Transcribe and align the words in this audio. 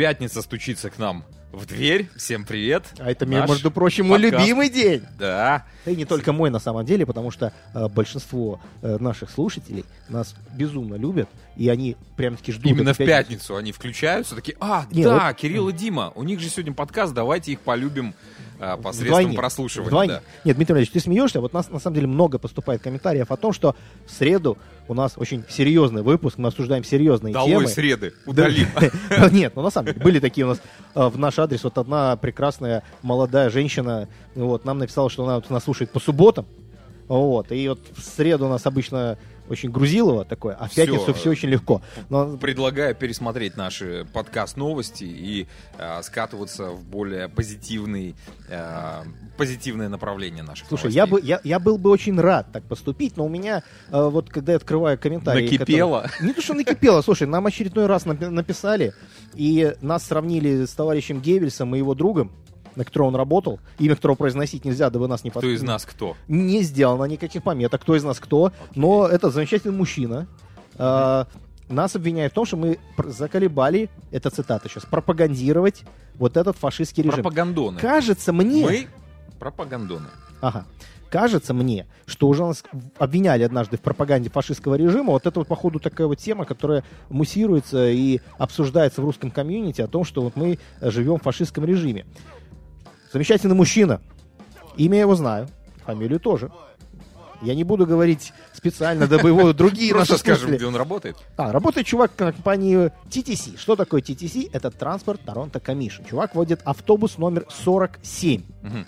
Пятница 0.00 0.40
стучится 0.40 0.88
к 0.88 0.98
нам 0.98 1.26
в 1.52 1.66
дверь. 1.66 2.08
Всем 2.16 2.44
привет. 2.44 2.84
А 2.98 3.10
это, 3.10 3.26
Наш 3.26 3.48
между 3.48 3.70
прочим, 3.70 4.06
мой 4.06 4.20
подкаст. 4.20 4.42
любимый 4.42 4.70
день. 4.70 5.02
Да. 5.18 5.64
И 5.84 5.96
не 5.96 6.04
только 6.04 6.32
мой, 6.32 6.50
на 6.50 6.60
самом 6.60 6.84
деле, 6.84 7.04
потому 7.06 7.30
что 7.30 7.52
э, 7.74 7.88
большинство 7.88 8.60
э, 8.82 8.98
наших 8.98 9.30
слушателей 9.30 9.84
нас 10.08 10.34
безумно 10.54 10.94
любят, 10.94 11.28
и 11.56 11.68
они 11.68 11.96
прям-таки 12.16 12.52
ждут. 12.52 12.70
Именно 12.70 12.94
в 12.94 12.98
пятницу 12.98 13.56
они 13.56 13.72
включаются, 13.72 14.36
такие, 14.36 14.56
а, 14.60 14.86
Не, 14.90 15.04
да, 15.04 15.32
Кирилл 15.34 15.68
и 15.68 15.72
Дима, 15.72 16.12
у 16.14 16.22
них 16.22 16.38
же 16.40 16.48
сегодня 16.48 16.72
подкаст, 16.72 17.14
давайте 17.14 17.52
их 17.52 17.60
полюбим 17.60 18.14
а, 18.60 18.76
посредством 18.76 19.06
Вдвойне. 19.18 19.36
прослушивания. 19.36 19.88
Вдвойне. 19.88 20.12
да. 20.14 20.22
Нет, 20.44 20.56
Дмитрий 20.56 20.76
Ильич, 20.76 20.90
ты 20.90 21.00
смеешься? 21.00 21.40
Вот 21.40 21.52
нас 21.52 21.68
на 21.70 21.80
самом 21.80 21.94
деле 21.96 22.06
много 22.06 22.38
поступает 22.38 22.82
комментариев 22.82 23.30
о 23.30 23.36
том, 23.36 23.52
что 23.52 23.74
в 24.06 24.12
среду 24.12 24.56
у 24.86 24.94
нас 24.94 25.14
очень 25.16 25.44
серьезный 25.48 26.02
выпуск, 26.02 26.36
мы 26.36 26.48
обсуждаем 26.48 26.84
серьезные 26.84 27.32
Долой 27.32 27.50
темы. 27.50 27.68
среды, 27.68 28.12
удалим. 28.26 28.68
Да. 29.08 29.28
Нет, 29.32 29.54
ну 29.56 29.62
на 29.62 29.70
самом 29.70 29.86
деле 29.92 30.00
были 30.00 30.18
такие 30.20 30.44
у 30.44 30.50
нас 30.50 30.60
э, 30.94 31.06
в 31.08 31.18
наш 31.18 31.38
адрес. 31.40 31.64
Вот 31.64 31.78
одна 31.78 32.16
прекрасная 32.16 32.82
молодая 33.02 33.50
женщина 33.50 34.08
вот, 34.34 34.64
нам 34.64 34.78
написала, 34.78 35.10
что 35.10 35.24
она 35.24 35.36
вот 35.36 35.50
нас 35.50 35.64
слушает 35.64 35.90
по 35.90 36.00
субботам. 36.00 36.46
Вот, 37.08 37.50
и 37.50 37.68
вот 37.68 37.80
в 37.96 38.02
среду 38.02 38.46
у 38.46 38.48
нас 38.48 38.66
обычно 38.66 39.18
очень 39.50 39.70
грузилово 39.70 40.24
такое, 40.24 40.54
а 40.54 40.68
в 40.68 40.74
пятницу 40.74 41.12
все 41.12 41.30
очень 41.30 41.48
легко. 41.48 41.82
Но 42.08 42.36
Предлагаю 42.38 42.94
пересмотреть 42.94 43.56
наши 43.56 44.06
подкаст 44.12 44.56
новости 44.56 45.04
и 45.04 45.46
а, 45.78 46.02
скатываться 46.02 46.70
в 46.70 46.84
более 46.84 47.28
позитивный, 47.28 48.14
а, 48.48 49.04
позитивное 49.36 49.88
направление 49.88 50.42
наших 50.42 50.68
Слушай, 50.68 50.92
я, 50.92 51.06
бы, 51.06 51.12
новостей. 51.18 51.28
я, 51.30 51.40
я 51.44 51.58
был 51.58 51.76
бы 51.78 51.90
очень 51.90 52.18
рад 52.20 52.46
так 52.52 52.62
поступить, 52.64 53.16
но 53.16 53.26
у 53.26 53.28
меня, 53.28 53.62
э, 53.90 54.02
вот 54.08 54.30
когда 54.30 54.52
я 54.52 54.56
открываю 54.56 54.98
комментарии... 54.98 55.42
Накипело. 55.42 56.02
которые- 56.02 56.28
Не 56.28 56.32
то, 56.34 56.40
что 56.42 56.54
накипело, 56.54 57.02
слушай, 57.02 57.26
нам 57.26 57.46
очередной 57.46 57.86
раз 57.86 58.06
напи- 58.06 58.28
написали, 58.28 58.94
и 59.34 59.74
нас 59.80 60.04
сравнили 60.06 60.64
с 60.64 60.72
товарищем 60.72 61.20
Геббельсом 61.20 61.74
и 61.74 61.78
его 61.78 61.94
другом, 61.94 62.30
на 62.76 62.84
которого 62.84 63.08
он 63.08 63.16
работал, 63.16 63.60
имя 63.78 63.94
которого 63.96 64.16
произносить 64.16 64.64
нельзя, 64.64 64.90
да 64.90 64.98
вы 64.98 65.08
нас 65.08 65.24
не 65.24 65.30
Кто 65.30 65.40
под- 65.40 65.50
из 65.50 65.62
нас 65.62 65.84
кто? 65.84 66.16
Не 66.28 66.62
сделано 66.62 67.04
никаких 67.04 67.42
пометок, 67.42 67.82
кто 67.82 67.96
из 67.96 68.04
нас 68.04 68.18
кто, 68.20 68.52
но 68.74 69.06
это 69.06 69.30
замечательный 69.30 69.72
мужчина. 69.76 70.26
э, 70.78 71.24
нас 71.68 71.94
обвиняют 71.94 72.32
в 72.32 72.34
том, 72.34 72.46
что 72.46 72.56
мы 72.56 72.78
заколебали, 72.98 73.90
это 74.10 74.30
цитата 74.30 74.68
сейчас, 74.68 74.84
пропагандировать 74.86 75.82
вот 76.16 76.36
этот 76.36 76.56
фашистский 76.56 77.02
режим. 77.02 77.22
Пропагандоны. 77.22 77.78
Кажется 77.80 78.32
мне... 78.32 78.64
Мы 78.64 78.86
пропагандоны. 79.38 80.06
Ага. 80.40 80.66
Кажется 81.10 81.54
мне, 81.54 81.86
что 82.06 82.28
уже 82.28 82.44
нас 82.44 82.62
обвиняли 82.98 83.42
однажды 83.42 83.76
в 83.76 83.80
пропаганде 83.80 84.30
фашистского 84.30 84.76
режима. 84.76 85.10
Вот 85.10 85.26
это 85.26 85.40
вот, 85.40 85.48
походу, 85.48 85.80
такая 85.80 86.06
вот 86.06 86.18
тема, 86.18 86.44
которая 86.44 86.84
муссируется 87.08 87.90
и 87.90 88.20
обсуждается 88.38 89.02
в 89.02 89.04
русском 89.04 89.30
комьюнити 89.32 89.80
о 89.80 89.88
том, 89.88 90.04
что 90.04 90.22
вот 90.22 90.36
мы 90.36 90.58
э, 90.80 90.90
живем 90.90 91.16
в 91.18 91.22
фашистском 91.22 91.64
режиме. 91.64 92.06
Замечательный 93.12 93.54
мужчина. 93.54 94.00
Имя 94.76 94.96
я 94.96 95.00
его 95.02 95.14
знаю, 95.14 95.48
фамилию 95.84 96.20
тоже. 96.20 96.50
Я 97.42 97.54
не 97.54 97.64
буду 97.64 97.86
говорить 97.86 98.32
специально, 98.52 99.06
дабы 99.06 99.28
его 99.28 99.52
другие 99.54 99.92
Просто 99.92 100.14
наши 100.14 100.22
скажем, 100.22 100.54
где 100.54 100.66
он 100.66 100.76
работает. 100.76 101.16
а, 101.36 101.52
работает 101.52 101.86
чувак 101.86 102.12
в 102.12 102.16
компании 102.16 102.92
TTC. 103.08 103.58
Что 103.58 103.76
такое 103.76 104.02
TTC? 104.02 104.50
Это 104.52 104.70
транспорт 104.70 105.22
Торонто 105.24 105.58
Commission. 105.58 106.08
Чувак 106.08 106.34
водит 106.34 106.60
автобус 106.64 107.16
номер 107.18 107.46
47. 107.48 108.42
Мгм. 108.62 108.86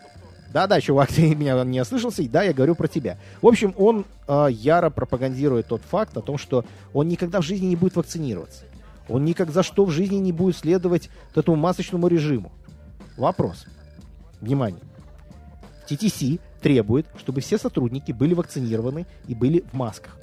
Да-да, 0.52 0.80
чувак, 0.82 1.08
ты 1.14 1.34
меня 1.34 1.64
не 1.64 1.80
ослышался, 1.80 2.22
и 2.22 2.28
да, 2.28 2.42
я 2.42 2.52
говорю 2.52 2.74
про 2.74 2.88
тебя. 2.88 3.18
В 3.40 3.46
общем, 3.46 3.74
он 3.78 4.04
э, 4.28 4.48
яро 4.50 4.90
пропагандирует 4.90 5.68
тот 5.68 5.80
факт 5.82 6.14
о 6.16 6.20
том, 6.20 6.36
что 6.36 6.64
он 6.92 7.08
никогда 7.08 7.40
в 7.40 7.44
жизни 7.44 7.66
не 7.66 7.76
будет 7.76 7.96
вакцинироваться. 7.96 8.64
Он 9.08 9.24
никак 9.24 9.50
за 9.50 9.62
что 9.62 9.84
в 9.86 9.90
жизни 9.90 10.16
не 10.16 10.32
будет 10.32 10.56
следовать 10.56 11.08
вот 11.34 11.42
этому 11.42 11.56
масочному 11.56 12.06
режиму. 12.06 12.52
Вопрос. 13.16 13.64
Внимание. 14.42 14.82
TTC 15.88 16.40
требует, 16.60 17.06
чтобы 17.16 17.40
все 17.40 17.58
сотрудники 17.58 18.12
были 18.12 18.34
вакцинированы 18.34 19.06
и 19.28 19.34
были 19.34 19.64
в 19.72 19.74
масках. 19.74 20.18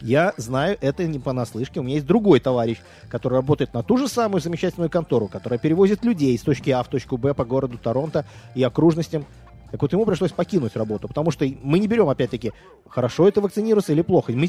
Я 0.00 0.32
знаю 0.36 0.76
это 0.80 1.06
не 1.06 1.18
понаслышке. 1.18 1.80
У 1.80 1.82
меня 1.82 1.96
есть 1.96 2.06
другой 2.06 2.40
товарищ, 2.40 2.78
который 3.08 3.34
работает 3.34 3.72
на 3.74 3.82
ту 3.82 3.96
же 3.96 4.08
самую 4.08 4.40
замечательную 4.40 4.90
контору, 4.90 5.28
которая 5.28 5.58
перевозит 5.58 6.04
людей 6.04 6.36
с 6.36 6.42
точки 6.42 6.70
А 6.70 6.82
в 6.82 6.88
точку 6.88 7.16
Б 7.16 7.34
по 7.34 7.44
городу 7.44 7.78
Торонто 7.78 8.26
и 8.54 8.62
окружностям. 8.62 9.24
Так 9.70 9.82
вот, 9.82 9.92
ему 9.92 10.06
пришлось 10.06 10.30
покинуть 10.30 10.76
работу, 10.76 11.08
потому 11.08 11.30
что 11.30 11.44
мы 11.62 11.78
не 11.78 11.88
берем, 11.88 12.08
опять-таки, 12.08 12.52
хорошо 12.88 13.26
это 13.26 13.40
вакцинироваться 13.40 13.92
или 13.92 14.02
плохо. 14.02 14.32
Мы 14.32 14.48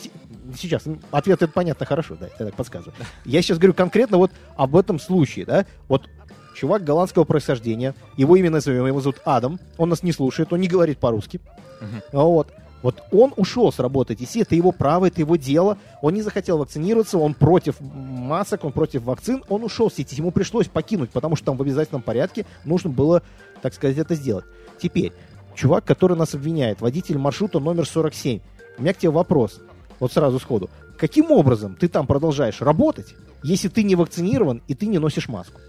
сейчас, 0.55 0.83
ответ 1.09 1.41
это 1.41 1.51
понятно, 1.51 1.85
хорошо, 1.85 2.15
да, 2.15 2.27
я 2.27 2.45
так 2.45 2.53
подсказываю. 2.53 2.93
Я 3.23 3.41
сейчас 3.41 3.57
говорю 3.57 3.73
конкретно 3.73 4.17
вот 4.17 4.31
об 4.55 4.75
этом 4.75 4.99
случае, 4.99 5.45
да. 5.45 5.65
Вот 5.87 6.09
чувак 6.55 6.83
голландского 6.83 7.23
происхождения, 7.25 7.93
его 8.17 8.35
имя 8.35 8.49
назовем, 8.49 8.87
его 8.87 9.01
зовут 9.01 9.21
Адам, 9.25 9.59
он 9.77 9.89
нас 9.89 10.03
не 10.03 10.11
слушает, 10.11 10.51
он 10.53 10.61
не 10.61 10.67
говорит 10.67 10.97
по-русски. 10.97 11.39
Мгм. 11.81 12.01
Вот. 12.11 12.53
Вот 12.81 13.01
он 13.11 13.33
ушел 13.35 13.71
с 13.71 13.79
работы 13.79 14.13
TC, 14.13 14.43
это 14.43 14.53
его 14.53 14.71
право, 14.71 15.07
это 15.07 15.19
его 15.19 15.37
дело. 15.37 15.79
Он 16.03 16.13
не 16.13 16.21
захотел 16.21 16.59
вакцинироваться, 16.59 17.17
он 17.17 17.33
против 17.33 17.77
масок, 17.79 18.63
он 18.63 18.71
против 18.71 19.03
вакцин, 19.03 19.43
он 19.49 19.63
ушел 19.63 19.89
с 19.89 19.95
TC. 19.95 20.17
Ему 20.17 20.29
пришлось 20.29 20.67
покинуть, 20.67 21.09
потому 21.09 21.35
что 21.35 21.47
там 21.47 21.57
в 21.57 21.63
обязательном 21.63 22.03
порядке 22.03 22.45
нужно 22.63 22.91
было, 22.91 23.23
так 23.63 23.73
сказать, 23.73 23.97
это 23.97 24.13
сделать. 24.13 24.45
Теперь, 24.79 25.13
чувак, 25.55 25.83
который 25.83 26.15
нас 26.15 26.35
обвиняет, 26.35 26.79
водитель 26.79 27.17
маршрута 27.17 27.59
номер 27.59 27.87
47. 27.87 28.39
У 28.77 28.81
меня 28.83 28.93
к 28.93 28.97
тебе 28.97 29.09
вопрос, 29.09 29.61
вот 29.99 30.13
сразу 30.13 30.37
сходу. 30.39 30.69
Каким 30.99 31.31
образом 31.31 31.75
ты 31.75 31.87
там 31.87 32.05
продолжаешь 32.05 32.61
работать, 32.61 33.15
если 33.41 33.67
ты 33.67 33.81
не 33.81 33.95
вакцинирован 33.95 34.61
и 34.67 34.75
ты 34.75 34.85
не 34.85 34.99
носишь 34.99 35.27
маску? 35.27 35.59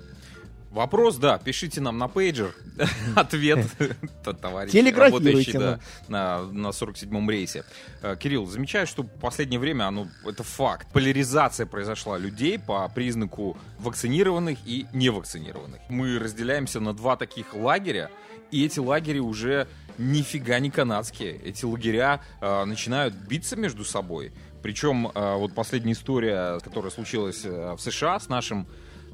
Вопрос, 0.77 1.17
да, 1.17 1.39
пишите 1.39 1.81
нам 1.81 1.97
на 1.97 2.07
пейджер. 2.07 2.55
Ответ, 3.17 3.67
т- 4.25 4.33
товарищ, 4.35 4.73
Телеграфируйте 4.73 5.53
работающий 5.53 5.53
да, 5.55 5.81
на, 6.09 6.43
на 6.53 6.67
47-м 6.67 7.31
рейсе. 7.31 7.65
Э, 8.03 8.15
Кирилл, 8.21 8.45
замечаю, 8.45 8.87
что 8.87 9.03
в 9.03 9.09
последнее 9.09 9.59
время, 9.59 9.85
оно, 9.85 10.07
это 10.27 10.43
факт, 10.43 10.93
поляризация 10.93 11.65
произошла 11.65 12.19
людей 12.19 12.59
по 12.59 12.87
признаку 12.91 13.57
вакцинированных 13.79 14.59
и 14.67 14.85
невакцинированных. 14.93 15.81
Мы 15.89 16.19
разделяемся 16.19 16.79
на 16.79 16.93
два 16.93 17.17
таких 17.17 17.55
лагеря, 17.55 18.11
и 18.51 18.67
эти 18.67 18.79
лагеря 18.79 19.23
уже 19.23 19.69
нифига 19.97 20.59
не 20.59 20.71
канадские. 20.71 21.37
Эти 21.37 21.65
лагеря 21.65 22.21
э, 22.43 22.65
начинают 22.67 23.15
биться 23.15 23.57
между 23.57 23.83
собой. 23.87 24.31
Причем 24.63 25.11
э, 25.15 25.37
вот 25.37 25.55
последняя 25.55 25.93
история, 25.93 26.61
которая 26.61 26.91
случилась 26.91 27.47
в 27.47 27.79
США 27.79 28.21
с 28.21 28.29
нашим 28.29 28.69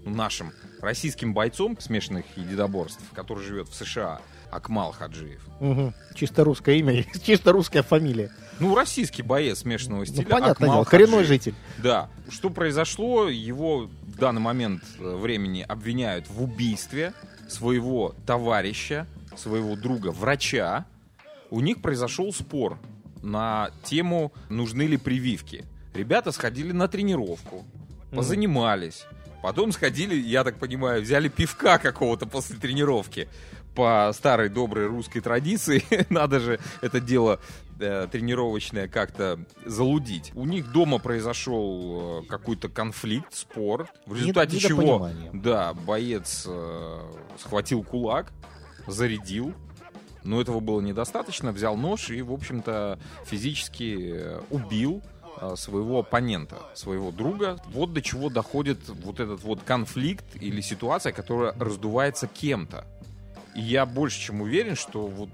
нашим 0.05 0.53
российским 0.81 1.35
бойцом 1.35 1.79
смешанных 1.81 2.25
единоборств, 2.37 3.03
который 3.15 3.45
живет 3.45 3.69
в 3.69 3.75
США, 3.75 4.21
Акмал 4.51 4.93
Хаджиев. 4.93 5.43
Мгм. 5.61 5.95
Чисто 6.15 6.45
русское 6.45 6.77
имя, 6.79 7.05
чисто 7.25 7.53
русская 7.53 7.83
фамилия. 7.83 8.31
Ну, 8.61 8.75
российский 8.75 9.23
боец 9.23 9.61
смешанного 9.61 10.01
Ну, 10.01 10.07
стиля. 10.07 10.27
понятно, 10.27 10.53
Акмал 10.67 10.73
дело, 10.77 10.85
коренной 10.85 11.25
житель. 11.25 11.55
Да. 11.79 12.09
Что 12.29 12.51
произошло? 12.51 13.29
Его 13.29 13.89
в 14.03 14.17
данный 14.19 14.41
момент 14.43 14.83
э, 14.99 15.17
времени 15.17 15.65
обвиняют 15.67 16.29
в 16.29 16.43
убийстве 16.43 17.15
своего 17.49 18.15
товарища, 18.27 19.07
своего 19.37 19.75
друга, 19.75 20.09
врача. 20.13 20.85
У 21.51 21.61
них 21.61 21.81
произошел 21.81 22.33
спор 22.33 22.79
на 23.23 23.71
тему, 23.85 24.33
нужны 24.49 24.83
ли 24.83 24.97
прививки. 24.97 25.65
Ребята 25.95 26.31
сходили 26.33 26.73
на 26.73 26.89
тренировку, 26.89 27.65
позанимались. 28.15 29.05
Потом 29.43 29.73
сходили, 29.73 30.15
я 30.15 30.45
так 30.45 30.59
понимаю, 30.59 31.03
взяли 31.03 31.29
пивка 31.29 31.79
какого-то 31.79 32.27
после 32.27 32.57
тренировки. 32.57 33.29
По 33.75 34.13
старой 34.15 34.51
доброй 34.51 34.87
русской 34.87 35.21
традиции 35.21 35.83
надо 36.11 36.41
же 36.41 36.61
это 36.83 37.01
дело 37.01 37.41
э, 37.81 38.07
тренировочное 38.11 38.87
как-то 38.87 39.41
залудить. 39.65 40.31
У 40.35 40.45
них 40.45 40.71
дома 40.73 40.99
произошел 40.99 42.23
э, 42.23 42.27
какой-то 42.29 42.69
конфликт, 42.69 43.35
спор, 43.35 43.89
в 44.07 44.15
результате 44.15 44.59
чего, 44.59 44.83
недопонимание. 44.83 45.31
да, 45.33 45.73
боец 45.73 46.45
э, 46.47 47.01
схватил 47.39 47.83
кулак, 47.83 48.33
зарядил, 48.87 49.55
но 50.23 50.41
этого 50.41 50.61
было 50.61 50.81
недостаточно, 50.81 51.51
взял 51.51 51.77
нож 51.77 52.11
и, 52.11 52.23
в 52.23 52.33
общем-то, 52.33 52.99
физически 53.25 54.13
э, 54.13 54.41
убил 54.51 55.03
своего 55.57 56.01
оппонента, 56.01 56.57
своего 56.75 57.11
друга. 57.11 57.59
Вот 57.73 57.93
до 57.93 58.03
чего 58.03 58.29
доходит 58.31 58.79
вот 58.89 59.21
этот 59.21 59.43
вот 59.43 59.63
конфликт 59.63 60.25
или 60.37 60.61
ситуация, 60.61 61.13
которая 61.13 61.53
раздувается 61.59 62.27
кем-то. 62.27 62.85
И 63.55 63.61
я 63.61 63.85
больше 63.85 64.19
чем 64.21 64.41
уверен, 64.41 64.77
что 64.77 65.07
вот 65.07 65.29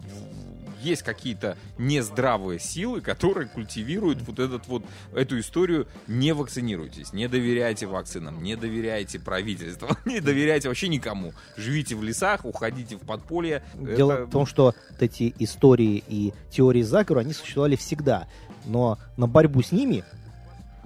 есть 0.82 1.02
какие-то 1.02 1.56
нездравые 1.76 2.60
силы, 2.60 3.00
которые 3.00 3.48
культивируют 3.48 4.22
вот 4.22 4.38
этот 4.38 4.66
вот 4.68 4.84
эту 5.12 5.38
историю. 5.40 5.86
Не 6.06 6.32
вакцинируйтесь, 6.32 7.12
не 7.12 7.28
доверяйте 7.28 7.86
вакцинам, 7.86 8.42
не 8.42 8.56
доверяйте 8.56 9.18
правительству, 9.18 9.88
не 10.04 10.20
доверяйте 10.20 10.68
вообще 10.68 10.88
никому. 10.88 11.32
Живите 11.56 11.94
в 11.96 12.02
лесах, 12.02 12.44
уходите 12.44 12.96
в 12.96 13.00
подполье. 13.00 13.62
Дело 13.74 14.12
Это- 14.12 14.26
в 14.26 14.30
том, 14.30 14.46
что 14.46 14.66
вот 14.66 14.76
эти 15.02 15.34
истории 15.38 16.02
и 16.06 16.32
теории 16.50 16.82
заговора, 16.82 17.20
они 17.22 17.32
существовали 17.32 17.76
всегда. 17.76 18.28
Но 18.66 18.98
на 19.16 19.26
борьбу 19.26 19.62
с 19.62 19.72
ними 19.72 20.04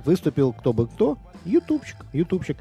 выступил 0.05 0.53
кто 0.53 0.73
бы 0.73 0.87
кто? 0.87 1.19
Ютубчик. 1.45 1.97
Ютубчик. 2.13 2.57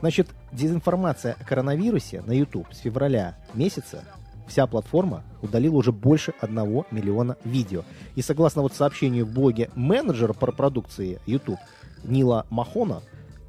Значит, 0.00 0.28
дезинформация 0.52 1.36
о 1.40 1.44
коронавирусе 1.44 2.22
на 2.22 2.32
YouTube 2.32 2.66
с 2.72 2.78
февраля 2.78 3.36
месяца 3.54 4.04
вся 4.46 4.66
платформа 4.66 5.24
удалила 5.42 5.76
уже 5.76 5.92
больше 5.92 6.32
1 6.40 6.84
миллиона 6.90 7.36
видео. 7.44 7.82
И 8.14 8.22
согласно 8.22 8.62
вот 8.62 8.74
сообщению 8.74 9.26
в 9.26 9.32
блоге 9.32 9.70
менеджера 9.74 10.32
по 10.32 10.52
продукции 10.52 11.20
YouTube 11.26 11.58
Нила 12.04 12.46
Махона, 12.50 13.02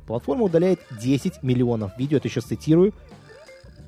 платформа 0.07 0.43
удаляет 0.43 0.79
10 0.99 1.43
миллионов 1.43 1.97
видео, 1.97 2.17
это 2.17 2.29
сейчас 2.29 2.45
цитирую, 2.45 2.93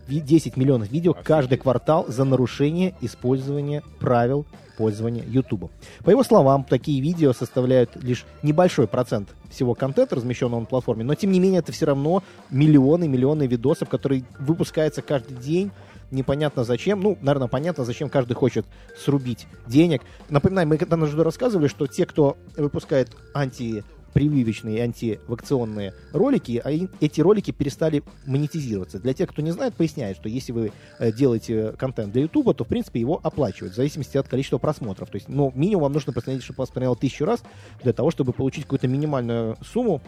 10 0.10 0.58
миллионов 0.58 0.92
видео 0.92 1.14
каждый 1.14 1.58
квартал 1.58 2.06
за 2.08 2.24
нарушение 2.24 2.96
использования 3.02 3.84
правил 4.00 4.46
пользования 4.78 5.24
YouTube. 5.28 5.70
По 6.04 6.10
его 6.10 6.24
словам, 6.24 6.64
такие 6.64 7.02
видео 7.02 7.34
составляют 7.34 8.02
лишь 8.02 8.26
небольшой 8.44 8.88
процент 8.88 9.30
всего 9.50 9.76
контента, 9.76 10.16
размещенного 10.16 10.62
на 10.62 10.66
платформе, 10.66 11.04
но 11.04 11.16
тем 11.16 11.32
не 11.32 11.40
менее 11.40 11.60
это 11.60 11.72
все 11.72 11.86
равно 11.86 12.24
миллионы, 12.50 13.08
миллионы 13.08 13.46
видосов, 13.46 13.90
которые 13.90 14.24
выпускаются 14.40 15.02
каждый 15.02 15.38
день, 15.38 15.72
непонятно 16.12 16.64
зачем. 16.64 17.02
Ну, 17.02 17.18
наверное, 17.22 17.48
понятно, 17.48 17.84
зачем 17.84 18.10
каждый 18.10 18.34
хочет 18.34 18.66
срубить 18.98 19.48
денег. 19.68 20.02
Напоминаю, 20.30 20.68
мы 20.68 20.78
когда 20.78 20.98
уже 20.98 21.24
рассказывали, 21.24 21.68
что 21.68 21.88
те, 21.88 22.06
кто 22.06 22.38
выпускает 22.58 23.10
анти 23.34 23.84
прививочные 24.14 24.84
антивакционные 24.84 25.94
ролики, 26.12 26.62
а 26.64 26.72
эти 27.00 27.22
ролики 27.22 27.52
перестали 27.52 28.04
монетизироваться. 28.26 29.00
Для 29.00 29.14
тех, 29.14 29.30
кто 29.30 29.42
не 29.42 29.52
знает, 29.52 29.76
поясняет, 29.76 30.18
что 30.18 30.30
если 30.30 30.52
вы 30.52 30.72
э, 31.00 31.12
делаете 31.12 31.74
контент 31.78 32.12
для 32.12 32.24
YouTube, 32.24 32.56
то, 32.56 32.64
в 32.64 32.68
принципе, 32.68 33.00
его 33.00 33.20
оплачивают 33.22 33.74
в 33.74 33.76
зависимости 33.76 34.18
от 34.18 34.28
количества 34.28 34.58
просмотров. 34.58 35.10
То 35.10 35.16
есть, 35.16 35.30
ну, 35.30 35.52
минимум 35.56 35.84
вам 35.84 35.94
нужно 35.94 36.14
посмотреть, 36.14 36.44
чтобы 36.44 36.58
вас 36.58 36.70
посмотрело 36.70 36.96
тысячу 36.96 37.26
раз 37.26 37.44
для 37.84 37.94
того, 37.94 38.12
чтобы 38.12 38.34
получить 38.34 38.64
какую-то 38.64 38.88
минимальную 38.88 39.58
сумму. 39.64 40.02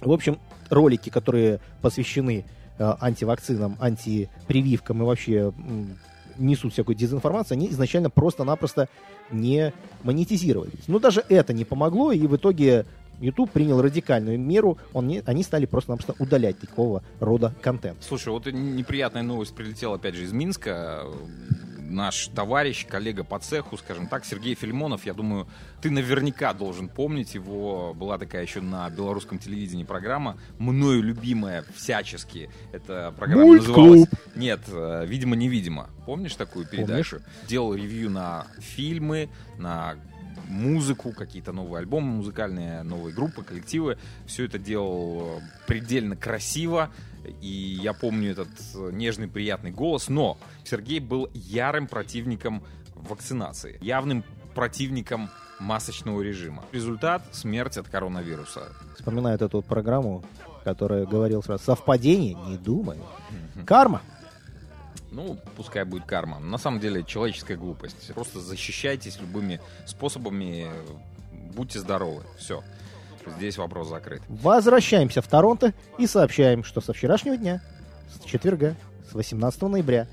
В 0.00 0.12
общем, 0.12 0.38
ролики, 0.68 1.08
которые 1.08 1.60
посвящены 1.80 2.44
э, 2.78 2.94
антивакцинам, 3.00 3.76
антипрививкам 3.80 5.02
и 5.02 5.06
вообще 5.06 5.52
несут 6.38 6.72
всякую 6.72 6.96
дезинформацию, 6.96 7.56
они 7.56 7.68
изначально 7.68 8.10
просто-напросто 8.10 8.88
не 9.30 9.72
монетизировались. 10.02 10.86
Но 10.86 10.98
даже 10.98 11.24
это 11.28 11.52
не 11.52 11.64
помогло, 11.64 12.12
и 12.12 12.26
в 12.26 12.36
итоге 12.36 12.86
YouTube 13.20 13.50
принял 13.50 13.80
радикальную 13.80 14.38
меру, 14.38 14.78
он 14.92 15.08
не, 15.08 15.22
они 15.26 15.42
стали 15.42 15.66
просто-напросто 15.66 16.14
удалять 16.18 16.58
такого 16.58 17.02
рода 17.20 17.54
контент. 17.62 17.98
Слушай, 18.02 18.30
вот 18.30 18.46
неприятная 18.46 19.22
новость 19.22 19.54
прилетела 19.54 19.96
опять 19.96 20.14
же 20.14 20.24
из 20.24 20.32
Минска. 20.32 21.04
Наш 21.88 22.26
товарищ, 22.34 22.84
коллега 22.84 23.22
по 23.22 23.38
цеху, 23.38 23.76
скажем 23.76 24.08
так, 24.08 24.24
Сергей 24.24 24.56
Фильмонов, 24.56 25.06
я 25.06 25.14
думаю, 25.14 25.46
ты 25.80 25.88
наверняка 25.88 26.52
должен 26.52 26.88
помнить 26.88 27.34
его. 27.34 27.94
Была 27.94 28.18
такая 28.18 28.42
еще 28.42 28.60
на 28.60 28.90
белорусском 28.90 29.38
телевидении 29.38 29.84
программа, 29.84 30.36
мною 30.58 31.00
любимая 31.00 31.64
всячески. 31.76 32.50
Эта 32.72 33.14
программа 33.16 33.44
Мульт 33.44 33.60
называлась... 33.60 34.08
Нет, 34.34 34.62
э, 34.66 35.06
«Видимо-невидимо». 35.06 35.88
Помнишь 36.06 36.34
такую 36.34 36.66
передачу? 36.66 37.18
Помнишь? 37.18 37.48
Делал 37.48 37.74
ревью 37.74 38.10
на 38.10 38.48
фильмы, 38.58 39.28
на 39.56 39.94
музыку, 40.48 41.12
какие-то 41.12 41.52
новые 41.52 41.80
альбомы 41.80 42.08
музыкальные, 42.16 42.82
новые 42.82 43.14
группы, 43.14 43.42
коллективы. 43.42 43.98
Все 44.26 44.44
это 44.44 44.58
делал 44.58 45.40
предельно 45.66 46.16
красиво. 46.16 46.90
И 47.40 47.78
я 47.82 47.92
помню 47.92 48.32
этот 48.32 48.48
нежный, 48.92 49.28
приятный 49.28 49.70
голос. 49.70 50.08
Но 50.08 50.38
Сергей 50.64 51.00
был 51.00 51.28
ярым 51.34 51.86
противником 51.86 52.62
вакцинации. 52.94 53.78
Явным 53.80 54.24
противником 54.54 55.30
масочного 55.58 56.22
режима. 56.22 56.64
Результат— 56.72 57.22
смерть 57.32 57.76
от 57.76 57.88
коронавируса. 57.88 58.72
Вспоминаю 58.94 59.36
эту 59.36 59.48
вот 59.58 59.66
программу, 59.66 60.24
которая 60.64 61.06
говорил 61.06 61.42
сразу, 61.42 61.64
совпадение? 61.64 62.34
Не 62.46 62.56
думаю. 62.56 63.00
Карма. 63.64 64.02
Ну, 65.16 65.38
пускай 65.56 65.84
будет 65.84 66.04
карма. 66.04 66.38
На 66.40 66.58
самом 66.58 66.78
деле, 66.78 67.02
человеческая 67.02 67.56
глупость. 67.56 68.12
Просто 68.12 68.38
защищайтесь 68.38 69.18
любыми 69.18 69.62
способами. 69.86 70.66
Будьте 71.54 71.78
здоровы. 71.78 72.22
Все. 72.36 72.62
Здесь 73.38 73.56
вопрос 73.56 73.88
закрыт. 73.88 74.20
Возвращаемся 74.28 75.22
в 75.22 75.26
Торонто 75.26 75.72
и 75.96 76.06
сообщаем, 76.06 76.62
что 76.64 76.82
со 76.82 76.92
вчерашнего 76.92 77.34
дня, 77.38 77.62
с 78.10 78.26
четверга, 78.26 78.76
с 79.10 79.14
18 79.14 79.62
ноября, 79.62 80.06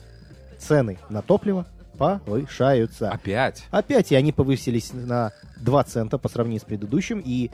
цены 0.58 0.98
на 1.10 1.22
топливо 1.22 1.68
повышаются. 1.98 3.12
Опять? 3.12 3.66
Опять, 3.72 4.14
и 4.14 4.16
они 4.16 4.32
повысились 4.32 4.94
на 4.94 5.34
2 5.58 5.84
цента 5.84 6.18
по 6.18 6.30
сравнению 6.30 6.62
с 6.62 6.64
предыдущим, 6.64 7.22
и 7.24 7.52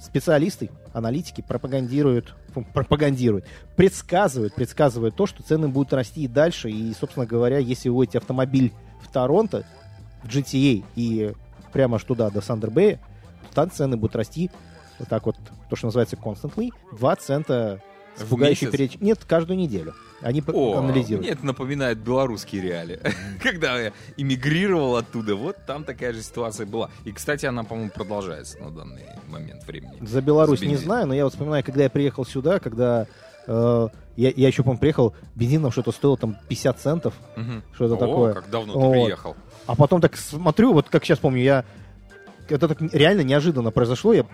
специалисты, 0.00 0.70
аналитики 0.92 1.40
пропагандируют, 1.40 2.32
пропагандируют, 2.64 3.46
предсказывают, 3.76 4.54
предсказывают 4.54 5.16
то, 5.16 5.26
что 5.26 5.42
цены 5.42 5.68
будут 5.68 5.92
расти 5.92 6.22
и 6.24 6.28
дальше. 6.28 6.70
И, 6.70 6.92
собственно 6.94 7.26
говоря, 7.26 7.58
если 7.58 7.88
вы 7.88 7.96
водите 7.96 8.18
автомобиль 8.18 8.72
в 9.02 9.12
Торонто, 9.12 9.64
в 10.22 10.28
GTA 10.28 10.84
и 10.96 11.32
прямо 11.72 11.96
аж 11.96 12.04
туда, 12.04 12.30
до 12.30 12.40
Сандербэя, 12.40 13.00
то 13.48 13.54
там 13.54 13.70
цены 13.70 13.96
будут 13.96 14.16
расти 14.16 14.50
вот 14.98 15.08
так 15.08 15.26
вот, 15.26 15.36
то, 15.70 15.76
что 15.76 15.86
называется 15.86 16.16
constantly, 16.16 16.70
2 16.92 17.16
цента 17.16 17.80
с 18.18 18.24
пугающей 18.24 18.70
переч... 18.70 18.98
Нет, 19.00 19.20
каждую 19.26 19.58
неделю. 19.58 19.94
Они 20.20 20.42
О, 20.52 20.78
анализируют. 20.78 21.26
Мне 21.26 21.30
это 21.30 21.46
напоминает 21.46 21.98
белорусские 21.98 22.62
реалии. 22.62 23.00
Когда 23.42 23.80
я 23.80 23.92
эмигрировал 24.16 24.96
оттуда, 24.96 25.36
вот 25.36 25.56
там 25.66 25.84
такая 25.84 26.12
же 26.12 26.22
ситуация 26.22 26.66
была. 26.66 26.90
И, 27.04 27.12
кстати, 27.12 27.46
она, 27.46 27.62
по-моему, 27.64 27.90
продолжается 27.90 28.58
на 28.58 28.70
данный 28.70 29.04
момент 29.28 29.66
времени. 29.66 29.98
За 30.00 30.20
Беларусь 30.20 30.60
За 30.60 30.66
не 30.66 30.76
знаю, 30.76 31.06
но 31.06 31.14
я 31.14 31.24
вот 31.24 31.32
вспоминаю, 31.32 31.62
когда 31.62 31.84
я 31.84 31.90
приехал 31.90 32.24
сюда, 32.24 32.58
когда 32.58 33.06
э, 33.46 33.88
я, 34.16 34.32
я 34.34 34.48
еще, 34.48 34.64
помню, 34.64 34.80
приехал, 34.80 35.14
бензином 35.36 35.70
что-то 35.70 35.92
стоило 35.92 36.16
там 36.16 36.36
50 36.48 36.80
центов, 36.80 37.14
угу. 37.36 37.62
что-то 37.72 37.94
О, 37.94 37.98
такое. 37.98 38.34
как 38.34 38.50
давно 38.50 38.72
вот. 38.74 38.92
ты 38.92 39.00
приехал. 39.00 39.36
А 39.66 39.76
потом 39.76 40.00
так 40.00 40.16
смотрю, 40.16 40.72
вот 40.72 40.88
как 40.88 41.04
сейчас 41.04 41.18
помню, 41.20 41.42
я 41.42 41.64
это 42.52 42.68
так 42.68 42.80
реально 42.92 43.22
неожиданно 43.22 43.70
произошло. 43.70 44.12
Я 44.12 44.24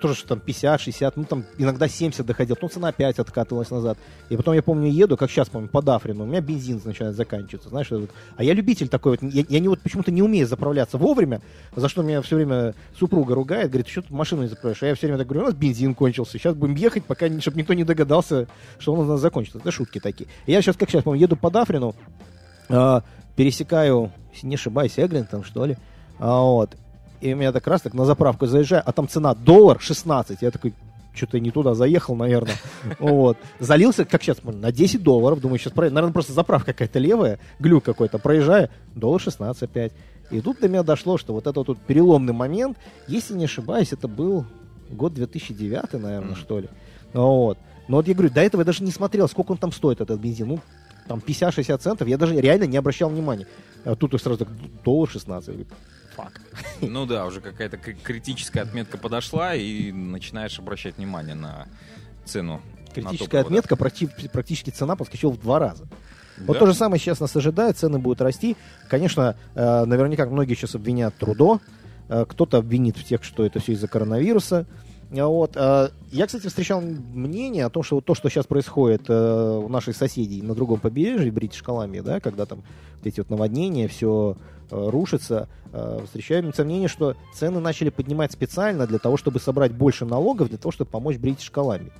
тоже 0.00 0.14
что 0.14 0.28
там 0.28 0.40
50, 0.40 0.80
60, 0.80 1.16
ну 1.16 1.24
там 1.24 1.44
иногда 1.58 1.88
70 1.88 2.24
доходил, 2.24 2.56
потом 2.56 2.70
цена 2.70 2.88
опять 2.88 3.18
откатывалась 3.18 3.70
назад. 3.70 3.98
И 4.28 4.36
потом 4.36 4.54
я 4.54 4.62
помню, 4.62 4.90
еду, 4.90 5.16
как 5.16 5.30
сейчас 5.30 5.48
помню, 5.48 5.68
по 5.68 5.82
Дафрину, 5.82 6.24
у 6.24 6.26
меня 6.26 6.40
бензин 6.40 6.80
начинает 6.84 7.16
заканчиваться, 7.16 7.68
знаешь, 7.68 7.90
вот. 7.90 8.10
а 8.36 8.44
я 8.44 8.54
любитель 8.54 8.88
такой 8.88 9.12
вот, 9.12 9.32
я, 9.32 9.44
я 9.48 9.60
не 9.60 9.68
вот 9.68 9.80
почему-то 9.80 10.10
не 10.10 10.22
умею 10.22 10.46
заправляться 10.46 10.98
вовремя, 10.98 11.40
за 11.74 11.88
что 11.88 12.02
меня 12.02 12.22
все 12.22 12.36
время 12.36 12.74
супруга 12.98 13.34
ругает, 13.34 13.70
говорит, 13.70 13.88
что 13.88 14.02
ты 14.02 14.14
машину 14.14 14.42
не 14.42 14.48
заправляешь, 14.48 14.82
а 14.82 14.86
я 14.86 14.94
все 14.94 15.06
время 15.06 15.18
так 15.18 15.26
говорю, 15.26 15.44
у 15.44 15.46
нас 15.48 15.54
бензин 15.54 15.94
кончился, 15.94 16.38
сейчас 16.38 16.54
будем 16.54 16.74
ехать, 16.74 17.04
пока, 17.04 17.28
чтобы 17.40 17.58
никто 17.58 17.74
не 17.74 17.84
догадался, 17.84 18.48
что 18.78 18.94
он 18.94 19.00
у 19.00 19.04
нас 19.04 19.20
закончится. 19.20 19.58
Это 19.58 19.70
шутки 19.70 19.98
такие. 19.98 20.28
И 20.46 20.52
я 20.52 20.62
сейчас, 20.62 20.76
как 20.76 20.90
сейчас 20.90 21.04
помню, 21.04 21.20
еду 21.20 21.36
по 21.36 21.50
Дафрину, 21.50 21.94
э, 22.68 23.00
пересекаю, 23.36 24.12
если 24.32 24.46
не 24.46 24.54
ошибаюсь, 24.54 24.98
Эглинтон, 24.98 25.44
что 25.44 25.66
ли, 25.66 25.76
а, 26.18 26.40
вот, 26.40 26.76
и 27.22 27.32
у 27.32 27.36
меня 27.36 27.52
так 27.52 27.66
раз 27.68 27.82
так 27.82 27.94
на 27.94 28.04
заправку 28.04 28.46
заезжаю, 28.46 28.82
а 28.84 28.90
там 28.92 29.06
цена 29.06 29.34
доллар 29.34 29.80
16. 29.80 30.42
Я 30.42 30.50
такой, 30.50 30.74
что-то 31.14 31.38
не 31.38 31.52
туда 31.52 31.74
заехал, 31.74 32.16
наверное. 32.16 32.56
Вот. 32.98 33.38
Залился, 33.60 34.04
как 34.04 34.22
сейчас, 34.22 34.42
на 34.42 34.72
10 34.72 35.04
долларов. 35.04 35.40
Думаю, 35.40 35.60
сейчас, 35.60 35.74
наверное, 35.76 36.10
просто 36.10 36.32
заправка 36.32 36.72
какая-то 36.72 36.98
левая, 36.98 37.38
глюк 37.60 37.84
какой-то. 37.84 38.18
Проезжаю, 38.18 38.70
доллар 38.96 39.20
16 39.20 39.62
опять. 39.62 39.92
И 40.32 40.40
тут 40.40 40.58
до 40.60 40.68
меня 40.68 40.82
дошло, 40.82 41.16
что 41.16 41.32
вот 41.32 41.46
этот 41.46 41.68
вот 41.68 41.78
переломный 41.78 42.32
момент, 42.32 42.76
если 43.06 43.34
не 43.34 43.44
ошибаюсь, 43.44 43.92
это 43.92 44.08
был 44.08 44.44
год 44.90 45.14
2009, 45.14 45.92
наверное, 46.02 46.34
что 46.34 46.58
ли. 46.58 46.68
Вот. 47.12 47.56
Но 47.86 47.98
вот 47.98 48.08
я 48.08 48.14
говорю, 48.14 48.30
до 48.30 48.40
этого 48.40 48.62
я 48.62 48.64
даже 48.64 48.82
не 48.82 48.90
смотрел, 48.90 49.28
сколько 49.28 49.52
он 49.52 49.58
там 49.58 49.70
стоит, 49.70 50.00
этот 50.00 50.18
бензин. 50.18 50.48
Ну, 50.48 50.60
там 51.06 51.22
50-60 51.24 51.78
центов, 51.78 52.08
я 52.08 52.18
даже 52.18 52.34
реально 52.34 52.64
не 52.64 52.76
обращал 52.76 53.10
внимания. 53.10 53.46
А 53.84 53.94
тут 53.94 54.20
сразу 54.20 54.38
так, 54.38 54.48
доллар 54.82 55.08
16 55.08 55.66
фак. 56.16 56.40
Ну 56.80 57.06
да, 57.06 57.26
уже 57.26 57.40
какая-то 57.40 57.76
критическая 57.76 58.62
отметка 58.62 58.98
подошла, 58.98 59.54
и 59.54 59.92
начинаешь 59.92 60.58
обращать 60.58 60.96
внимание 60.96 61.34
на 61.34 61.68
цену. 62.24 62.60
Критическая 62.94 63.38
на 63.38 63.46
отметка, 63.46 63.74
практи- 63.74 64.30
практически 64.30 64.70
цена 64.70 64.96
подскочила 64.96 65.32
в 65.32 65.40
два 65.40 65.58
раза. 65.58 65.86
Вот 66.38 66.54
да? 66.54 66.60
то 66.60 66.66
же 66.66 66.74
самое 66.74 67.00
сейчас 67.00 67.20
нас 67.20 67.34
ожидает, 67.36 67.78
цены 67.78 67.98
будут 67.98 68.20
расти. 68.20 68.56
Конечно, 68.88 69.36
э, 69.54 69.84
наверняка 69.84 70.26
многие 70.26 70.54
сейчас 70.54 70.74
обвинят 70.74 71.14
трудо, 71.16 71.60
э, 72.08 72.24
кто-то 72.28 72.58
обвинит 72.58 72.96
в 72.96 73.04
тех, 73.04 73.22
что 73.22 73.44
это 73.44 73.60
все 73.60 73.72
из-за 73.72 73.88
коронавируса. 73.88 74.66
А 75.14 75.26
вот. 75.26 75.56
Э, 75.56 75.90
я, 76.10 76.26
кстати, 76.26 76.46
встречал 76.46 76.80
мнение 76.80 77.66
о 77.66 77.70
том, 77.70 77.82
что 77.82 77.96
вот 77.96 78.04
то, 78.04 78.14
что 78.14 78.28
сейчас 78.30 78.46
происходит 78.46 79.04
э, 79.08 79.60
у 79.62 79.68
наших 79.68 79.96
соседей 79.96 80.42
на 80.42 80.54
другом 80.54 80.80
побережье, 80.80 81.30
Бритиш 81.30 81.62
Колумбия, 81.62 82.02
да, 82.02 82.20
когда 82.20 82.46
там 82.46 82.62
эти 83.04 83.20
вот 83.20 83.30
наводнения, 83.30 83.88
все 83.88 84.36
э, 84.38 84.51
рушится, 84.72 85.48
встречаются 86.06 86.64
мнение, 86.64 86.88
что 86.88 87.14
цены 87.34 87.60
начали 87.60 87.90
поднимать 87.90 88.32
специально 88.32 88.86
для 88.86 88.98
того, 88.98 89.16
чтобы 89.16 89.38
собрать 89.38 89.72
больше 89.72 90.04
налогов, 90.04 90.48
для 90.48 90.58
того, 90.58 90.72
чтобы 90.72 90.90
помочь 90.90 91.16
Бритиш 91.18 91.50
Колумбии. 91.50 91.92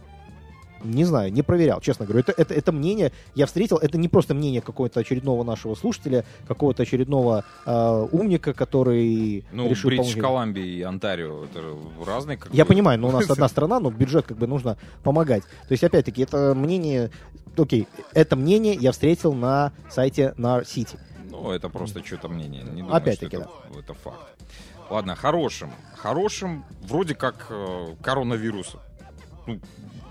Не 0.84 1.04
знаю, 1.04 1.32
не 1.32 1.42
проверял, 1.42 1.80
честно 1.80 2.06
говорю. 2.06 2.24
Это, 2.26 2.34
это, 2.36 2.54
это 2.54 2.72
мнение, 2.72 3.12
я 3.36 3.46
встретил, 3.46 3.76
это 3.76 3.98
не 3.98 4.08
просто 4.08 4.34
мнение 4.34 4.60
какого-то 4.60 4.98
очередного 4.98 5.44
нашего 5.44 5.76
слушателя, 5.76 6.24
какого-то 6.48 6.82
очередного 6.82 7.44
э, 7.64 8.08
умника, 8.10 8.52
который 8.52 9.44
Ну, 9.52 9.68
решил... 9.68 9.90
Бритиш 9.90 10.14
помочь. 10.14 10.20
Колумбия 10.22 10.64
и 10.64 10.82
Онтарио, 10.82 11.44
это 11.44 11.62
разные 12.04 12.36
как 12.36 12.52
Я 12.52 12.64
бы- 12.64 12.70
понимаю, 12.70 12.98
но 12.98 13.08
у 13.08 13.12
нас 13.12 13.30
одна 13.30 13.48
страна, 13.48 13.78
но 13.78 13.90
бюджет 13.90 14.26
как 14.26 14.38
бы 14.38 14.48
нужно 14.48 14.76
помогать. 15.04 15.44
То 15.68 15.72
есть, 15.72 15.84
опять-таки, 15.84 16.22
это 16.22 16.52
мнение... 16.54 17.10
Окей, 17.56 17.86
это 18.12 18.34
мнение 18.34 18.74
я 18.74 18.90
встретил 18.90 19.34
на 19.34 19.72
сайте 19.88 20.34
Nar 20.36 20.64
City. 20.64 20.98
Ну, 21.32 21.50
это 21.50 21.70
просто 21.70 22.04
что-то 22.04 22.28
мнение. 22.28 22.62
Не 22.62 22.82
думаю, 22.82 22.94
Опять-таки, 22.94 23.36
что 23.36 23.50
это, 23.70 23.78
это 23.78 23.94
факт. 23.94 24.20
Ладно, 24.90 25.16
хорошим. 25.16 25.72
Хорошим 25.96 26.66
вроде 26.82 27.14
как 27.14 27.46
э, 27.48 27.96
коронавирус. 28.02 28.76
Ну, 29.46 29.58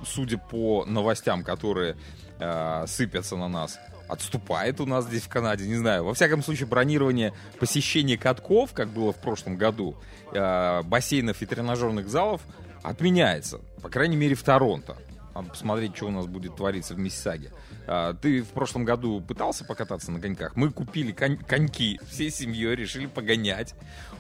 судя 0.04 0.40
по 0.40 0.84
новостям, 0.86 1.44
которые 1.44 1.96
э, 2.40 2.88
сыпятся 2.88 3.38
на 3.38 3.48
нас, 3.48 3.80
отступает 4.08 4.82
у 4.82 4.88
нас 4.88 5.06
здесь 5.06 5.22
в 5.22 5.30
Канаде, 5.30 5.68
не 5.68 5.76
знаю. 5.76 6.06
Во 6.06 6.16
всяком 6.16 6.42
случае, 6.42 6.66
бронирование 6.66 7.34
посещения 7.60 8.18
катков, 8.18 8.74
как 8.74 8.90
было 8.90 9.14
в 9.14 9.18
прошлом 9.18 9.58
году, 9.58 9.96
э, 10.34 10.82
бассейнов 10.82 11.40
и 11.44 11.46
тренажерных 11.46 12.10
залов 12.10 12.42
отменяется. 12.82 13.62
По 13.84 13.90
крайней 13.90 14.18
мере, 14.18 14.34
в 14.34 14.42
Торонто. 14.42 14.98
Надо 15.34 15.50
посмотреть, 15.50 15.96
что 15.96 16.08
у 16.08 16.12
нас 16.12 16.26
будет 16.28 16.56
твориться 16.56 16.94
в 16.94 17.00
Миссисаге. 17.00 17.52
А, 17.88 18.14
Ты 18.14 18.42
в 18.42 18.50
прошлом 18.50 18.84
году 18.86 19.22
пытался 19.22 19.64
покататься 19.66 20.12
на 20.12 20.20
коньках? 20.20 20.56
Мы 20.56 20.72
купили 20.72 21.12
конь- 21.14 21.38
коньки 21.44 22.00
всей 22.10 22.30
семьей, 22.30 22.76
решили 22.76 23.06
погонять. 23.06 23.74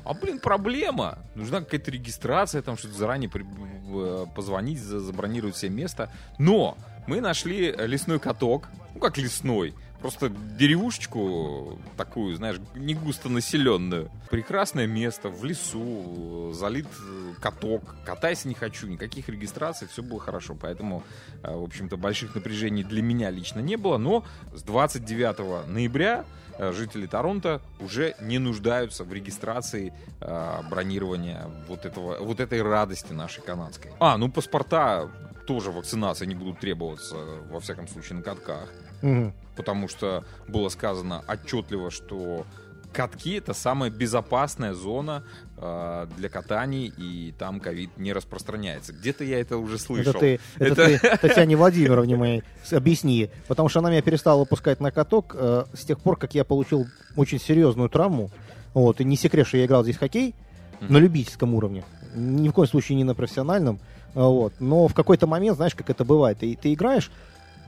А, 0.06 0.14
блин, 0.14 0.40
проблема. 0.40 1.20
Нужна 1.36 1.60
какая-то 1.60 1.92
регистрация, 1.92 2.62
там 2.62 2.78
что-то 2.78 2.96
заранее 2.98 3.30
при- 3.30 3.46
э, 3.46 4.26
позвонить, 4.36 4.80
за- 4.82 5.00
забронировать 5.00 5.56
себе 5.58 5.72
место. 5.72 6.12
Но 6.40 6.78
мы 7.08 7.20
нашли 7.22 7.72
лесной 7.72 8.20
каток. 8.20 8.70
Ну, 8.94 9.00
как 9.00 9.18
лесной. 9.18 9.74
Просто 10.02 10.30
деревушечку 10.30 11.80
такую, 11.96 12.36
знаешь, 12.36 12.58
не 12.74 12.96
густо 12.96 13.30
населенную. 13.30 14.10
Прекрасное 14.32 14.88
место, 14.88 15.30
в 15.30 15.44
лесу, 15.46 16.50
э, 16.50 16.54
залит 16.54 16.88
э, 16.88 17.34
каток. 17.40 17.96
Катайся 18.04 18.48
не 18.48 18.56
хочу, 18.56 18.88
никаких 18.88 19.30
регистраций, 19.30 19.88
все 19.88 20.02
было 20.02 20.20
хорошо. 20.20 20.56
Поэтому, 20.60 21.04
э, 21.44 21.56
в 21.56 21.64
общем-то, 21.64 21.98
больших 21.98 22.34
напряжений 22.34 22.84
для 22.84 23.04
меня 23.04 23.30
лично 23.30 23.60
не 23.60 23.76
было. 23.76 23.98
Но 23.98 24.24
с 24.56 24.64
29 24.64 25.68
ноября 25.68 26.26
э, 26.58 26.72
жители 26.74 27.06
Торонто 27.06 27.62
уже 27.80 28.16
не 28.22 28.40
нуждаются 28.40 29.04
в 29.04 29.14
регистрации 29.14 29.94
э, 30.20 30.62
бронирования 30.68 31.46
вот, 31.68 31.86
этого, 31.86 32.18
вот 32.20 32.40
этой 32.40 32.64
радости 32.64 33.14
нашей 33.14 33.44
канадской. 33.44 33.92
А, 34.00 34.18
ну 34.18 34.32
паспорта 34.32 35.12
тоже 35.46 35.72
вакцинации 35.72 36.26
не 36.26 36.36
будут 36.36 36.60
требоваться, 36.60 37.16
во 37.50 37.60
всяком 37.60 37.88
случае, 37.88 38.18
на 38.18 38.24
катках 38.24 38.70
Мгм. 39.02 39.34
потому 39.56 39.88
что 39.88 40.24
было 40.48 40.70
сказано 40.70 41.24
отчетливо, 41.28 41.92
что 41.92 42.46
катки 42.94 43.36
это 43.38 43.54
самая 43.54 43.90
безопасная 43.90 44.74
зона 44.74 45.24
э, 45.58 46.08
для 46.18 46.28
катаний, 46.30 46.92
и 46.98 47.34
там 47.38 47.60
ковид 47.62 47.92
не 47.98 48.12
распространяется. 48.14 48.92
Где-то 48.94 49.24
я 49.24 49.40
это 49.40 49.58
уже 49.58 49.78
слышал. 49.80 50.12
Это 50.12 50.20
ты, 50.20 50.40
это 50.60 50.82
Это- 50.84 51.00
ты 51.00 51.18
Татьяне 51.28 51.56
Владимировне 51.56 52.16
моей 52.18 52.44
объясни. 52.72 53.30
Потому 53.48 53.70
что 53.70 53.80
она 53.80 53.92
меня 53.92 54.02
перестала 54.02 54.40
выпускать 54.40 54.80
на 54.82 54.92
каток 54.92 55.36
э, 55.38 55.66
с 55.74 55.86
тех 55.86 56.00
пор, 56.02 56.18
как 56.18 56.34
я 56.36 56.44
получил 56.44 56.86
очень 57.16 57.40
серьезную 57.40 57.90
травму. 57.90 58.30
Вот, 58.74 59.00
и 59.02 59.06
не 59.06 59.16
секрет, 59.16 59.48
что 59.48 59.58
я 59.58 59.66
играл 59.66 59.84
здесь 59.84 59.96
в 59.96 60.00
хоккей 60.00 60.36
Мгм. 60.82 60.94
на 60.94 60.98
любительском 60.98 61.54
уровне. 61.54 61.84
Ни 62.14 62.50
в 62.50 62.54
коем 62.54 62.68
случае 62.68 62.98
не 62.98 63.04
на 63.06 63.16
профессиональном. 63.16 63.80
А, 64.16 64.28
Вот. 64.28 64.54
Но 64.60 64.88
в 64.90 64.94
какой-то 64.94 65.28
момент, 65.28 65.56
знаешь, 65.56 65.76
как 65.76 65.90
это 65.90 66.04
бывает, 66.04 66.40
ты, 66.40 66.58
ты 66.62 66.74
играешь, 66.74 67.10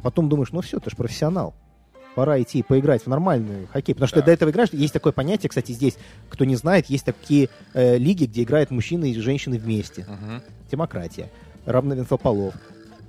потом 0.03 0.29
думаешь, 0.29 0.51
ну 0.51 0.61
все, 0.61 0.79
ты 0.79 0.89
же 0.89 0.95
профессионал. 0.95 1.53
Пора 2.15 2.39
идти 2.39 2.61
поиграть 2.61 3.01
в 3.03 3.07
нормальный 3.07 3.65
хоккей. 3.73 3.95
Потому 3.95 4.07
что 4.07 4.17
Да. 4.17 4.21
ты 4.21 4.25
до 4.27 4.31
этого 4.33 4.49
играешь. 4.51 4.69
Есть 4.71 4.93
такое 4.93 5.11
понятие, 5.13 5.49
кстати, 5.49 5.71
здесь, 5.71 5.97
кто 6.29 6.45
не 6.45 6.55
знает, 6.55 6.87
есть 6.87 7.05
такие 7.05 7.49
э, 7.73 7.97
лиги, 7.97 8.25
где 8.25 8.43
играют 8.43 8.69
мужчины 8.69 9.09
и 9.11 9.19
женщины 9.19 9.57
вместе 9.57 10.05
Мгм. 10.07 10.43
демократия, 10.71 11.31
равенство 11.65 12.17
полов. 12.17 12.53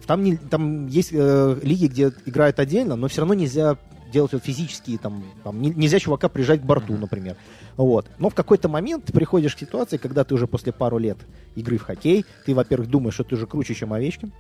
Там, 0.06 0.22
не, 0.22 0.36
там 0.36 0.86
есть 0.86 1.10
э, 1.12 1.58
лиги, 1.62 1.86
где 1.86 2.12
играют 2.24 2.58
отдельно, 2.58 2.96
но 2.96 3.08
все 3.08 3.20
равно 3.20 3.34
нельзя 3.34 3.76
делать 4.14 4.32
вот 4.32 4.44
физические, 4.44 4.96
там, 4.98 5.22
там, 5.42 5.60
не- 5.60 5.74
нельзя 5.74 5.98
чувака 5.98 6.28
прижать 6.28 6.62
к 6.62 6.64
борту, 6.64 6.96
например. 6.96 7.36
Вот. 7.76 8.06
Но 8.18 8.30
в 8.30 8.34
какой-то 8.34 8.68
момент 8.68 9.04
ты 9.04 9.12
приходишь 9.12 9.54
к 9.54 9.58
ситуации, 9.58 9.98
когда 9.98 10.24
ты 10.24 10.34
уже 10.34 10.46
после 10.46 10.72
пару 10.72 10.98
лет 10.98 11.18
игры 11.56 11.76
в 11.76 11.82
хоккей, 11.82 12.24
ты, 12.46 12.54
во-первых, 12.54 12.88
думаешь, 12.88 13.14
что 13.14 13.24
ты 13.24 13.34
уже 13.34 13.46
круче, 13.46 13.74
чем 13.74 13.92
Овечкин, 13.92 14.32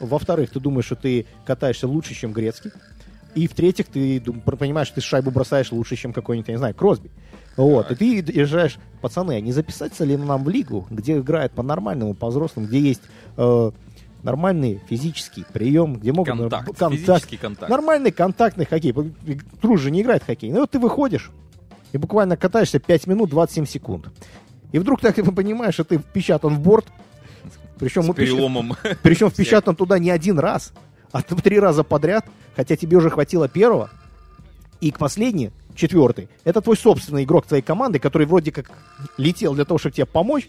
во-вторых, 0.00 0.50
ты 0.50 0.60
думаешь, 0.60 0.86
что 0.86 0.96
ты 0.96 1.26
катаешься 1.46 1.86
лучше, 1.86 2.14
чем 2.14 2.32
Грецкий, 2.32 2.72
и 3.34 3.46
в-третьих, 3.46 3.86
ты 3.86 4.20
понимаешь, 4.20 4.88
что 4.88 4.96
ты 4.96 5.00
шайбу 5.02 5.30
бросаешь 5.30 5.70
лучше, 5.72 5.96
чем 5.96 6.12
какой-нибудь, 6.12 6.48
я 6.48 6.54
не 6.54 6.58
знаю, 6.58 6.74
Кросби. 6.74 7.10
Вот. 7.56 7.88
Так. 7.88 8.00
И 8.02 8.22
ты 8.22 8.32
решаешь, 8.32 8.78
пацаны, 9.00 9.32
а 9.32 9.40
не 9.40 9.52
записаться 9.52 10.04
ли 10.04 10.16
нам 10.16 10.44
в 10.44 10.48
лигу, 10.48 10.86
где 10.90 11.18
играют 11.18 11.52
по-нормальному, 11.52 12.14
по-взрослому, 12.14 12.66
где 12.66 12.80
есть 12.80 13.02
э, 13.36 13.70
нормальный 14.22 14.80
физический 14.88 15.44
прием, 15.52 15.94
где 15.94 16.12
могут... 16.12 16.28
Контакт, 16.28 16.66
контакт. 16.66 16.94
физический 16.94 17.36
контакт. 17.36 17.70
Нормальный 17.70 18.10
контактный 18.10 18.66
хоккей. 18.66 18.94
Труд 19.60 19.80
же 19.80 19.90
не 19.90 20.02
играет 20.02 20.22
в 20.22 20.26
хоккей. 20.26 20.50
Ну 20.50 20.60
вот 20.60 20.70
ты 20.70 20.78
выходишь 20.78 21.30
и 21.92 21.98
буквально 21.98 22.36
катаешься 22.36 22.78
5 22.78 23.06
минут 23.06 23.30
27 23.30 23.66
секунд. 23.66 24.08
И 24.72 24.78
вдруг 24.78 25.00
так 25.00 25.14
ты 25.14 25.24
понимаешь, 25.32 25.74
что 25.74 25.84
ты 25.84 25.98
впечатан 25.98 26.54
в 26.54 26.60
борт. 26.60 26.86
Причем, 27.78 28.02
С 28.02 28.14
переломом. 28.14 28.76
причем 29.02 29.30
впечатан 29.30 29.74
туда 29.74 29.98
не 29.98 30.10
один 30.10 30.38
раз, 30.38 30.72
а 31.12 31.22
три 31.22 31.58
раза 31.58 31.82
подряд, 31.82 32.26
хотя 32.54 32.76
тебе 32.76 32.98
уже 32.98 33.08
хватило 33.08 33.48
первого. 33.48 33.90
И 34.82 34.90
к 34.90 34.98
последний, 34.98 35.50
четвертый, 35.74 36.28
это 36.44 36.60
твой 36.60 36.76
собственный 36.76 37.24
игрок 37.24 37.46
твоей 37.46 37.62
команды, 37.62 37.98
который 37.98 38.26
вроде 38.26 38.52
как 38.52 38.70
летел 39.16 39.54
для 39.54 39.64
того, 39.64 39.78
чтобы 39.78 39.94
тебе 39.94 40.06
помочь, 40.06 40.48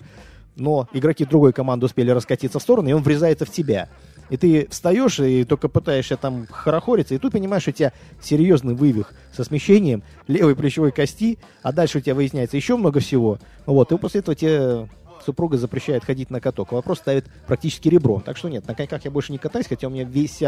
но 0.56 0.88
игроки 0.94 1.26
другой 1.26 1.54
команды 1.54 1.86
успели 1.86 2.12
раскатиться 2.12 2.60
в 2.60 2.62
сторону, 2.62 2.90
и 2.90 2.94
он 2.94 3.04
врезается 3.04 3.46
в 3.46 3.52
тебя. 3.52 3.90
И 4.30 4.38
ты 4.38 4.68
встаешь 4.70 5.20
и 5.20 5.44
только 5.44 5.68
пытаешься 5.68 6.16
там 6.16 6.48
хорохориться, 6.50 7.14
и 7.14 7.18
тут 7.18 7.34
понимаешь, 7.34 7.64
что 7.64 7.72
у 7.72 7.74
тебя 7.74 7.94
серьезный 8.22 8.76
вывих 8.76 9.14
со 9.34 9.44
смещением 9.44 10.04
левой 10.28 10.56
плечевой 10.56 10.92
кости, 10.92 11.38
а 11.64 11.74
дальше 11.74 11.98
у 11.98 12.02
тебя 12.02 12.16
выясняется 12.16 12.56
еще 12.56 12.78
много 12.78 13.02
всего. 13.02 13.40
Вот, 13.66 13.92
и 13.92 13.98
после 13.98 14.22
этого 14.22 14.36
тебе 14.36 14.88
супруга 15.26 15.58
запрещает 15.58 16.04
ходить 16.04 16.30
на 16.32 16.40
каток. 16.40 16.72
Вопрос 16.72 17.00
ставит 17.00 17.26
практически 17.46 17.90
ребро. 17.90 18.24
Так 18.26 18.38
что 18.38 18.50
нет, 18.50 18.66
на 18.68 18.74
коньках 18.74 19.06
я 19.06 19.12
больше 19.12 19.32
не 19.32 19.38
катаюсь, 19.38 19.68
хотя 19.68 19.88
у 19.88 19.90
меня 19.92 20.04
весь 20.04 20.42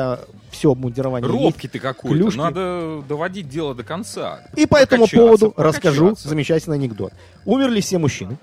все 0.49 0.71
обмундирование 0.71 1.29
есть. 1.29 1.43
Робкий 1.43 1.67
ты 1.67 1.79
какой-то. 1.79 2.15
клюшки. 2.15 2.37
Надо 2.37 3.03
доводить 3.07 3.49
дело 3.49 3.75
до 3.75 3.83
конца. 3.83 4.39
И 4.55 4.65
по 4.65 4.77
этому 4.77 5.07
поводу 5.07 5.53
расскажу 5.57 6.05
прокачаться. 6.05 6.29
замечательный 6.29 6.77
анекдот. 6.77 7.13
Умерли 7.45 7.81
все 7.81 7.97
мужчины. 7.97 8.37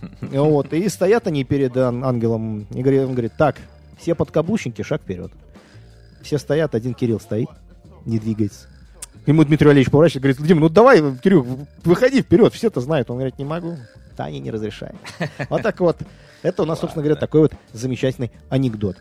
Вот, 0.20 0.72
и 0.72 0.88
стоят 0.88 1.26
они 1.26 1.44
перед 1.44 1.76
ан- 1.76 2.04
ангелом, 2.04 2.66
и 2.70 2.98
он 2.98 3.12
говорит, 3.12 3.32
так, 3.36 3.56
все 3.98 4.14
подкаблучники, 4.14 4.82
шаг 4.82 5.02
вперед. 5.02 5.32
Все 6.22 6.38
стоят, 6.38 6.74
один 6.74 6.94
Кирилл 6.94 7.20
стоит, 7.20 7.48
не 8.04 8.18
двигается. 8.18 8.68
Ему 9.26 9.44
Дмитрий 9.44 9.66
Валерьевич 9.66 9.90
поворачивается, 9.90 10.20
говорит, 10.20 10.48
Дим, 10.48 10.60
ну 10.60 10.68
давай, 10.68 11.02
Кирилл, 11.18 11.66
выходи 11.84 12.22
вперед, 12.22 12.52
все 12.52 12.68
это 12.68 12.80
знают. 12.80 13.10
Он 13.10 13.16
говорит, 13.16 13.38
не 13.38 13.44
могу, 13.44 13.76
Таня 14.16 14.38
не 14.38 14.50
разрешает. 14.50 14.96
Вот 15.48 15.62
так 15.62 15.80
вот. 15.80 15.98
Это 16.42 16.62
у 16.62 16.66
нас, 16.66 16.80
собственно 16.80 17.02
говоря, 17.02 17.18
такой 17.18 17.42
вот 17.42 17.52
замечательный 17.72 18.30
анекдот. 18.50 18.96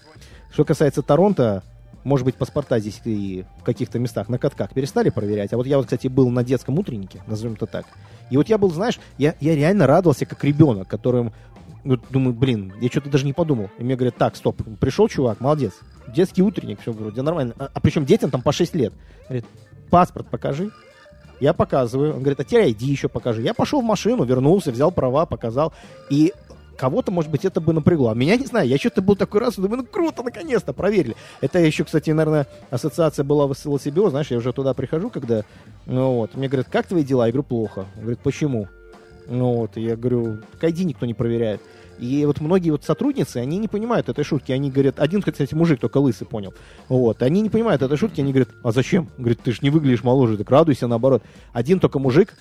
Что 0.52 0.66
касается 0.66 1.02
Торонто, 1.02 1.64
может 2.06 2.24
быть, 2.24 2.36
паспорта 2.36 2.80
здесь 2.80 3.02
и 3.04 3.46
в 3.60 3.64
каких-то 3.64 3.98
местах 3.98 4.30
на 4.30 4.38
катках 4.38 4.74
перестали 4.74 5.10
проверять. 5.10 5.52
А 5.54 5.58
вот 5.58 5.66
я 5.66 5.78
вот, 5.78 5.88
кстати, 5.88 6.08
был 6.08 6.30
на 6.30 6.44
детском 6.44 6.78
утреннике, 6.78 7.22
назовем 7.26 7.56
это 7.56 7.66
так. 7.66 7.88
И 8.30 8.38
вот 8.38 8.48
я 8.48 8.60
был, 8.60 8.70
знаешь, 8.70 9.00
я, 9.18 9.34
я 9.42 9.56
реально 9.56 9.88
радовался 9.88 10.28
как 10.28 10.44
ребенок, 10.44 10.88
которым, 10.88 11.34
ну, 11.84 11.98
думаю, 12.12 12.36
блин, 12.36 12.74
я 12.80 12.90
что-то 12.90 13.10
даже 13.10 13.26
не 13.26 13.34
подумал. 13.34 13.72
И 13.80 13.84
мне 13.84 13.96
говорят, 13.96 14.18
так, 14.18 14.36
стоп, 14.36 14.62
пришел 14.80 15.08
чувак, 15.08 15.42
молодец. 15.42 15.74
Детский 16.16 16.44
утренник, 16.44 16.80
все 16.80 16.92
вроде 16.92 17.24
нормально. 17.24 17.56
А, 17.58 17.72
а 17.74 17.80
причем 17.80 18.06
детям 18.06 18.30
там 18.30 18.44
по 18.44 18.52
6 18.52 18.76
лет. 18.76 18.94
Говорит, 19.28 19.46
паспорт 19.90 20.28
покажи. 20.30 20.70
Я 21.40 21.54
показываю. 21.54 22.14
Он 22.14 22.20
говорит, 22.20 22.40
а 22.40 22.44
теперь 22.44 22.72
иди 22.72 22.86
еще 22.86 23.10
покажи. 23.10 23.42
Я 23.42 23.56
пошел 23.56 23.82
в 23.82 23.84
машину, 23.84 24.24
вернулся, 24.26 24.72
взял 24.72 24.92
права, 24.92 25.26
показал. 25.26 25.74
И 26.12 26.34
кого-то, 26.76 27.12
может 27.12 27.32
быть, 27.32 27.46
это 27.46 27.62
бы 27.62 27.74
напрягло. 27.74 28.10
А 28.10 28.16
меня 28.16 28.38
не 28.38 28.46
знаю, 28.46 28.68
я 28.68 28.78
что-то 28.78 29.02
был 29.02 29.16
такой 29.16 29.42
раз, 29.42 29.56
думаю, 29.56 29.78
ну 29.78 29.86
круто, 29.86 30.24
наконец-то, 30.24 30.74
проверили. 30.74 31.16
Это 31.42 31.60
еще, 31.60 31.84
кстати, 31.84 32.10
наверное, 32.12 32.48
ассоциация 32.70 33.24
была 33.24 33.48
в 33.48 33.54
СЛСБО, 33.54 34.10
знаешь, 34.10 34.32
я 34.32 34.38
уже 34.38 34.54
туда 34.54 34.74
прихожу, 34.74 35.10
когда, 35.10 35.44
ну 35.86 36.16
вот, 36.16 36.36
мне 36.36 36.48
говорят, 36.48 36.68
как 36.70 36.88
твои 36.88 37.04
дела? 37.04 37.26
Я 37.26 37.32
говорю, 37.32 37.44
плохо. 37.44 37.86
Говорит, 37.96 38.20
почему? 38.20 38.68
Ну 39.28 39.54
вот, 39.54 39.78
я 39.78 39.96
говорю, 39.96 40.40
ID 40.62 40.84
никто 40.84 41.06
не 41.06 41.14
проверяет. 41.14 41.62
И 42.00 42.26
вот 42.26 42.42
многие 42.42 42.72
вот 42.72 42.84
сотрудницы, 42.84 43.38
они 43.38 43.58
не 43.58 43.68
понимают 43.68 44.10
этой 44.10 44.24
шутки. 44.24 44.52
Они 44.52 44.70
говорят, 44.70 45.00
один, 45.00 45.22
кстати, 45.22 45.54
мужик 45.56 45.80
только 45.80 45.98
лысый 45.98 46.28
понял. 46.28 46.54
Вот, 46.90 47.24
они 47.24 47.42
не 47.42 47.50
понимают 47.50 47.82
этой 47.82 47.98
шутки, 47.98 48.22
они 48.22 48.34
говорят, 48.34 48.50
а 48.64 48.72
зачем? 48.72 49.10
Говорит, 49.18 49.40
ты 49.42 49.52
же 49.52 49.60
не 49.62 49.70
выглядишь 49.70 50.04
моложе, 50.04 50.38
так 50.38 50.50
радуйся, 50.50 50.88
наоборот. 50.88 51.24
Один 51.54 51.80
только 51.80 52.00
мужик, 52.00 52.34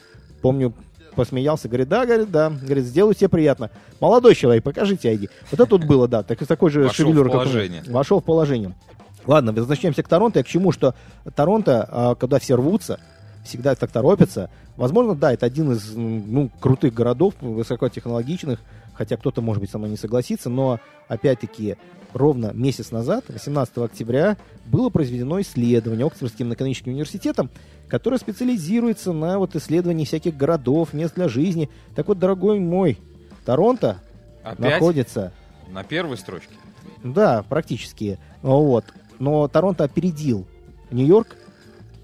помню, 0.42 0.74
посмеялся, 1.14 1.68
говорит, 1.68 1.88
да, 1.88 2.04
говорит, 2.06 2.30
да, 2.30 2.50
говорит, 2.50 2.84
сделаю 2.84 3.14
тебе 3.14 3.28
приятно. 3.28 3.70
Молодой 4.00 4.34
человек, 4.34 4.64
покажите 4.64 5.12
ID. 5.12 5.30
Вот 5.50 5.60
это 5.60 5.76
вот 5.76 5.84
было, 5.84 6.08
да, 6.08 6.22
так, 6.22 6.38
такой 6.46 6.70
же 6.70 6.82
Вошел 6.82 7.06
шевелюр, 7.06 7.28
в 7.28 7.32
как 7.32 7.34
у 7.34 7.44
меня. 7.44 7.50
положение. 7.50 7.82
Вошел 7.88 8.20
в 8.20 8.24
положение. 8.24 8.74
Ладно, 9.26 9.52
возвращаемся 9.52 10.02
к 10.02 10.08
Торонто. 10.08 10.38
Я 10.40 10.44
к 10.44 10.48
чему, 10.48 10.72
что 10.72 10.94
Торонто, 11.34 11.88
а, 11.90 12.14
когда 12.14 12.38
все 12.38 12.56
рвутся, 12.56 13.00
всегда 13.44 13.74
так 13.74 13.90
торопятся. 13.90 14.50
Возможно, 14.76 15.14
да, 15.14 15.32
это 15.32 15.46
один 15.46 15.72
из 15.72 15.92
ну, 15.94 16.50
крутых 16.60 16.92
городов, 16.92 17.34
высокотехнологичных, 17.40 18.60
хотя 18.94 19.16
кто-то, 19.16 19.40
может 19.42 19.60
быть, 19.60 19.70
со 19.70 19.78
мной 19.78 19.90
не 19.90 19.96
согласится, 19.96 20.48
но, 20.50 20.80
опять-таки, 21.08 21.76
ровно 22.12 22.52
месяц 22.54 22.90
назад, 22.90 23.24
18 23.28 23.78
октября, 23.78 24.36
было 24.66 24.88
произведено 24.88 25.40
исследование 25.40 26.06
Оксфордским 26.06 26.52
экономическим 26.54 26.92
университетом, 26.92 27.50
которое 27.88 28.18
специализируется 28.18 29.12
на 29.12 29.38
вот 29.38 29.56
исследовании 29.56 30.04
всяких 30.04 30.36
городов, 30.36 30.92
мест 30.92 31.14
для 31.14 31.28
жизни. 31.28 31.68
Так 31.94 32.08
вот, 32.08 32.18
дорогой 32.18 32.60
мой, 32.60 32.98
Торонто 33.44 33.98
Опять 34.42 34.58
находится 34.58 35.32
на 35.68 35.84
первой 35.84 36.16
строчке. 36.16 36.54
да, 37.02 37.42
практически. 37.48 38.18
Вот. 38.42 38.84
Но 39.18 39.46
Торонто 39.48 39.84
опередил 39.84 40.46
Нью-Йорк 40.90 41.36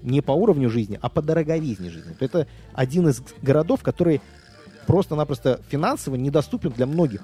не 0.01 0.21
по 0.21 0.31
уровню 0.31 0.69
жизни, 0.69 0.97
а 1.01 1.09
по 1.09 1.21
дороговизне 1.21 1.89
жизни. 1.89 2.15
Это 2.19 2.47
один 2.73 3.07
из 3.09 3.21
городов, 3.41 3.81
который 3.83 4.21
просто-напросто 4.87 5.59
финансово 5.69 6.15
недоступен 6.15 6.71
для 6.71 6.85
многих. 6.85 7.21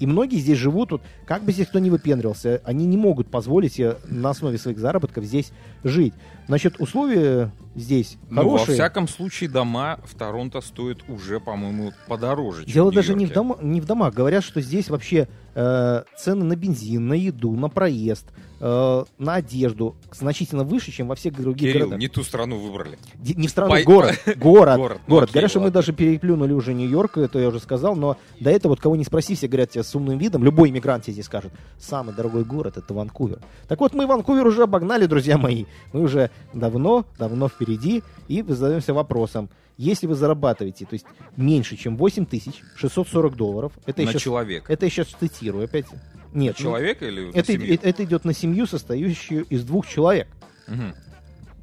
И 0.00 0.06
многие 0.06 0.38
здесь 0.38 0.58
живут, 0.58 0.90
вот, 0.90 1.02
как 1.24 1.42
бы 1.42 1.52
здесь 1.52 1.68
кто 1.68 1.78
ни 1.78 1.88
выпендривался, 1.88 2.60
они 2.64 2.84
не 2.84 2.96
могут 2.96 3.28
позволить 3.28 3.74
себе 3.74 3.96
на 4.08 4.30
основе 4.30 4.58
своих 4.58 4.78
заработков 4.78 5.24
здесь 5.24 5.52
жить. 5.84 6.14
Значит, 6.48 6.80
условия 6.80 7.52
здесь 7.76 8.18
Ну, 8.28 8.42
во 8.42 8.50
хорошие. 8.58 8.74
всяком 8.74 9.06
случае, 9.08 9.50
дома 9.50 10.00
в 10.04 10.14
Торонто 10.16 10.60
стоят 10.60 10.98
уже, 11.08 11.38
по-моему, 11.40 11.92
подороже, 12.08 12.64
Дело 12.64 12.92
даже 12.92 13.14
не 13.14 13.26
в, 13.26 13.32
дома, 13.32 13.56
не 13.62 13.80
в 13.80 13.86
домах. 13.86 14.14
Говорят, 14.14 14.42
что 14.42 14.60
здесь 14.60 14.90
вообще 14.90 15.28
цены 15.54 16.44
на 16.44 16.56
бензин, 16.56 17.06
на 17.08 17.14
еду, 17.14 17.52
на 17.52 17.68
проезд, 17.68 18.26
э, 18.60 19.04
на 19.18 19.34
одежду 19.34 19.94
значительно 20.12 20.64
выше, 20.64 20.90
чем 20.90 21.08
во 21.08 21.14
всех 21.14 21.34
других 21.34 21.68
Кирилл, 21.70 21.78
городах. 21.86 21.98
не 22.00 22.08
ту 22.08 22.22
страну 22.24 22.58
выбрали. 22.58 22.98
Не 23.22 23.46
в 23.46 23.50
страну, 23.50 23.70
Пой- 23.70 23.84
город. 23.84 24.18
Город. 24.26 24.38
Город. 24.38 24.76
Город. 24.78 25.00
Ну, 25.06 25.18
окей, 25.18 25.32
Говорят, 25.32 25.50
что 25.50 25.60
мы 25.60 25.70
даже 25.70 25.92
переплюнули 25.92 26.52
уже 26.52 26.74
Нью-Йорк, 26.74 27.18
это 27.18 27.38
я 27.38 27.48
уже 27.48 27.60
сказал, 27.60 27.94
но 27.94 28.16
до 28.40 28.50
этого 28.50 28.70
вот 28.72 28.80
кого 28.80 28.96
не 28.96 29.04
спроси, 29.04 29.34
все 29.34 29.46
говорят 29.48 29.70
тебе 29.70 29.84
с 29.84 29.94
умным 29.94 30.18
видом, 30.18 30.42
любой 30.44 30.70
иммигрант 30.70 31.04
тебе 31.04 31.12
здесь 31.14 31.26
скажет, 31.26 31.52
самый 31.78 32.14
дорогой 32.14 32.44
город 32.44 32.76
это 32.76 32.92
Ванкувер. 32.94 33.38
Так 33.68 33.80
вот, 33.80 33.94
мы 33.94 34.06
Ванкувер 34.06 34.46
уже 34.46 34.62
обогнали, 34.64 35.06
друзья 35.06 35.38
мои. 35.38 35.66
Мы 35.92 36.02
уже 36.02 36.30
давно, 36.52 37.04
давно 37.18 37.48
впереди, 37.48 38.02
и 38.28 38.42
задаемся 38.42 38.94
вопросом, 38.94 39.48
если 39.76 40.06
вы 40.06 40.14
зарабатываете, 40.14 40.86
то 40.86 40.94
есть 40.94 41.06
меньше, 41.36 41.76
чем 41.76 41.96
8 41.96 42.26
тысяч 42.26 42.62
640 42.76 43.34
долларов, 43.34 43.72
это 43.86 44.02
на 44.02 44.10
я 44.10 44.12
сейчас. 44.18 44.64
Это 44.68 44.86
я 44.86 44.90
сейчас 44.90 45.08
цитирую 45.08 45.64
опять. 45.64 45.86
Нет. 46.32 46.58
На 46.58 46.64
ну, 46.64 46.70
человека 46.70 47.04
ну, 47.04 47.10
или 47.10 47.28
это, 47.30 47.38
на 47.38 47.44
семью? 47.44 47.78
Это 47.82 48.04
идет 48.04 48.24
на 48.24 48.34
семью, 48.34 48.66
состоящую 48.66 49.44
из 49.44 49.64
двух 49.64 49.86
человек. 49.86 50.28
Угу. 50.68 50.94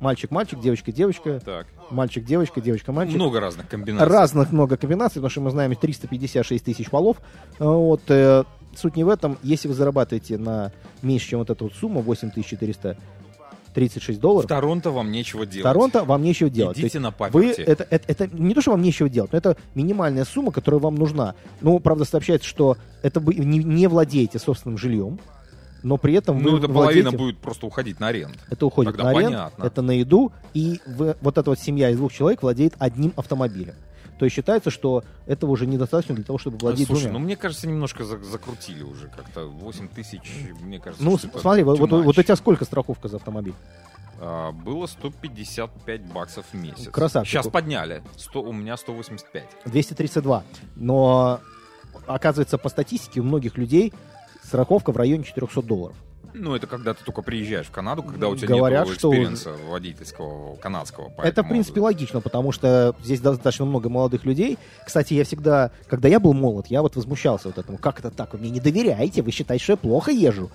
Мальчик, 0.02 0.32
мальчик, 0.32 0.60
девочка, 0.60 0.92
девочка. 0.92 1.40
Так. 1.40 1.68
Мальчик, 1.92 2.26
девочка, 2.26 2.60
девочка, 2.60 2.92
мальчик. 2.92 3.16
Много 3.16 3.40
разных 3.40 3.68
комбинаций. 3.68 4.08
Разных 4.08 4.52
много 4.52 4.76
комбинаций, 4.76 5.16
потому 5.16 5.30
что 5.30 5.42
мы 5.42 5.52
знаем 5.52 5.76
356 5.76 6.66
тысяч 6.66 6.90
полов. 6.90 7.18
Э, 7.60 7.66
вот, 7.66 8.02
э, 8.08 8.44
суть 8.76 8.96
не 8.96 9.04
в 9.04 9.10
этом. 9.10 9.38
Если 9.44 9.68
вы 9.68 9.74
зарабатываете 9.76 10.38
на 10.38 10.72
меньше, 11.02 11.30
чем 11.30 11.40
вот 11.40 11.50
эту 11.50 11.66
вот 11.66 11.74
сумму, 11.74 12.02
8400 12.02 12.98
36 13.74 14.20
долларов. 14.20 14.46
В 14.46 14.48
Торонто 14.48 14.92
вам 14.92 15.12
нечего 15.12 15.46
делать. 15.46 15.62
В 15.62 15.64
Торонто 15.64 16.04
вам 16.04 16.22
нечего 16.22 16.50
делать. 16.50 16.80
Идите 16.80 17.00
на 17.00 17.12
паперти. 17.12 17.36
Вы, 17.36 17.64
это, 17.64 17.86
это, 17.90 18.06
это 18.08 18.28
не 18.36 18.54
то, 18.54 18.62
что 18.62 18.72
вам 18.72 18.82
нечего 18.82 19.10
делать, 19.10 19.32
но 19.32 19.38
это 19.38 19.58
минимальная 19.76 20.26
сумма, 20.26 20.52
которая 20.52 20.80
вам 20.80 20.96
нужна. 20.96 21.36
Ну, 21.62 21.80
правда, 21.80 22.06
сообщается, 22.06 22.48
что 22.48 22.78
это 23.02 23.20
вы 23.20 23.36
не, 23.36 23.60
не 23.60 23.88
владеете 23.88 24.40
собственным 24.40 24.78
жильем, 24.78 25.20
но 25.84 25.98
при 25.98 26.14
этом 26.14 26.38
вы 26.38 26.44
ну, 26.44 26.52
вы 26.52 26.58
это 26.60 26.68
владеете... 26.68 27.04
половина 27.04 27.24
будет 27.26 27.38
просто 27.40 27.66
уходить 27.66 28.00
на 28.00 28.10
аренд. 28.10 28.38
Это 28.50 28.66
уходит 28.66 28.94
Тогда 28.94 29.06
на 29.06 29.18
аренд, 29.18 29.34
понятно. 29.34 29.64
это 29.64 29.82
на 29.82 29.92
еду, 29.92 30.32
и 30.54 30.80
вы, 30.86 31.16
вот 31.22 31.38
эта 31.38 31.50
вот 31.50 31.60
семья 31.60 31.90
из 31.90 31.98
двух 31.98 32.14
человек 32.14 32.44
владеет 32.44 32.74
одним 32.80 33.14
автомобилем. 33.16 33.76
То 34.22 34.26
есть 34.26 34.36
считается, 34.36 34.70
что 34.70 35.04
этого 35.26 35.50
уже 35.50 35.66
недостаточно 35.66 36.14
для 36.14 36.24
того, 36.24 36.38
чтобы 36.38 36.60
владеть 36.60 36.86
Слушай, 36.86 37.06
двумя. 37.06 37.14
ну 37.18 37.26
мне 37.26 37.36
кажется, 37.36 37.68
немножко 37.68 38.04
за- 38.04 38.20
закрутили 38.24 38.84
уже 38.84 39.08
как-то. 39.08 39.48
8 39.48 39.88
тысяч, 39.88 40.22
мне 40.62 40.78
кажется, 40.80 41.04
Ну, 41.04 41.18
что 41.18 41.40
смотри, 41.40 41.64
вот, 41.64 41.80
вот, 41.80 41.90
вот 41.90 42.16
у 42.16 42.22
тебя 42.22 42.36
сколько 42.36 42.64
страховка 42.64 43.08
за 43.08 43.18
автомобиль? 43.18 43.56
А, 44.20 44.52
было 44.52 44.86
155 44.86 46.04
баксов 46.14 46.46
в 46.52 46.54
месяц. 46.54 46.90
Красавчик. 46.90 47.32
Сейчас 47.32 47.48
подняли. 47.48 48.04
100, 48.16 48.44
у 48.44 48.54
меня 48.54 48.78
185. 48.78 49.50
232. 49.66 50.44
Но, 50.76 51.40
оказывается, 52.06 52.60
по 52.60 52.70
статистике 52.70 53.22
у 53.22 53.24
многих 53.24 53.58
людей 53.58 53.92
страховка 54.44 54.92
в 54.92 54.98
районе 54.98 55.24
400 55.24 55.64
долларов. 55.64 55.96
Ну, 56.34 56.56
это 56.56 56.66
когда 56.66 56.94
ты 56.94 57.04
только 57.04 57.22
приезжаешь 57.22 57.68
в 57.68 57.72
Канаду, 57.72 58.04
когда 58.04 58.30
у 58.30 58.36
тебя 58.36 58.48
Говорят, 58.56 58.88
нет 58.88 58.98
что- 58.98 59.10
experience 59.10 59.48
а 59.48 59.52
водительского 59.70 60.56
канадского. 60.56 61.08
Это, 61.08 61.14
в 61.14 61.18
поэтому- 61.18 61.50
принципе, 61.50 61.82
логично, 61.82 62.22
потому 62.22 62.52
что 62.54 62.96
здесь 63.04 63.20
достаточно 63.20 63.66
много 63.66 63.90
молодых 63.90 64.24
людей. 64.26 64.58
Кстати, 64.86 65.14
я 65.14 65.26
всегда, 65.26 65.72
когда 65.88 66.08
я 66.08 66.20
был 66.20 66.34
молод, 66.34 66.68
я 66.68 66.82
вот 66.82 66.96
возмущался 66.96 67.50
вот 67.50 67.58
этому. 67.58 67.78
Как 67.78 68.00
это 68.00 68.12
так? 68.12 68.34
Вы 68.34 68.40
мне 68.40 68.50
не 68.50 68.60
доверяете? 68.62 69.22
Вы 69.22 69.32
считаете, 69.32 69.64
что 69.64 69.74
я 69.74 69.78
плохо 69.78 70.12
езжу? 70.12 70.50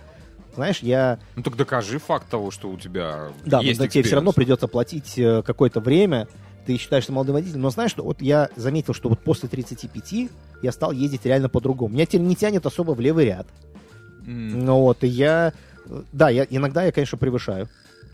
Знаешь, 0.55 0.79
я 0.81 1.19
Ну, 1.35 1.43
так 1.43 1.55
докажи 1.57 1.99
факт 1.99 2.31
того, 2.31 2.51
что 2.51 2.71
у 2.71 2.79
тебя 2.79 3.29
Да, 3.45 3.61
есть 3.61 3.79
но 3.79 3.87
тебе 3.87 4.03
все 4.03 4.15
равно 4.15 4.33
придется 4.33 4.69
платить 4.69 5.19
э, 5.19 5.43
какое-то 5.43 5.81
время. 5.81 6.29
Ты 6.65 6.79
считаешься 6.79 7.13
молодым 7.13 7.35
водителем. 7.35 7.61
Но 7.61 7.69
знаешь, 7.71 7.91
что 7.91 8.03
вот 8.03 8.23
я 8.23 8.49
заметил, 8.57 8.95
что 8.95 9.11
вот 9.11 9.21
после 9.21 9.51
35 9.51 10.31
я 10.63 10.73
стал 10.73 10.93
ездить 10.93 11.27
реально 11.27 11.51
по-другому. 11.51 11.93
Меня 11.93 12.07
теперь 12.07 12.23
не 12.23 12.35
тянет 12.35 12.65
особо 12.65 12.93
в 12.93 13.01
левый 13.01 13.27
ряд. 13.27 13.47
Ну 14.27 14.81
вот, 14.81 15.05
и 15.05 15.07
я... 15.07 15.53
Да, 16.13 16.29
я, 16.31 16.47
иногда 16.51 16.85
я, 16.85 16.93
конечно, 16.93 17.17
превышаю. 17.17 17.69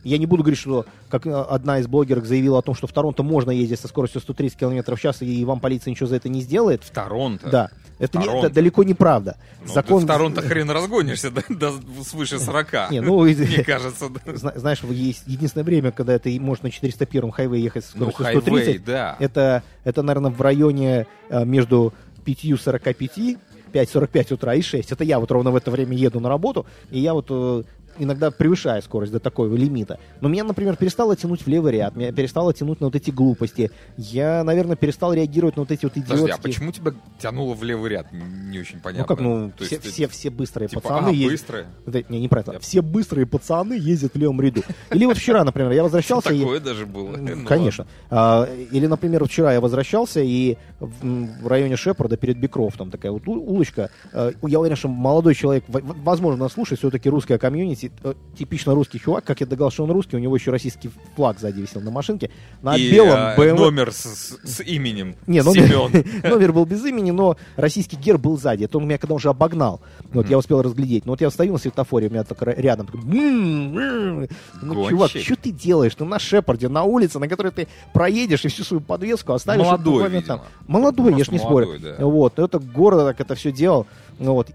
Я 0.05 0.19
не 0.19 0.27
буду 0.27 0.43
говорить, 0.43 0.59
что 0.59 0.85
как 1.09 1.27
э, 1.27 1.31
одна 1.33 1.79
из 1.79 1.87
блогерок 1.87 2.27
заявила 2.27 2.59
о 2.59 2.63
том, 2.63 2.75
что 2.75 2.87
в 2.89 2.93
Торонто 2.93 3.23
можно 3.23 3.51
ездить 3.53 3.79
со 3.81 3.87
скоростью 3.89 4.21
130 4.21 4.59
км 4.59 4.97
в 4.97 5.01
час, 5.01 5.23
и 5.23 5.45
вам 5.45 5.61
полиция 5.61 5.93
ничего 5.93 6.09
за 6.09 6.17
это 6.17 6.29
не 6.29 6.43
сделает. 6.43 6.83
В 6.83 6.91
Торонто. 6.91 7.49
Да, 7.49 7.71
это, 8.01 8.19
не- 8.19 8.27
это 8.27 8.51
далеко 8.51 8.83
не 8.83 8.95
правда. 8.95 9.37
Ну, 9.65 9.73
Закон... 9.73 10.01
ты 10.01 10.07
в 10.07 10.09
Торонто 10.09 10.43
хрен 10.43 10.69
разгонишься 10.71 11.31
до, 11.31 11.43
до 11.49 11.73
свыше 12.03 12.41
40. 12.41 12.91
Не, 12.91 13.01
ну, 13.01 13.21
Мне 13.23 13.63
кажется, 13.65 14.09
да. 14.09 14.37
Зна- 14.37 14.53
Знаешь, 14.57 14.83
есть 14.91 15.23
единственное 15.27 15.65
время, 15.65 15.93
когда 15.93 16.19
ты 16.19 16.39
можешь 16.41 16.63
на 16.65 16.67
401-м 16.69 17.31
хайвее 17.31 17.63
ехать 17.63 17.85
с 17.85 17.95
Ну, 17.95 18.11
скоростью 18.11 18.25
хайвей, 18.43 18.63
130. 18.65 18.85
да. 18.85 19.17
Это, 19.21 19.63
это, 19.85 20.03
наверное, 20.03 20.33
в 20.33 20.41
районе 20.43 21.07
э, 21.31 21.45
между 21.45 21.95
5.45, 22.27 23.39
5.45 23.73 24.35
утра 24.35 24.55
и 24.55 24.63
6. 24.63 24.93
Это 24.93 25.05
я 25.05 25.19
вот 25.19 25.31
ровно 25.31 25.51
в 25.51 25.57
это 25.57 25.71
время 25.71 25.97
еду 25.97 26.21
на 26.21 26.29
работу, 26.29 26.67
и 26.91 26.99
я 26.99 27.15
вот 27.15 27.27
э, 27.31 27.63
иногда 27.99 28.31
превышаю 28.31 28.83
скорость 28.83 29.13
до 29.13 29.21
такого 29.21 29.55
лимита. 29.55 29.99
Но 30.21 30.29
меня, 30.29 30.45
например, 30.45 30.77
перестало 30.77 31.17
тянуть 31.17 31.43
в 31.43 31.47
левый 31.49 31.73
ряд, 31.73 31.97
меня 31.97 32.13
перестало 32.13 32.53
тянуть 32.55 32.81
на 32.81 32.87
вот 32.87 32.97
эти 32.97 33.11
глупости. 33.11 33.71
Я, 33.97 34.43
наверное, 34.45 34.77
перестал 34.77 35.13
реагировать 35.13 35.57
на 35.57 35.63
вот 35.63 35.71
эти 35.71 35.85
вот 35.85 35.93
Подожди, 35.95 36.15
идиотские... 36.15 36.35
а 36.35 36.43
почему 36.43 36.73
тебя 36.73 36.93
тянуло 37.21 37.55
в 37.55 37.63
левый 37.65 37.91
ряд? 37.91 38.07
Не 38.13 38.59
очень 38.59 38.81
понятно. 38.81 39.03
Ну 39.03 39.07
как, 39.07 39.21
ну, 39.21 39.53
То 39.57 39.65
все, 39.65 39.77
есть, 39.77 39.87
все, 39.89 40.09
все 40.09 40.31
быстрые 40.31 40.69
типа, 40.69 40.81
пацаны 40.81 41.09
а, 41.09 41.11
ездят... 41.11 41.31
быстрые? 41.33 41.67
Да, 41.87 42.01
не, 42.09 42.21
не 42.21 42.29
про 42.29 42.41
это. 42.41 42.59
Все 42.61 42.83
быстрые 42.83 43.27
пацаны 43.27 43.75
ездят 43.75 44.15
в 44.15 44.19
левом 44.19 44.41
ряду. 44.41 44.63
Или 44.91 45.07
вот 45.07 45.17
вчера, 45.19 45.45
например, 45.45 45.73
я 45.73 45.83
возвращался... 45.83 46.33
и- 46.33 46.41
Такое 46.41 46.61
даже 46.61 46.87
было. 46.87 47.17
Ну, 47.17 47.37
Ну, 47.37 47.47
Конечно. 47.47 47.87
А, 48.11 48.49
или, 48.71 48.87
например, 48.87 49.25
вчера 49.25 49.53
я 49.53 49.61
возвращался, 49.61 50.21
и 50.21 50.57
в, 50.81 51.47
районе 51.47 51.77
Шепарда 51.77 52.17
перед 52.17 52.39
Бикрофтом 52.39 52.91
такая 52.91 53.13
вот 53.13 53.27
улочка. 53.27 53.91
э, 54.13 54.33
Я 54.43 54.61
уверен, 54.61 54.77
что 54.77 54.89
молодой 54.89 55.35
человек, 55.35 55.65
возможно, 55.69 56.45
нас 56.45 56.53
слушает, 56.53 56.79
все-таки 56.79 57.09
русская 57.09 57.39
комьюнити, 57.39 57.82
э, 58.05 58.15
типично 58.39 58.75
русский 58.75 59.01
чувак, 59.01 59.25
как 59.25 59.41
я 59.41 59.47
догадался, 59.47 59.75
что 59.75 59.85
он 59.85 59.91
русский, 59.91 60.17
у 60.17 60.19
него 60.19 60.37
еще 60.37 60.51
российский 60.51 60.91
флаг 61.17 61.39
сзади 61.41 61.61
висел 61.61 61.81
на 61.81 61.91
машинке. 61.91 62.31
На 62.63 62.77
И 62.77 62.91
белом 62.91 63.17
э, 63.19 63.37
BMW... 63.37 63.55
номер 63.55 63.93
с, 63.93 64.39
с- 64.45 64.61
именем. 64.63 65.17
Не, 65.27 65.43
номер, 65.43 65.67
Семен. 65.69 66.23
номер 66.31 66.53
был 66.53 66.65
без 66.65 66.85
имени, 66.85 67.11
но 67.11 67.37
российский 67.57 67.97
герб 67.97 68.21
был 68.21 68.39
сзади. 68.39 68.65
Это 68.65 68.79
он 68.79 68.87
меня 68.87 68.99
когда 68.99 69.15
уже 69.15 69.29
обогнал. 69.29 69.81
Вот 70.13 70.29
я 70.29 70.39
успел 70.39 70.63
разглядеть. 70.63 71.07
Но 71.07 71.13
вот 71.13 71.21
я 71.21 71.31
стою 71.31 71.53
на 71.55 71.59
светофоре, 71.59 72.09
у 72.09 72.11
меня 72.11 72.25
так 72.25 72.41
рядом. 72.43 72.87
такой, 72.87 73.01
«М, 73.01 73.79
м». 73.79 74.29
ну, 74.63 74.75
Гонщик. 74.75 74.91
чувак, 74.91 75.11
что 75.11 75.37
ты 75.37 75.51
делаешь? 75.51 75.93
Ну, 75.99 76.07
на 76.07 76.19
Шепарде, 76.19 76.69
на 76.69 76.85
улице, 76.85 77.19
на 77.19 77.29
которой 77.29 77.53
ты 77.53 77.69
проедешь 77.93 78.45
и 78.45 78.49
всю 78.49 78.65
свою 78.65 78.81
подвеску 78.81 79.33
оставишь. 79.33 79.65
Молодой, 79.67 80.09
видимо. 80.09 80.23
там. 80.23 80.41
Молодой, 80.67 81.13
я 81.13 81.25
ж 81.25 81.29
Просто 81.29 81.33
не 81.33 81.39
спорю. 81.39 81.67
молодой, 81.67 81.95
да. 81.99 82.05
Вот, 82.07 82.39
это 82.39 82.59
город 82.59 83.01
так 83.01 83.21
это 83.21 83.35
все 83.35 83.53
делал. 83.53 83.87
Ну, 84.19 84.35
вот. 84.35 84.49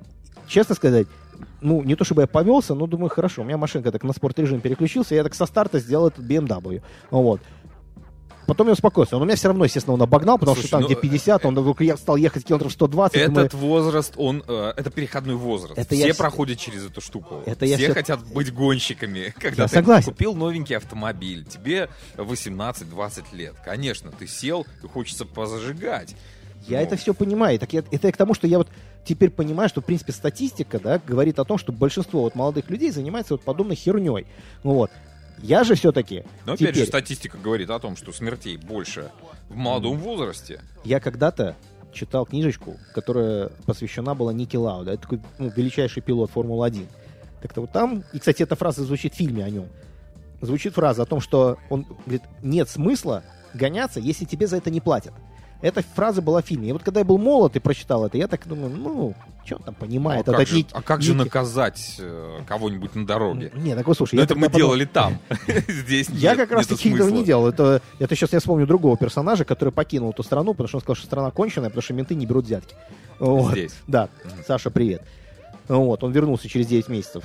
Честно 0.47 0.75
сказать, 0.75 1.07
ну, 1.61 1.81
не 1.83 1.95
то 1.95 2.03
чтобы 2.03 2.21
я 2.21 2.27
повелся, 2.27 2.75
но 2.75 2.87
думаю, 2.87 3.09
хорошо, 3.09 3.41
у 3.41 3.45
меня 3.45 3.57
машинка 3.57 3.91
так 3.91 4.03
на 4.03 4.13
спорт-режим 4.13 4.61
переключился, 4.61 5.15
я 5.15 5.23
так 5.23 5.33
со 5.35 5.45
старта 5.45 5.79
сделал 5.79 6.07
этот 6.07 6.25
BMW. 6.25 6.81
Вот. 7.11 7.41
Потом 8.45 8.67
я 8.67 8.73
успокоился. 8.73 9.17
Он 9.17 9.23
у 9.23 9.25
меня 9.25 9.35
все 9.35 9.49
равно, 9.49 9.65
естественно, 9.65 9.93
он 9.95 10.01
обогнал, 10.01 10.37
потому 10.37 10.55
Слушай, 10.55 10.67
что 10.67 10.77
там, 10.77 10.81
ну, 10.83 10.87
где 10.87 10.95
50, 10.95 11.45
он 11.45 11.53
вдруг 11.59 11.81
я 11.81 11.97
стал 11.97 12.15
ехать 12.15 12.45
километров 12.45 12.71
120. 12.71 13.25
думаю, 13.25 13.45
Этот 13.47 13.59
возраст, 13.59 14.13
он, 14.15 14.41
э, 14.47 14.73
это 14.77 14.89
переходной 14.89 15.35
возраст. 15.35 15.77
Это 15.77 15.93
все 15.95 16.07
я 16.07 16.15
проходят 16.15 16.57
через 16.57 16.85
эту 16.85 17.01
штуку. 17.01 17.41
Это 17.45 17.65
я 17.65 17.75
все 17.75 17.87
всё- 17.87 17.93
хотят 17.93 18.25
быть 18.25 18.53
гонщиками. 18.53 19.33
Когда 19.39 19.63
Я 19.63 19.67
ты 19.67 19.75
согласен. 19.75 20.13
купил 20.13 20.33
новенький 20.33 20.77
автомобиль, 20.77 21.43
тебе 21.43 21.89
18-20 22.15 23.33
лет. 23.33 23.55
Конечно, 23.65 24.11
ты 24.17 24.27
сел 24.27 24.65
и 24.81 24.87
хочется 24.87 25.25
позажигать. 25.25 26.15
Я 26.67 26.77
Ну, 26.79 26.83
это 26.85 26.95
все 26.95 27.13
понимаю. 27.13 27.59
Так 27.59 27.73
я, 27.73 27.83
это 27.91 28.07
я 28.07 28.11
к 28.13 28.17
тому, 28.17 28.33
что 28.33 28.47
я 28.47 28.59
вот 28.59 28.69
теперь 29.07 29.29
понимаю, 29.29 29.69
что, 29.69 29.81
в 29.81 29.85
принципе, 29.85 30.11
статистика, 30.11 30.79
да, 30.79 30.99
говорит 30.99 31.39
о 31.39 31.45
том, 31.45 31.57
что 31.57 31.71
большинство 31.71 32.21
вот 32.21 32.35
молодых 32.35 32.69
людей 32.69 32.91
занимается 32.91 33.33
вот 33.33 33.41
подобной 33.41 33.75
херней. 33.75 34.27
Ну 34.63 34.73
вот. 34.73 34.91
Я 35.41 35.63
же 35.63 35.75
все-таки 35.75 36.23
Но 36.45 36.53
опять 36.53 36.75
же, 36.75 36.85
статистика 36.85 37.37
говорит 37.37 37.69
о 37.69 37.79
том, 37.79 37.95
что 37.95 38.11
смертей 38.11 38.57
больше 38.57 39.11
в 39.49 39.55
молодом 39.55 39.97
возрасте. 39.99 40.61
Я 40.83 40.99
когда-то 40.99 41.55
читал 41.93 42.25
книжечку, 42.25 42.77
которая 42.93 43.49
посвящена 43.65 44.15
была 44.15 44.33
Ники 44.33 44.55
Лауда. 44.55 44.91
Это 44.93 45.03
такой 45.03 45.21
ну, 45.37 45.51
величайший 45.55 46.01
пилот 46.01 46.31
Формулы-1. 46.31 46.87
Так-то 47.41 47.61
вот 47.61 47.71
там, 47.71 48.03
и, 48.13 48.19
кстати, 48.19 48.41
эта 48.43 48.55
фраза 48.55 48.83
звучит 48.83 49.13
в 49.13 49.17
фильме 49.17 49.43
о 49.43 49.49
нем. 49.49 49.67
Звучит 50.41 50.73
фраза 50.73 51.03
о 51.03 51.05
том, 51.05 51.21
что 51.21 51.57
он 51.69 51.85
говорит, 52.05 52.23
нет 52.41 52.67
смысла 52.69 53.23
гоняться, 53.53 53.99
если 53.99 54.25
тебе 54.25 54.47
за 54.47 54.57
это 54.57 54.71
не 54.71 54.81
платят. 54.81 55.13
Эта 55.61 55.81
фраза 55.81 56.21
была 56.21 56.41
в 56.41 56.45
фильме. 56.45 56.69
И 56.69 56.71
вот 56.71 56.83
когда 56.83 56.99
я 56.99 57.05
был 57.05 57.17
молод 57.17 57.55
и 57.55 57.59
прочитал 57.59 58.05
это, 58.05 58.17
я 58.17 58.27
так 58.27 58.47
думаю, 58.47 58.69
ну, 58.69 59.15
что 59.43 59.55
он 59.55 59.63
там 59.63 59.73
понимает? 59.75 60.27
а, 60.27 60.31
это 60.31 60.37
как 60.39 60.47
же, 60.47 60.65
а 60.71 60.81
как 60.83 61.01
же 61.01 61.13
наказать 61.15 61.95
э, 61.99 62.41
кого-нибудь 62.47 62.93
на 62.95 63.05
дороге? 63.07 63.51
Не, 63.55 63.73
так 63.75 63.87
вот, 63.87 63.97
слушай, 63.97 64.15
Но 64.15 64.21
я 64.21 64.25
это 64.25 64.35
мы 64.35 64.47
подумал- 64.49 64.57
делали 64.69 64.85
там. 64.85 65.17
Здесь 65.67 66.09
Я 66.09 66.35
как 66.35 66.51
раз 66.51 66.65
нету 66.65 66.75
таки 66.77 66.89
этого 66.93 67.09
не 67.09 67.23
делал. 67.23 67.47
Это, 67.47 67.81
это 67.97 68.15
сейчас 68.15 68.33
я 68.33 68.39
вспомню 68.39 68.67
другого 68.67 68.97
персонажа, 68.97 69.45
который 69.45 69.71
покинул 69.73 70.11
эту 70.11 70.21
страну, 70.21 70.53
потому 70.53 70.67
что 70.67 70.77
он 70.77 70.81
сказал, 70.81 70.95
что 70.95 71.05
страна 71.07 71.31
конченая, 71.31 71.69
потому 71.69 71.81
что 71.81 71.93
менты 71.93 72.13
не 72.13 72.25
берут 72.27 72.45
взятки. 72.45 72.75
Вот. 73.19 73.51
Здесь. 73.53 73.73
Да. 73.87 74.09
Саша, 74.45 74.69
привет. 74.69 75.01
Вот, 75.67 76.03
он 76.03 76.11
вернулся 76.11 76.47
через 76.47 76.67
9 76.67 76.87
месяцев, 76.87 77.23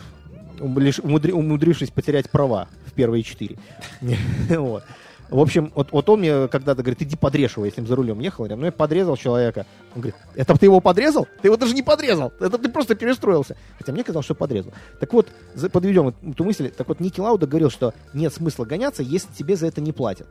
лишь 0.76 0.98
умудри- 1.00 1.32
умудрившись 1.32 1.90
потерять 1.90 2.30
права 2.30 2.66
в 2.86 2.92
первые 2.92 3.22
4. 3.22 3.56
Вот. 4.58 4.84
В 5.32 5.40
общем, 5.40 5.72
вот, 5.74 5.92
вот 5.92 6.08
он 6.10 6.20
мне 6.20 6.46
когда-то 6.48 6.82
говорит, 6.82 7.00
иди 7.00 7.16
подрежь 7.16 7.56
его, 7.56 7.64
если 7.64 7.80
им 7.80 7.86
за 7.86 7.96
рулем 7.96 8.20
ехал. 8.20 8.44
Я 8.44 8.54
ну 8.54 8.66
я 8.66 8.72
подрезал 8.72 9.16
человека. 9.16 9.64
Он 9.94 10.02
говорит, 10.02 10.14
это 10.34 10.58
ты 10.58 10.66
его 10.66 10.80
подрезал? 10.80 11.26
Ты 11.40 11.48
его 11.48 11.56
даже 11.56 11.74
не 11.74 11.82
подрезал. 11.82 12.34
Это 12.38 12.58
ты 12.58 12.68
просто 12.68 12.94
перестроился. 12.94 13.56
Хотя 13.78 13.92
мне 13.92 14.04
казалось, 14.04 14.26
что 14.26 14.34
подрезал. 14.34 14.72
Так 15.00 15.10
вот, 15.14 15.28
подведем 15.72 16.08
эту 16.08 16.44
мысль. 16.44 16.68
Так 16.68 16.86
вот, 16.86 17.00
Ники 17.00 17.18
Лауда 17.18 17.46
говорил, 17.46 17.70
что 17.70 17.94
нет 18.12 18.34
смысла 18.34 18.66
гоняться, 18.66 19.02
если 19.02 19.32
тебе 19.32 19.56
за 19.56 19.68
это 19.68 19.80
не 19.80 19.92
платят. 19.92 20.26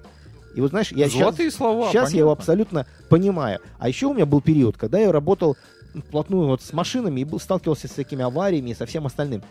И 0.54 0.62
вот 0.62 0.70
знаешь, 0.70 0.92
я 0.92 1.10
Золотые 1.10 1.50
слова. 1.50 1.90
Сейчас 1.90 2.12
я 2.12 2.20
его 2.20 2.32
абсолютно 2.32 2.86
понимаю. 3.10 3.60
А 3.80 3.88
еще 3.88 4.06
у 4.06 4.14
меня 4.14 4.28
был 4.28 4.40
период, 4.40 4.78
когда 4.78 5.00
я 5.00 5.12
работал 5.12 5.58
вплотную 5.96 6.46
вот 6.46 6.62
с 6.62 6.74
машинами 6.74 7.22
и 7.22 7.24
был, 7.24 7.40
сталкивался 7.40 7.88
с 7.88 7.92
такими 7.92 8.24
авариями 8.24 8.70
и 8.70 8.76
со 8.76 8.86
всем 8.86 9.08
остальным. 9.08 9.42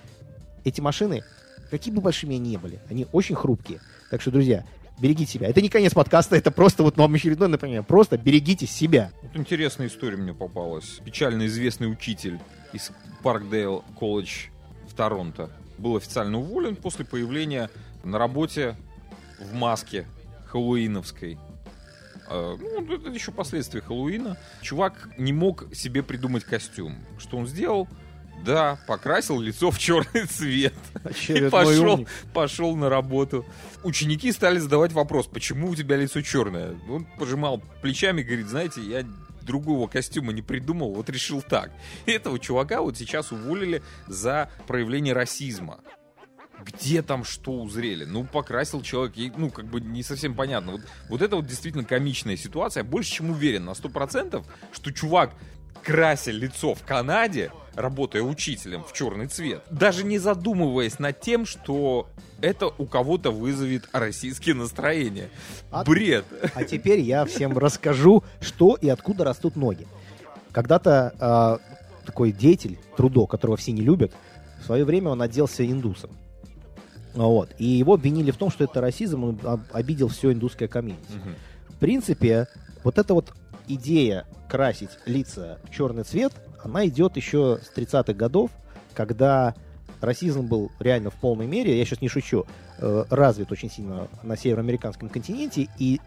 Эти 0.63 0.81
машины, 0.81 1.25
какие 1.73 1.93
бы 1.93 2.01
большими 2.01 2.37
они 2.37 2.51
ни 2.51 2.57
были, 2.57 2.79
они 2.89 3.09
очень 3.11 3.35
хрупкие. 3.35 3.81
Так 4.11 4.21
что, 4.21 4.31
друзья, 4.31 4.65
берегите 5.01 5.33
себя. 5.33 5.49
Это 5.49 5.61
не 5.63 5.69
конец 5.69 5.93
подкаста, 5.95 6.37
это 6.37 6.51
просто 6.51 6.83
вот 6.83 6.97
вам 6.97 7.15
очередное 7.15 7.49
напоминание. 7.49 7.83
Просто 7.83 8.19
берегите 8.19 8.67
себя. 8.67 9.13
Вот 9.23 9.37
интересная 9.37 9.87
история 9.89 10.17
мне 10.17 10.35
попалась. 10.35 11.01
Печально 11.05 11.47
известный 11.47 11.91
учитель 11.91 12.39
из 12.73 12.93
Паркдейл 13.23 13.85
колледж 13.97 14.47
в 14.89 14.95
Торонто 14.95 15.51
был 15.79 15.97
официально 15.97 16.39
уволен 16.39 16.77
после 16.77 17.05
появления 17.05 17.71
на 18.05 18.19
работе 18.19 18.77
в 19.39 19.55
маске 19.55 20.07
хэллоуиновской. 20.47 21.39
Э, 22.29 22.57
Ну, 22.59 22.95
это 22.95 23.11
еще 23.11 23.33
последствия 23.33 23.81
Хэллоуина. 23.81 24.37
Чувак 24.63 25.09
не 25.19 25.33
мог 25.33 25.75
себе 25.75 26.03
придумать 26.03 26.45
костюм. 26.45 26.97
Что 27.19 27.37
он 27.39 27.47
сделал? 27.47 27.89
Да, 28.45 28.79
покрасил 28.87 29.41
лицо 29.41 29.71
в 29.71 29.79
черный 29.79 30.27
цвет. 30.27 30.75
И 31.05 31.09
Очередной 31.09 31.51
пошел, 31.51 31.95
умник. 31.95 32.09
пошел 32.33 32.77
на 32.77 32.89
работу. 32.89 33.45
Ученики 33.83 34.33
стали 34.33 34.59
задавать 34.59 34.93
вопрос, 34.93 35.27
почему 35.27 35.71
у 35.71 35.75
тебя 35.77 35.97
лицо 35.97 36.23
черное? 36.23 36.75
Он 36.89 37.07
пожимал 37.19 37.63
плечами, 37.83 38.23
говорит, 38.23 38.49
знаете, 38.49 38.81
я 38.83 39.05
другого 39.43 39.89
костюма 39.89 40.33
не 40.33 40.43
придумал, 40.43 40.95
вот 40.95 41.11
решил 41.11 41.43
так. 41.43 41.73
И 42.07 42.13
этого 42.13 42.39
чувака 42.39 42.81
вот 42.83 42.97
сейчас 42.97 43.33
уволили 43.33 43.83
за 44.07 44.51
проявление 44.67 45.13
расизма. 45.15 45.81
Где 46.65 47.01
там 47.03 47.25
что 47.25 47.53
узрели? 47.53 48.05
Ну, 48.05 48.25
покрасил 48.25 48.83
человек, 48.83 49.17
и, 49.17 49.33
ну, 49.35 49.49
как 49.51 49.65
бы 49.65 49.81
не 49.81 50.03
совсем 50.03 50.35
понятно. 50.35 50.73
Вот, 50.73 50.83
вот 51.09 51.23
это 51.23 51.37
вот 51.37 51.47
действительно 51.47 51.85
комичная 51.85 52.37
ситуация. 52.37 52.83
Я 52.83 52.89
больше 52.89 53.13
чем 53.13 53.31
уверен 53.31 53.65
на 53.65 53.71
100%, 53.71 54.45
что 54.73 54.93
чувак, 54.93 55.35
крася 55.83 56.31
лицо 56.31 56.75
в 56.75 56.83
Канаде, 56.83 57.51
работая 57.75 58.23
учителем 58.23 58.85
в 58.85 58.93
черный 58.93 59.27
цвет, 59.27 59.63
даже 59.71 60.05
не 60.05 60.19
задумываясь 60.19 60.99
над 60.99 61.21
тем, 61.21 61.47
что 61.47 62.09
это 62.41 62.67
у 62.67 62.87
кого-то 62.87 63.31
вызовет 63.31 63.89
российские 63.93 64.55
настроения. 64.55 65.29
А- 65.71 65.85
Бред. 65.85 66.25
А 66.55 66.65
теперь 66.65 67.01
я 67.01 67.25
всем 67.25 67.57
расскажу, 67.57 68.23
что 68.41 68.77
и 68.81 68.89
откуда 68.89 69.25
растут 69.25 69.57
ноги. 69.57 69.87
Когда-то 70.53 71.15
а, 71.21 71.59
такой 72.07 72.33
деятель, 72.33 72.79
трудо, 72.97 73.27
которого 73.27 73.57
все 73.57 73.73
не 73.73 73.83
любят, 73.83 74.13
в 74.63 74.65
свое 74.67 74.85
время 74.85 75.11
он 75.11 75.23
оделся 75.23 75.65
индусом. 75.65 76.11
Вот. 77.15 77.51
И 77.59 77.65
его 77.65 77.95
обвинили 77.95 78.31
в 78.31 78.37
том, 78.37 78.51
что 78.51 78.65
это 78.65 78.81
расизм, 78.81 79.25
он 79.25 79.39
об- 79.43 79.63
обидел 79.73 80.09
все 80.09 80.33
индусское 80.33 80.69
комьюнити. 80.69 81.13
Мгм. 81.13 81.35
В 81.69 81.75
принципе, 81.77 82.47
вот 82.85 82.99
эта 82.99 83.15
вот 83.15 83.33
идея 83.75 84.27
красить 84.49 84.91
лица 85.07 85.59
в 85.65 85.71
черный 85.71 86.05
цвет, 86.05 86.33
она 86.63 86.87
идет 86.87 87.17
еще 87.17 87.59
с 87.63 87.77
30-х 87.77 88.13
годов, 88.15 88.51
когда 88.95 89.55
расизм 90.01 90.47
был 90.47 90.71
реально 90.79 91.11
в 91.11 91.15
полной 91.15 91.47
мере, 91.47 91.79
я 91.79 91.85
сейчас 91.85 92.01
не 92.01 92.09
шучу, 92.09 92.47
э, 92.79 93.05
развит 93.11 93.53
очень 93.53 93.71
сильно 93.71 94.09
на 94.23 94.37
североамериканском 94.37 95.09
континенте, 95.09 95.69
и 95.79 96.01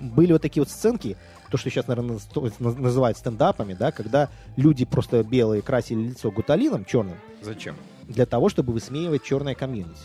были 0.00 0.32
вот 0.32 0.42
такие 0.42 0.62
вот 0.62 0.70
сценки, 0.70 1.16
то, 1.50 1.56
что 1.58 1.68
сейчас, 1.70 1.86
наверное, 1.88 2.16
наз- 2.16 2.52
наз- 2.58 2.80
называют 2.80 3.18
стендапами, 3.18 3.74
да, 3.74 3.90
когда 3.92 4.28
люди 4.56 4.84
просто 4.84 5.22
белые 5.22 5.62
красили 5.62 6.08
лицо 6.08 6.30
гуталином 6.30 6.84
черным 6.84 7.16
Зачем? 7.42 7.76
для 8.04 8.26
того, 8.26 8.48
чтобы 8.48 8.72
высмеивать 8.72 9.22
черное 9.24 9.54
комьюнити. 9.54 9.98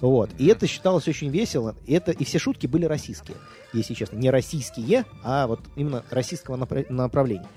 Вот. 0.00 0.30
И 0.38 0.46
это 0.46 0.66
считалось 0.66 1.06
очень 1.08 1.28
весело. 1.28 1.74
И, 1.86 1.92
это, 1.94 2.10
и 2.12 2.24
все 2.24 2.38
шутки 2.38 2.66
были 2.66 2.86
российские, 2.86 3.36
если 3.72 3.94
честно. 3.94 4.16
Не 4.16 4.30
российские, 4.30 5.04
а 5.22 5.46
вот 5.46 5.60
именно 5.76 6.04
российского 6.10 6.56
напра- 6.56 6.90
направления. 6.90 7.48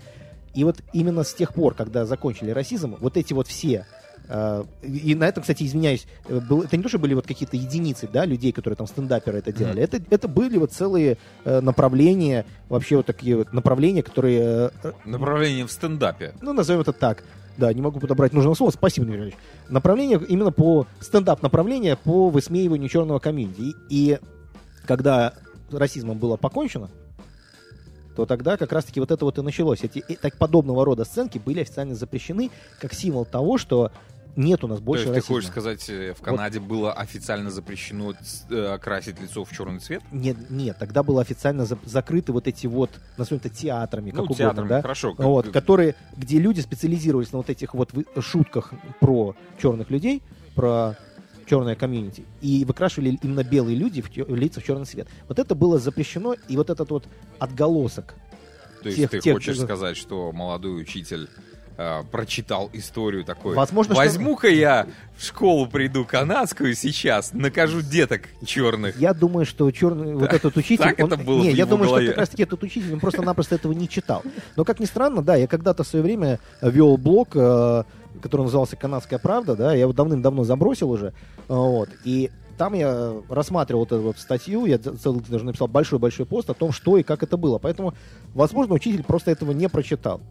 И 0.54 0.64
вот 0.64 0.78
именно 0.94 1.24
с 1.24 1.34
тех 1.34 1.54
пор, 1.54 1.74
когда 1.74 2.06
закончили 2.06 2.52
расизм, 2.52 2.98
вот 3.00 3.18
эти 3.18 3.34
вот 3.34 3.48
все 3.48 3.86
э, 4.30 4.64
и 4.84 5.16
на 5.16 5.24
этом, 5.28 5.42
кстати, 5.42 5.64
извиняюсь, 5.64 6.06
э, 6.28 6.40
был- 6.40 6.62
это 6.64 6.78
не 6.78 6.84
то, 6.84 6.90
что 6.90 7.00
были 7.00 7.14
вот 7.14 7.26
какие-то 7.26 7.58
единицы, 7.58 8.08
да, 8.12 8.24
людей, 8.26 8.52
которые 8.52 8.78
там 8.78 8.88
стендаперы 8.88 9.40
это 9.40 9.52
делали. 9.52 9.82
Это, 9.82 10.02
это 10.10 10.28
были 10.28 10.58
вот 10.58 10.72
целые 10.72 11.18
э, 11.44 11.60
направления, 11.62 12.46
вообще 12.70 12.98
вот 12.98 13.06
такие 13.06 13.36
вот 13.38 13.52
направления, 13.54 14.04
которые 14.04 14.72
Направление 15.06 15.66
в 15.66 15.72
стендапе. 15.72 16.34
ну, 16.42 16.54
назовем 16.54 16.82
это 16.82 16.94
так. 16.94 17.24
Да, 17.58 17.72
не 17.74 17.82
могу 17.82 18.00
подобрать 18.00 18.34
нужного 18.34 18.56
слова. 18.56 18.72
Спасибо, 18.72 19.06
Дмитрий 19.06 19.24
Ильич. 19.26 19.36
Направление 19.70 20.20
именно 20.28 20.52
по 20.52 20.88
стендап 21.00 21.42
направление 21.42 21.96
по 21.96 22.30
высмеиванию 22.30 22.90
черного 22.90 23.20
комьюнити. 23.20 23.62
И, 23.62 23.74
и 23.90 24.20
когда 24.86 25.34
расизмом 25.72 26.18
было 26.18 26.36
покончено, 26.36 26.90
то 28.16 28.26
тогда 28.26 28.58
как 28.58 28.72
раз-таки 28.72 29.00
вот 29.00 29.12
это 29.12 29.26
вот 29.26 29.38
и 29.38 29.42
началось. 29.42 29.84
Эти 29.84 30.00
и 30.00 30.16
так 30.16 30.38
подобного 30.38 30.86
рода 30.86 31.04
сценки 31.04 31.40
были 31.40 31.62
официально 31.62 31.96
запрещены 31.96 32.52
как 32.80 32.94
символ 32.94 33.26
того, 33.26 33.58
что 33.58 33.92
нет 34.36 34.64
у 34.64 34.68
нас 34.68 34.80
больше 34.80 35.06
То 35.06 35.14
есть 35.14 35.28
ты 35.28 35.34
расизма. 35.34 35.36
хочешь 35.36 35.50
сказать, 35.50 35.90
э, 35.90 36.14
в 36.14 36.22
Канаде 36.22 36.60
было 36.60 36.94
официально 36.94 37.50
запрещено 37.52 38.14
э, 38.50 38.78
красить 38.80 39.20
лицо 39.22 39.44
в 39.46 39.52
черный 39.52 39.80
цвет? 39.80 40.02
Нет, 40.12 40.50
нет, 40.50 40.78
тогда 40.80 41.04
было 41.04 41.22
официально 41.22 41.66
за- 41.66 41.78
закрыты 41.86 42.32
вот 42.32 42.48
эти 42.48 42.68
вот, 42.68 42.90
назовем 43.18 43.42
это 43.44 43.50
театрами, 43.50 44.10
как 44.12 44.18
ну, 44.20 44.24
угодно, 44.26 44.36
театрами, 44.46 44.68
да? 44.70 44.82
хорошо. 44.82 45.14
как- 45.14 45.26
вот, 45.26 45.50
которые, 45.50 45.96
где 46.18 46.40
люди 46.40 46.62
специализировались 46.62 47.32
на 47.32 47.38
вот 47.40 47.50
этих 47.50 47.74
вот 47.74 47.92
шутках 48.20 48.74
про 49.00 49.36
черных 49.62 49.90
людей, 49.90 50.22
про 50.56 50.96
черное 51.46 51.76
комьюнити, 51.76 52.24
и 52.42 52.64
выкрашивали 52.66 53.20
именно 53.22 53.44
белые 53.44 53.76
люди 53.78 54.02
в 54.02 54.36
лица 54.36 54.62
в 54.62 54.64
черный 54.64 54.86
цвет. 54.86 55.08
Вот 55.28 55.40
это 55.40 55.56
было 55.56 55.78
запрещено, 55.78 56.36
и 56.48 56.56
вот 56.58 56.70
этот 56.70 56.90
вот 56.90 57.06
отголосок. 57.40 58.16
То 58.82 58.88
есть 58.90 58.98
тех- 58.98 59.10
ты 59.12 59.20
тех- 59.20 59.34
хочешь 59.36 59.60
сказать, 59.60 59.96
что 59.98 60.32
молодой 60.32 60.82
учитель 60.82 61.30
э, 61.78 62.04
прочитал 62.12 62.70
историю 62.74 63.24
такой. 63.24 63.56
Возможно, 63.56 63.96
что- 63.96 64.04
Возьму-ка 64.04 64.48
я 64.48 64.88
в 65.18 65.24
школу 65.24 65.68
приду 65.68 66.06
канадскую 66.06 66.76
сейчас, 66.76 67.34
накажу 67.34 67.82
деток 67.82 68.22
черных. 68.46 69.00
Я 69.00 69.14
думаю, 69.14 69.46
что 69.46 69.70
черный 69.72 70.16
вот 70.16 70.32
этот 70.34 70.56
учитель... 70.58 70.84
так 70.84 71.00
он- 71.00 71.12
это 71.14 71.24
было 71.24 71.42
Не, 71.42 71.52
я 71.52 71.66
думаю, 71.66 71.88
голове. 71.90 72.06
что 72.08 72.12
как 72.14 72.20
раз-таки 72.20 72.44
этот 72.44 72.62
учитель, 72.64 72.94
он 72.94 73.00
просто-напросто 73.00 73.56
этого 73.56 73.74
не 73.74 73.90
читал. 73.90 74.22
Но, 74.56 74.66
как 74.66 74.80
ни 74.80 74.86
странно, 74.86 75.22
да, 75.22 75.36
я 75.36 75.48
когда-то 75.48 75.84
в 75.84 75.88
свое 75.88 76.04
время 76.04 76.40
вел 76.62 76.98
блог, 76.98 77.30
э, 77.36 77.84
который 78.22 78.44
назывался 78.44 78.76
«Канадская 78.76 79.20
правда», 79.20 79.56
да, 79.56 79.74
я 79.74 79.82
его 79.82 79.94
давным-давно 79.94 80.44
забросил 80.44 80.92
уже, 80.92 81.08
э, 81.08 81.12
вот, 81.48 81.90
и 82.06 82.30
там 82.58 82.76
я 82.76 83.14
рассматривал 83.30 83.82
вот 83.82 83.92
эту 83.92 84.02
вот 84.04 84.20
статью, 84.20 84.66
я 84.68 84.78
целый 84.78 85.22
даже 85.28 85.44
написал 85.44 85.68
большой-большой 85.68 86.28
пост 86.28 86.50
о 86.52 86.54
том, 86.54 86.72
что 86.72 86.98
и 86.98 87.04
как 87.04 87.24
это 87.24 87.36
было. 87.36 87.58
Поэтому, 87.58 87.96
возможно, 88.36 88.76
учитель 88.76 89.04
просто 89.04 89.32
этого 89.32 89.52
не 89.54 89.68
прочитал. 89.68 90.22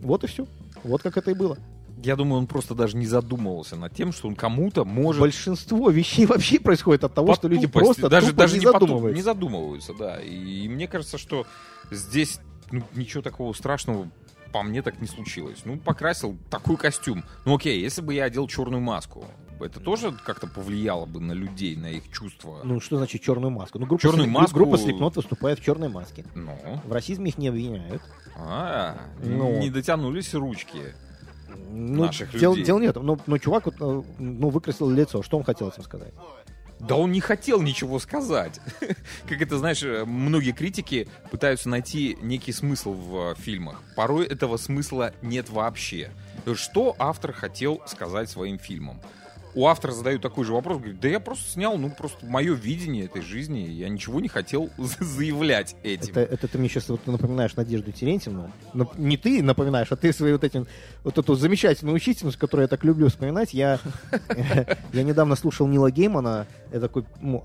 Вот 0.00 0.22
и 0.22 0.28
все. 0.28 0.46
Вот 0.86 1.02
как 1.02 1.16
это 1.16 1.30
и 1.30 1.34
было. 1.34 1.58
Я 2.02 2.14
думаю, 2.14 2.40
он 2.40 2.46
просто 2.46 2.74
даже 2.74 2.96
не 2.96 3.06
задумывался 3.06 3.74
над 3.76 3.94
тем, 3.94 4.12
что 4.12 4.28
он 4.28 4.36
кому-то 4.36 4.84
может... 4.84 5.20
Большинство 5.20 5.88
вещей 5.90 6.26
вообще 6.26 6.60
происходит 6.60 7.04
от 7.04 7.14
того, 7.14 7.28
по 7.28 7.34
что 7.34 7.48
люди 7.48 7.66
просто 7.66 8.08
даже, 8.08 8.32
даже 8.32 8.54
не 8.54 8.60
не, 8.60 8.66
задумываются. 8.66 9.16
не 9.16 9.22
задумываются, 9.22 9.94
да. 9.94 10.20
И, 10.20 10.68
мне 10.68 10.88
кажется, 10.88 11.16
что 11.16 11.46
здесь 11.90 12.38
ну, 12.70 12.82
ничего 12.94 13.22
такого 13.22 13.52
страшного 13.54 14.10
по 14.52 14.62
мне 14.62 14.82
так 14.82 15.00
не 15.00 15.06
случилось. 15.06 15.60
Ну, 15.64 15.78
покрасил 15.78 16.36
такой 16.50 16.76
костюм. 16.76 17.24
Ну, 17.44 17.56
окей, 17.56 17.80
если 17.80 18.02
бы 18.02 18.14
я 18.14 18.24
одел 18.24 18.46
черную 18.46 18.82
маску, 18.82 19.24
это 19.60 19.80
тоже 19.80 20.12
как-то 20.24 20.46
повлияло 20.46 21.06
бы 21.06 21.20
на 21.20 21.32
людей, 21.32 21.76
на 21.76 21.86
их 21.90 22.10
чувства. 22.10 22.60
Ну, 22.64 22.80
что 22.80 22.96
значит 22.98 23.22
черную 23.22 23.50
маску? 23.50 23.78
Ну, 23.78 23.86
группа, 23.86 24.02
Черную 24.02 24.28
Слип- 24.28 24.32
маску- 24.32 24.54
группа 24.58 24.74
Slipknot 24.76 25.14
выступает 25.16 25.58
в 25.60 25.64
черной 25.64 25.88
маске. 25.88 26.24
Ну, 26.34 26.56
В 26.84 26.92
расизме 26.92 27.30
их 27.30 27.38
не 27.38 27.48
обвиняют. 27.48 28.02
а, 28.36 28.96
Ну. 29.22 29.58
не 29.58 29.70
дотянулись 29.70 30.34
ручки. 30.34 30.94
Ну, 31.70 32.04
Наших 32.06 32.38
дел- 32.38 32.52
людей. 32.52 32.64
Дело 32.66 32.78
нет. 32.80 32.96
Ну, 32.96 33.18
ну, 33.26 33.38
чувак 33.38 33.66
вот, 33.66 33.74
э, 33.80 34.02
ну, 34.18 34.50
выкрасил 34.50 34.90
лицо. 34.90 35.22
Что 35.22 35.38
он 35.38 35.44
хотел 35.44 35.68
этим 35.68 35.82
сказать? 35.82 36.12
Да 36.78 36.96
он 36.96 37.10
не 37.12 37.20
хотел 37.20 37.62
ничего 37.62 37.98
сказать. 37.98 38.60
Как 39.28 39.40
это, 39.40 39.56
знаешь, 39.58 39.82
э, 39.82 40.04
многие 40.04 40.52
критики 40.52 41.08
пытаются 41.30 41.70
найти 41.70 42.18
некий 42.20 42.52
смысл 42.52 42.92
в 42.92 43.32
э, 43.32 43.34
фильмах. 43.36 43.82
Порой 43.96 44.26
этого 44.26 44.58
смысла 44.58 45.12
нет 45.22 45.48
вообще. 45.48 46.10
Что 46.54 46.94
автор 46.98 47.32
хотел 47.32 47.80
сказать 47.86 48.28
своим 48.28 48.58
фильмом? 48.58 49.00
У 49.56 49.66
автора 49.66 49.92
задают 49.92 50.20
такой 50.20 50.44
же 50.44 50.52
вопрос, 50.52 50.76
говорит, 50.78 51.00
да 51.00 51.08
я 51.08 51.18
просто 51.18 51.50
снял, 51.50 51.78
ну, 51.78 51.88
просто 51.90 52.24
мое 52.26 52.52
видение 52.54 53.06
этой 53.06 53.22
жизни, 53.22 53.60
я 53.60 53.88
ничего 53.88 54.20
не 54.20 54.28
хотел 54.28 54.68
заявлять 54.78 55.74
этим. 55.82 56.10
Это, 56.10 56.20
это 56.20 56.46
ты 56.46 56.58
мне 56.58 56.68
сейчас 56.68 56.88
вот 56.90 57.06
напоминаешь 57.06 57.56
Надежду 57.56 57.90
Терентьевну. 57.90 58.50
Нап- 58.74 59.00
Не 59.00 59.16
ты 59.16 59.42
напоминаешь, 59.42 59.90
а 59.90 59.96
ты 59.96 60.12
свою 60.12 60.34
вот 60.34 60.44
этим 60.44 60.66
вот 61.04 61.16
эту 61.18 61.34
замечательную 61.36 61.96
учительницу, 61.96 62.38
которую 62.38 62.64
я 62.64 62.68
так 62.68 62.84
люблю 62.84 63.08
вспоминать. 63.08 63.54
Я, 63.54 63.80
я 64.92 65.02
недавно 65.02 65.36
слушал 65.36 65.66
Нила 65.66 65.90
Геймана. 65.90 66.46
Это 66.70 66.80
такой, 66.82 67.04
ну, 67.22 67.42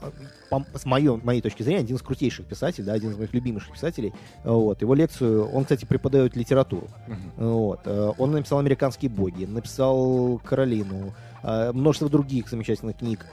с 0.73 0.83
моей, 0.85 1.09
моей 1.23 1.41
точки 1.41 1.63
зрения, 1.63 1.79
один 1.79 1.95
из 1.95 2.01
крутейших 2.01 2.45
писателей, 2.45 2.85
да, 2.87 2.93
один 2.93 3.11
из 3.11 3.17
моих 3.17 3.33
любимейших 3.33 3.71
писателей. 3.71 4.13
Вот. 4.43 4.81
Его 4.81 4.93
лекцию, 4.95 5.45
он, 5.49 5.63
кстати, 5.63 5.85
преподает 5.85 6.35
литературу. 6.35 6.89
Вот. 7.37 7.79
Э, 7.85 8.11
Он 8.17 8.31
написал 8.31 8.59
«Американские 8.59 9.09
боги», 9.09 9.45
написал 9.45 10.39
«Каролину», 10.43 11.13
множество 11.43 12.09
других 12.09 12.49
замечательных 12.49 12.97
книг. 12.97 13.25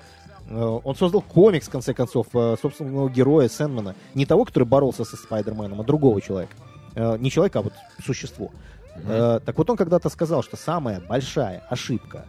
Э, 0.49 0.81
Он 0.85 0.94
создал 0.97 1.21
комикс, 1.23 1.66
в 1.68 1.71
конце 1.71 1.92
концов, 1.94 2.27
э, 2.35 2.57
собственного 2.61 3.09
героя 3.11 3.49
Сэндмана. 3.49 3.94
Не 4.14 4.27
того, 4.27 4.44
который 4.44 4.64
боролся 4.64 5.05
со 5.05 5.16
Спайдерменом, 5.16 5.81
а 5.81 5.85
другого 5.85 6.21
человека. 6.21 6.55
Э, 6.94 7.16
Не 7.18 7.31
человека, 7.31 7.59
а 7.59 7.62
вот 7.62 7.73
существо. 8.05 8.51
Э, 8.97 9.40
Так 9.44 9.57
вот 9.59 9.71
он 9.71 9.77
когда-то 9.77 10.09
сказал, 10.09 10.42
что 10.42 10.57
самая 10.57 11.01
большая 11.01 11.62
ошибка 11.68 12.25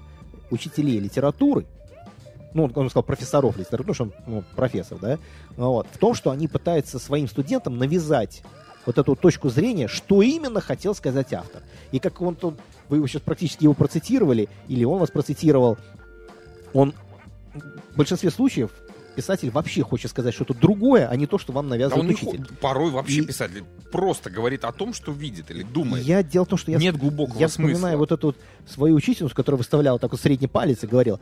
учителей 0.52 1.00
литературы, 1.00 1.66
ну, 2.54 2.64
он- 2.66 2.72
он 2.76 2.90
сказал 2.90 3.04
профессоров 3.04 3.56
литературы, 3.58 3.84
потому 3.84 3.94
что 3.94 4.04
он 4.06 4.14
ну, 4.28 4.44
профессор, 4.56 4.98
да, 5.00 5.18
вот, 5.58 5.88
в 5.92 5.98
том, 5.98 6.14
что 6.16 6.32
они 6.32 6.48
пытаются 6.48 6.98
своим 7.00 7.28
студентам 7.28 7.78
навязать 7.78 8.44
вот 8.90 8.98
эту 8.98 9.12
вот 9.12 9.20
точку 9.20 9.50
зрения, 9.50 9.88
что 9.88 10.24
именно 10.24 10.62
хотел 10.62 10.96
сказать 10.96 11.32
автор. 11.34 11.62
И 11.92 12.00
как 12.00 12.20
он 12.22 12.36
тут, 12.36 12.56
вы 12.90 12.98
его 12.98 13.06
сейчас 13.08 13.22
практически 13.22 13.64
его 13.66 13.76
процитировали, 13.76 14.50
или 14.68 14.84
он 14.84 15.00
вас 15.00 15.12
процитировал, 15.12 15.78
он 16.74 16.94
в 17.94 17.98
большинстве 17.98 18.32
случаев 18.32 18.72
писатель 19.16 19.52
вообще 19.52 19.84
хочет 19.84 20.10
сказать 20.10 20.34
что-то 20.34 20.54
другое, 20.56 21.08
а 21.08 21.16
не 21.16 21.28
то, 21.28 21.38
что 21.38 21.52
вам 21.54 21.66
Да 21.68 21.76
навязывает 21.76 22.02
он 22.02 22.08
не 22.08 22.14
учитель. 22.16 22.44
хо- 22.48 22.54
порой 22.62 22.90
вообще 22.90 23.20
И- 23.22 23.26
писатель 23.26 23.64
просто 23.92 24.30
говорит 24.32 24.64
о 24.64 24.72
том, 24.72 24.94
что 24.94 25.12
видит 25.12 25.52
или 25.52 25.62
думает. 25.62 26.04
Я 26.06 26.24
дело 26.24 26.46
в 26.46 26.48
том, 26.50 26.58
что 26.58 26.72
я, 26.72 26.78
Нет 26.80 26.98
глубокого 26.98 27.38
я 27.40 27.48
смысла. 27.48 27.74
вспоминаю 27.74 27.98
вот 28.00 28.12
эту 28.12 28.28
вот 28.28 28.38
свою 28.68 28.96
учительницу, 28.96 29.36
которая 29.36 29.58
выставляла 29.58 30.00
такой 30.00 30.18
средний 30.18 30.48
палец 30.48 30.84
и 30.84 30.88
говорила, 30.88 31.20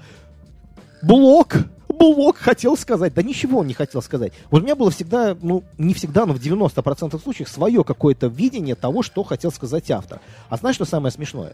блок, 1.01 1.56
блок 1.98 2.38
хотел 2.38 2.78
сказать. 2.78 3.14
Да 3.14 3.24
ничего 3.24 3.60
он 3.60 3.68
не 3.68 3.74
хотел 3.74 4.02
сказать. 4.02 4.34
Вот 4.50 4.62
у 4.62 4.64
меня 4.64 4.76
было 4.76 4.92
всегда, 4.92 5.36
ну, 5.42 5.64
не 5.78 5.94
всегда, 5.94 6.26
но 6.26 6.34
в 6.34 6.40
90% 6.40 7.22
случаев 7.22 7.50
свое 7.50 7.84
какое-то 7.84 8.28
видение 8.28 8.76
того, 8.76 9.04
что 9.04 9.24
хотел 9.24 9.52
сказать 9.52 9.90
автор. 9.92 10.20
А 10.50 10.58
знаешь, 10.58 10.76
что 10.76 10.86
самое 10.86 11.12
смешное? 11.12 11.54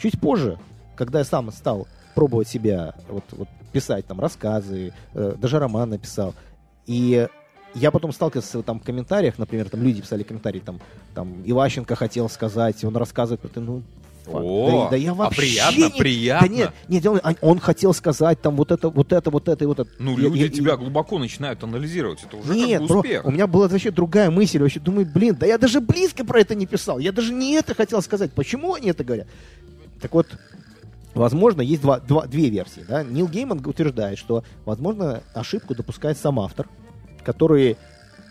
Чуть 0.00 0.20
позже, 0.20 0.58
когда 0.96 1.20
я 1.20 1.24
сам 1.24 1.52
стал 1.52 1.86
пробовать 2.14 2.48
себя, 2.48 2.94
вот, 3.08 3.24
вот 3.32 3.48
писать 3.72 4.06
там 4.06 4.20
рассказы, 4.20 4.92
э, 5.14 5.34
даже 5.36 5.58
роман 5.58 5.90
написал, 5.90 6.34
и 6.86 7.26
я 7.74 7.90
потом 7.90 8.12
сталкивался 8.12 8.62
там 8.62 8.78
в 8.78 8.84
комментариях, 8.84 9.38
например, 9.38 9.68
там 9.68 9.82
люди 9.82 10.00
писали 10.00 10.22
комментарии, 10.22 10.60
там, 10.60 10.80
там 11.14 11.42
Иващенко 11.44 11.96
хотел 11.96 12.28
сказать, 12.28 12.84
он 12.84 12.96
рассказывает, 12.96 13.56
ну. 13.56 13.82
О, 14.26 14.84
да, 14.84 14.90
да 14.90 14.96
я 14.96 15.10
а 15.10 15.14
вообще 15.14 15.40
приятно, 15.42 15.84
не- 15.84 15.98
приятно. 15.98 16.48
Да 16.48 16.54
нет, 16.54 16.72
нет, 16.88 17.06
а- 17.06 17.34
он 17.42 17.58
хотел 17.58 17.92
сказать 17.92 18.40
там 18.40 18.56
вот 18.56 18.72
это, 18.72 18.88
вот 18.88 19.12
это, 19.12 19.30
вот 19.30 19.48
это 19.48 19.64
и 19.64 19.66
вот 19.66 19.80
это. 19.80 19.90
Ну, 19.98 20.12
Я- 20.12 20.24
люди 20.28 20.38
я- 20.38 20.48
тебя 20.48 20.76
глубоко 20.76 21.18
начинают 21.18 21.62
анализировать. 21.62 22.22
Это 22.24 22.36
уже 22.38 22.54
нет, 22.54 22.80
как 22.80 22.80
бы 22.82 22.86
бро, 22.88 22.98
успех. 23.00 23.24
у 23.26 23.30
меня 23.30 23.46
была 23.46 23.68
вообще 23.68 23.90
другая 23.90 24.30
мысль. 24.30 24.58
Вообще 24.60 24.80
думаю, 24.80 25.06
блин, 25.06 25.36
да 25.38 25.46
я 25.46 25.58
даже 25.58 25.80
близко 25.80 26.24
про 26.24 26.40
это 26.40 26.54
не 26.54 26.66
писал. 26.66 26.98
Я 26.98 27.12
даже 27.12 27.32
не 27.32 27.52
это 27.54 27.74
хотел 27.74 28.00
сказать. 28.02 28.32
Почему 28.32 28.74
они 28.74 28.90
это 28.90 29.04
говорят? 29.04 29.26
Так 30.00 30.14
вот, 30.14 30.26
возможно, 31.14 31.60
есть 31.60 31.82
два, 31.82 32.00
два- 32.00 32.26
две 32.26 32.48
версии. 32.48 32.84
Да? 32.88 33.02
Нил 33.04 33.28
Гейман 33.28 33.64
утверждает, 33.66 34.18
что, 34.18 34.42
возможно, 34.64 35.22
ошибку 35.34 35.74
допускает 35.74 36.18
сам 36.18 36.40
автор, 36.40 36.68
который 37.24 37.76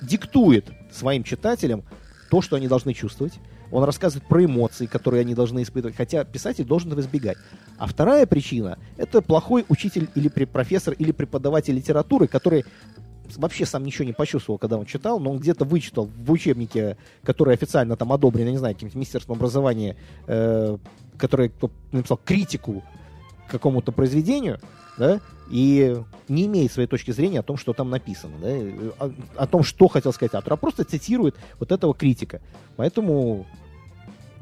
диктует 0.02 0.66
своим 0.92 1.24
читателям 1.24 1.84
то, 2.30 2.42
что 2.42 2.56
они 2.56 2.68
должны 2.68 2.94
чувствовать. 2.94 3.34
Он 3.74 3.84
рассказывает 3.84 4.28
про 4.28 4.46
эмоции, 4.46 4.86
которые 4.86 5.22
они 5.22 5.34
должны 5.34 5.64
испытывать, 5.64 5.96
хотя 5.96 6.24
писатель 6.24 6.64
должен 6.64 6.90
этого 6.90 7.02
избегать. 7.02 7.38
А 7.80 7.88
вторая 7.88 8.28
причина— 8.28 8.78
это 8.98 9.24
плохой 9.24 9.66
учитель 9.68 10.10
или 10.14 10.28
профессор 10.28 10.94
или 10.94 11.12
преподаватель 11.12 11.74
литературы, 11.74 12.28
который 12.28 12.66
вообще 13.36 13.66
сам 13.66 13.84
ничего 13.84 14.06
не 14.06 14.14
почувствовал, 14.14 14.60
когда 14.60 14.78
он 14.78 14.86
читал, 14.86 15.20
но 15.20 15.32
он 15.32 15.40
где-то 15.40 15.66
вычитал 15.66 16.06
в 16.06 16.32
учебнике, 16.32 16.98
который 17.24 17.56
официально 17.56 17.96
там 17.96 18.14
одобрен, 18.14 18.46
я 18.46 18.52
не 18.52 18.58
знаю, 18.58 18.76
каким-то 18.76 18.96
министерством 18.96 19.38
образования, 19.38 19.96
э, 20.28 20.78
который 21.18 21.52
написал 21.92 22.20
критику 22.24 22.84
какому-то 23.48 23.92
произведению, 23.92 24.60
да, 25.00 25.20
и 25.50 26.00
не 26.28 26.46
имеет 26.46 26.72
своей 26.72 26.88
точки 26.88 27.10
зрения 27.10 27.40
о 27.40 27.44
том, 27.44 27.58
что 27.58 27.74
там 27.74 27.90
написано, 27.90 28.36
да, 28.40 28.50
э, 28.50 28.92
о, 29.00 29.12
о 29.36 29.48
том, 29.48 29.64
что 29.64 29.88
хотел 29.88 30.14
сказать 30.14 30.36
автор, 30.36 30.54
а 30.54 30.58
просто 30.58 30.84
цитирует 30.84 31.36
вот 31.60 31.72
этого 31.72 31.96
критика. 31.96 32.40
Поэтому 32.76 33.48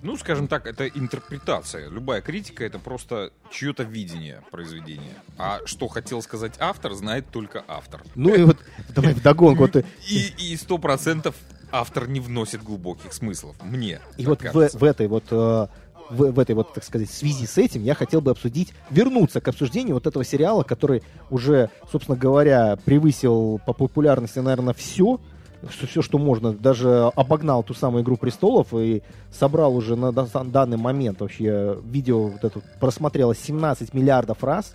Ну, 0.03 0.17
скажем 0.17 0.47
так, 0.47 0.65
это 0.65 0.87
интерпретация. 0.87 1.89
Любая 1.89 2.21
критика— 2.21 2.63
это 2.65 2.79
просто 2.79 3.31
чье-то 3.51 3.83
видение 3.83 4.41
произведения. 4.51 5.15
А 5.37 5.59
что 5.65 5.87
хотел 5.87 6.21
сказать 6.21 6.53
автор, 6.59 6.93
знает 6.93 7.27
только 7.31 7.63
автор. 7.67 8.01
Ну 8.15 8.33
и 8.33 8.43
вот 8.43 8.57
давай 8.89 9.13
вдогонку. 9.13 9.61
Вот, 9.61 9.85
И 10.09 10.57
сто 10.57 10.77
процентов 10.77 11.35
автор 11.71 12.07
не 12.07 12.19
вносит 12.19 12.63
глубоких 12.63 13.13
смыслов. 13.13 13.55
Мне 13.63 14.01
и 14.17 14.25
вот 14.25 14.41
в, 14.41 14.53
в 14.53 14.83
этой 14.83 15.07
вот 15.07 15.25
э, 15.31 15.67
в, 16.11 16.31
в 16.31 16.39
этой 16.39 16.53
вот, 16.55 16.73
так 16.73 16.83
сказать, 16.83 17.09
связи 17.09 17.45
с 17.45 17.57
этим 17.57 17.83
я 17.83 17.95
хотел 17.95 18.21
бы 18.21 18.31
обсудить, 18.31 18.73
вернуться 18.89 19.41
к 19.41 19.47
обсуждению 19.47 19.95
вот 19.95 20.05
этого 20.07 20.23
сериала, 20.23 20.63
который 20.63 21.03
уже, 21.29 21.69
собственно 21.91 22.17
говоря, 22.17 22.77
превысил 22.83 23.59
по 23.65 23.73
популярности, 23.73 24.39
наверное, 24.39 24.73
все, 24.73 25.19
что, 25.69 25.87
все, 25.87 26.01
что 26.01 26.17
можно, 26.17 26.53
даже 26.53 27.11
обогнал 27.15 27.63
ту 27.63 27.73
самую 27.73 28.03
«Игру 28.03 28.17
престолов» 28.17 28.73
и 28.73 29.03
собрал 29.31 29.75
уже 29.75 29.95
на 29.95 30.11
да- 30.11 30.27
данный 30.43 30.77
момент 30.77 31.21
вообще 31.21 31.77
видео 31.83 32.27
вот 32.27 32.43
это 32.43 32.61
просмотрело 32.79 33.35
17 33.35 33.93
миллиардов 33.93 34.43
раз, 34.43 34.73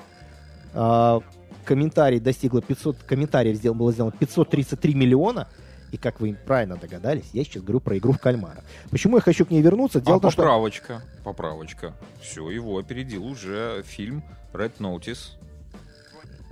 а, 0.75 1.21
комментарий 1.65 2.21
достигло 2.21 2.63
500, 2.63 2.99
комментариев 2.99 3.57
сделал, 3.57 3.77
было 3.77 3.93
сделано 3.93 4.13
533 4.19 4.95
миллиона, 4.95 5.49
и 5.93 5.97
как 5.97 6.21
вы 6.21 6.37
правильно 6.47 6.77
догадались, 6.77 7.31
я 7.33 7.45
сейчас 7.45 7.63
говорю 7.63 7.81
про 7.81 7.97
игру 7.99 8.13
в 8.13 8.19
кальмара. 8.19 8.63
Почему 8.91 9.17
я 9.17 9.23
хочу 9.23 9.47
к 9.47 9.51
ней 9.51 9.63
вернуться? 9.63 10.01
Дело 10.01 10.17
А 10.17 10.19
в 10.19 10.23
том, 10.23 10.31
что... 10.31 10.43
поправочка, 10.43 11.03
поправочка. 11.25 11.95
Все, 12.21 12.51
его 12.51 12.79
опередил 12.79 13.25
уже 13.25 13.83
фильм 13.85 14.23
Red 14.53 14.79
Notice. 14.79 15.37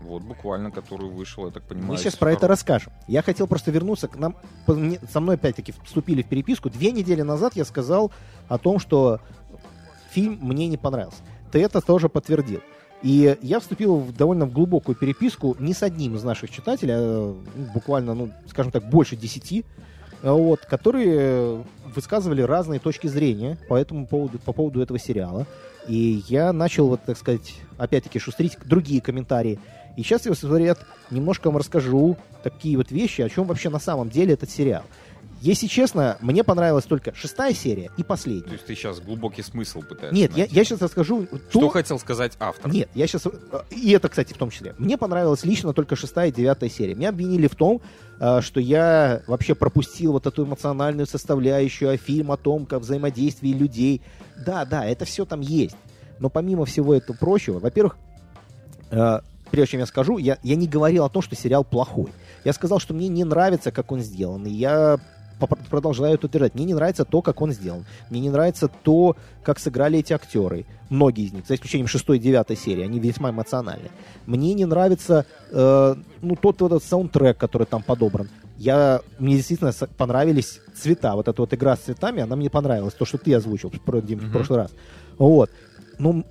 Вот 0.04 0.22
буквально, 0.22 0.70
который 0.70 1.08
вышел, 1.08 1.46
я 1.46 1.52
так 1.52 1.62
понимаю. 1.62 1.92
Мы 1.92 1.96
сейчас 1.98 2.16
про 2.16 2.32
это 2.32 2.46
расскажем. 2.46 2.92
Я 3.08 3.22
хотел 3.22 3.46
просто 3.46 3.70
вернуться 3.70 4.06
к 4.08 4.16
нам. 4.16 4.36
Со 5.10 5.20
мной 5.20 5.36
опять-таки 5.36 5.74
вступили 5.84 6.22
в 6.22 6.28
переписку. 6.28 6.70
Две 6.70 6.92
недели 6.92 7.22
назад 7.22 7.56
я 7.56 7.64
сказал 7.64 8.12
о 8.48 8.58
том, 8.58 8.78
что 8.78 9.20
фильм 10.10 10.38
мне 10.42 10.68
не 10.68 10.76
понравился. 10.76 11.22
Ты 11.50 11.62
это 11.62 11.80
тоже 11.80 12.08
подтвердил. 12.08 12.60
И 13.02 13.36
я 13.42 13.60
вступил 13.60 13.96
в 13.96 14.16
довольно 14.16 14.46
глубокую 14.46 14.96
переписку 14.96 15.56
не 15.58 15.74
с 15.74 15.82
одним 15.82 16.16
из 16.16 16.24
наших 16.24 16.50
читателей, 16.50 16.94
а 16.94 17.34
ну, 17.54 17.70
буквально, 17.74 18.14
ну, 18.14 18.30
скажем 18.48 18.72
так, 18.72 18.88
больше 18.88 19.14
десяти, 19.14 19.64
э, 20.22 20.30
вот, 20.30 20.60
которые 20.60 21.62
высказывали 21.94 22.40
разные 22.40 22.80
точки 22.80 23.06
зрения 23.06 23.58
по 23.68 23.76
этому 23.76 24.06
поводу, 24.06 24.38
по 24.38 24.52
поводу 24.52 24.80
этого 24.80 24.98
сериала. 24.98 25.46
И 25.86 26.22
я 26.28 26.52
начал, 26.54 26.88
вот, 26.88 27.02
так 27.04 27.18
сказать, 27.18 27.54
опять-таки 27.76 28.18
шустрить 28.18 28.56
другие 28.64 29.02
комментарии. 29.02 29.60
И 29.96 30.02
сейчас 30.02 30.26
я, 30.26 30.33
говорят, 30.40 30.78
немножко 31.11 31.48
вам 31.48 31.59
расскажу 31.59 32.16
такие 32.42 32.76
вот 32.76 32.90
вещи, 32.90 33.22
о 33.22 33.28
чем 33.28 33.46
вообще 33.46 33.70
на 33.70 33.78
самом 33.78 34.11
деле 34.11 34.35
этот 34.35 34.50
сериал. 34.50 34.85
Если 35.44 35.66
честно, 35.66 36.16
мне 36.22 36.42
понравилась 36.42 36.87
только 36.87 37.14
шестая 37.14 37.52
серия 37.52 37.90
и 37.98 38.02
последняя. 38.02 38.44
То 38.44 38.52
есть 38.52 38.64
ты 38.64 38.74
сейчас 38.74 38.98
глубокий 38.98 39.42
смысл 39.42 39.83
пытаешься 39.83 40.14
Нет, 40.14 40.30
я, 40.30 40.44
найти. 40.44 40.54
я 40.54 40.64
сейчас 40.64 40.80
расскажу 40.80 41.28
Что 41.50 41.61
то... 41.61 41.68
хотел 41.68 41.98
сказать 41.98 42.33
автор? 42.40 42.72
Нет, 42.72 42.88
я 42.94 43.07
сейчас... 43.07 43.26
И 43.70 43.90
это, 43.90 44.09
кстати, 44.09 44.33
в 44.33 44.38
том 44.38 44.48
числе. 44.48 44.74
Мне 44.78 44.96
понравилась 44.96 45.44
лично 45.44 45.74
только 45.74 45.96
шестая 45.96 46.30
и 46.30 46.33
девятая 46.33 46.70
серия. 46.70 46.94
Меня 46.94 47.11
обвинили 47.11 47.46
в 47.46 47.57
том, 47.57 47.83
э, 48.20 48.40
что 48.40 48.59
я 48.59 49.20
вообще 49.26 49.54
пропустил 49.54 50.12
вот 50.12 50.26
эту 50.26 50.46
эмоциональную 50.46 51.07
составляющую, 51.07 51.90
а 51.90 51.98
фильм 51.98 52.33
о 52.33 52.38
том, 52.38 52.64
как 52.64 52.80
взаимодействие 52.80 53.52
людей. 53.52 54.00
Да, 54.46 54.64
да, 54.64 54.87
это 54.87 55.04
все 55.04 55.26
там 55.26 55.42
есть. 55.42 55.76
Но 56.20 56.30
помимо 56.30 56.64
всего 56.64 56.94
этого 56.94 57.18
прочего, 57.18 57.59
во-первых, 57.59 57.98
э, 58.90 59.20
прежде 59.54 59.72
чем 59.72 59.80
я 59.80 59.86
скажу, 59.86 60.18
я, 60.18 60.38
я 60.42 60.56
не 60.56 60.66
говорил 60.66 61.04
о 61.04 61.08
том, 61.08 61.22
что 61.22 61.36
сериал 61.36 61.62
плохой. 61.62 62.12
Я 62.44 62.52
сказал, 62.52 62.80
что 62.80 62.92
мне 62.92 63.06
не 63.06 63.22
нравится, 63.22 63.70
как 63.70 63.92
он 63.92 64.00
сделан. 64.00 64.44
И 64.46 64.50
я 64.50 64.98
продолжаю 65.70 66.14
это 66.14 66.26
утверждать. 66.26 66.54
Мне 66.54 66.64
не 66.64 66.74
нравится 66.74 67.04
то, 67.04 67.22
как 67.22 67.40
он 67.40 67.52
сделан. 67.52 67.84
Мне 68.10 68.20
не 68.20 68.30
нравится 68.30 68.68
то, 68.68 69.16
как 69.44 69.60
сыграли 69.60 70.00
эти 70.00 70.12
актеры. 70.12 70.64
Многие 70.90 71.26
из 71.26 71.32
них, 71.32 71.46
за 71.46 71.54
исключением 71.54 71.86
шестой 71.86 72.16
и 72.16 72.20
девятой 72.20 72.56
серии, 72.56 72.82
они 72.82 72.98
весьма 72.98 73.30
эмоциональны. 73.30 73.90
Мне 74.26 74.54
не 74.54 74.64
нравится 74.64 75.24
э, 75.52 75.94
ну, 76.20 76.34
тот 76.36 76.60
вот 76.60 76.72
этот 76.72 76.84
саундтрек, 76.88 77.38
который 77.38 77.66
там 77.68 77.82
подобран. 77.82 78.28
Я, 78.56 79.02
мне 79.20 79.36
действительно 79.36 79.72
понравились 79.96 80.60
цвета. 80.74 81.14
Вот 81.14 81.28
эта 81.28 81.40
вот 81.40 81.54
игра 81.54 81.76
с 81.76 81.80
цветами, 81.80 82.22
она 82.22 82.34
мне 82.34 82.50
понравилась. 82.50 82.94
То, 82.94 83.04
что 83.04 83.18
ты 83.18 83.34
озвучил, 83.34 83.70
Дим, 83.70 84.18
в 84.18 84.22
Мгм. 84.24 84.32
прошлый 84.32 84.58
раз. 84.58 84.72
Вот. 85.18 85.50
Ну, 85.98 86.24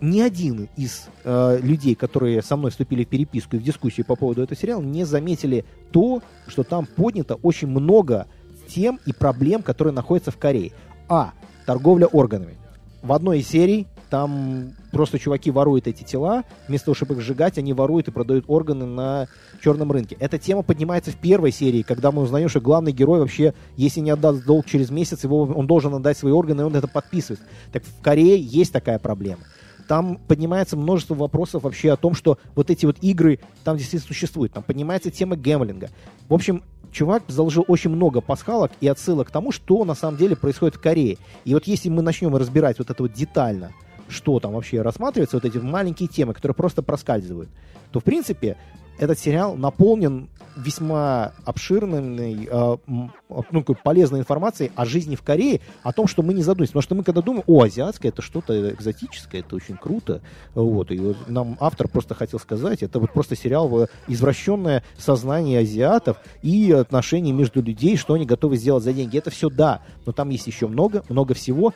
ни 0.00 0.20
один 0.20 0.68
из 0.76 1.08
э, 1.24 1.58
людей, 1.62 1.94
которые 1.94 2.42
со 2.42 2.56
мной 2.56 2.70
вступили 2.70 3.04
в 3.04 3.08
переписку 3.08 3.56
и 3.56 3.58
в 3.58 3.62
дискуссию 3.62 4.06
по 4.06 4.16
поводу 4.16 4.42
этого 4.42 4.58
сериала, 4.58 4.82
не 4.82 5.04
заметили 5.04 5.64
то, 5.90 6.22
что 6.46 6.62
там 6.62 6.86
поднято 6.86 7.36
очень 7.36 7.68
много 7.68 8.26
тем 8.68 9.00
и 9.06 9.12
проблем, 9.12 9.62
которые 9.62 9.92
находятся 9.94 10.30
в 10.30 10.36
Корее. 10.36 10.72
А. 11.08 11.32
Торговля 11.66 12.06
органами. 12.06 12.56
В 13.02 13.12
одной 13.12 13.40
из 13.40 13.48
серий 13.48 13.86
там 14.10 14.72
просто 14.90 15.18
чуваки 15.18 15.50
воруют 15.50 15.86
эти 15.86 16.02
тела, 16.02 16.42
вместо 16.66 16.86
того, 16.86 16.94
чтобы 16.96 17.14
их 17.14 17.20
сжигать, 17.20 17.58
они 17.58 17.72
воруют 17.72 18.08
и 18.08 18.10
продают 18.10 18.44
органы 18.48 18.84
на 18.84 19.28
черном 19.62 19.92
рынке. 19.92 20.16
Эта 20.18 20.36
тема 20.38 20.62
поднимается 20.62 21.12
в 21.12 21.16
первой 21.16 21.52
серии, 21.52 21.82
когда 21.82 22.10
мы 22.10 22.22
узнаем, 22.22 22.48
что 22.48 22.60
главный 22.60 22.92
герой 22.92 23.20
вообще, 23.20 23.54
если 23.76 24.00
не 24.00 24.10
отдаст 24.10 24.44
долг 24.44 24.66
через 24.66 24.90
месяц, 24.90 25.22
его, 25.22 25.42
он 25.42 25.66
должен 25.66 25.94
отдать 25.94 26.18
свои 26.18 26.32
органы, 26.32 26.62
и 26.62 26.64
он 26.64 26.74
это 26.74 26.88
подписывает. 26.88 27.40
Так 27.72 27.84
в 27.84 28.02
Корее 28.02 28.38
есть 28.40 28.72
такая 28.72 28.98
проблема. 28.98 29.42
Там 29.90 30.18
поднимается 30.28 30.76
множество 30.76 31.16
вопросов 31.16 31.64
вообще 31.64 31.90
о 31.90 31.96
том, 31.96 32.14
что 32.14 32.38
вот 32.54 32.70
эти 32.70 32.86
вот 32.86 32.98
игры 33.00 33.40
там 33.64 33.76
действительно 33.76 34.06
существуют. 34.06 34.52
Там 34.52 34.62
поднимается 34.62 35.10
тема 35.10 35.34
гэмблинга. 35.34 35.90
В 36.28 36.34
общем, 36.34 36.62
чувак 36.92 37.24
заложил 37.26 37.64
очень 37.66 37.90
много 37.90 38.20
пасхалок 38.20 38.70
и 38.80 38.86
отсылок 38.86 39.26
к 39.26 39.30
тому, 39.32 39.50
что 39.50 39.84
на 39.84 39.96
самом 39.96 40.16
деле 40.16 40.36
происходит 40.36 40.76
в 40.76 40.80
Корее. 40.80 41.18
И 41.44 41.54
вот 41.54 41.66
если 41.66 41.88
мы 41.88 42.02
начнем 42.02 42.36
разбирать 42.36 42.78
вот 42.78 42.88
это 42.88 43.02
вот 43.02 43.14
детально, 43.14 43.72
что 44.08 44.38
там 44.38 44.52
вообще 44.52 44.80
рассматривается, 44.80 45.38
вот 45.38 45.44
эти 45.44 45.58
маленькие 45.58 46.08
темы, 46.08 46.34
которые 46.34 46.54
просто 46.54 46.82
проскальзывают, 46.82 47.50
то, 47.90 47.98
в 47.98 48.04
принципе, 48.04 48.56
этот 49.00 49.18
сериал 49.18 49.56
наполнен 49.56 50.28
весьма 50.56 51.32
обширной, 51.46 52.46
э, 52.50 52.76
м, 52.86 53.12
ну, 53.50 53.64
полезной 53.82 54.20
информацией 54.20 54.72
о 54.74 54.84
жизни 54.84 55.16
в 55.16 55.22
Корее, 55.22 55.60
о 55.82 55.92
том, 55.92 56.06
что 56.06 56.22
мы 56.22 56.34
не 56.34 56.42
задумываемся. 56.42 56.72
Потому 56.72 56.82
что 56.82 56.94
мы 56.96 57.04
когда 57.04 57.22
думаем, 57.22 57.44
о, 57.46 57.62
азиатское, 57.62 58.12
это 58.12 58.20
что-то 58.20 58.70
экзотическое, 58.70 59.40
это 59.40 59.56
очень 59.56 59.78
круто. 59.78 60.20
Вот, 60.54 60.90
и 60.90 60.98
вот 60.98 61.16
нам 61.28 61.56
автор 61.60 61.88
просто 61.88 62.14
хотел 62.14 62.38
сказать, 62.38 62.82
это 62.82 62.98
вот 63.00 63.12
просто 63.12 63.36
сериал 63.36 63.68
в 63.68 63.88
извращенное 64.06 64.84
сознание 64.98 65.60
азиатов 65.60 66.18
и 66.42 66.70
отношения 66.72 67.32
между 67.32 67.62
людей, 67.62 67.96
что 67.96 68.14
они 68.14 68.26
готовы 68.26 68.56
сделать 68.56 68.84
за 68.84 68.92
деньги. 68.92 69.16
Это 69.16 69.30
все 69.30 69.48
да, 69.48 69.80
но 70.04 70.12
там 70.12 70.28
есть 70.28 70.46
еще 70.46 70.66
много, 70.66 71.04
много 71.08 71.32
всего 71.32 71.72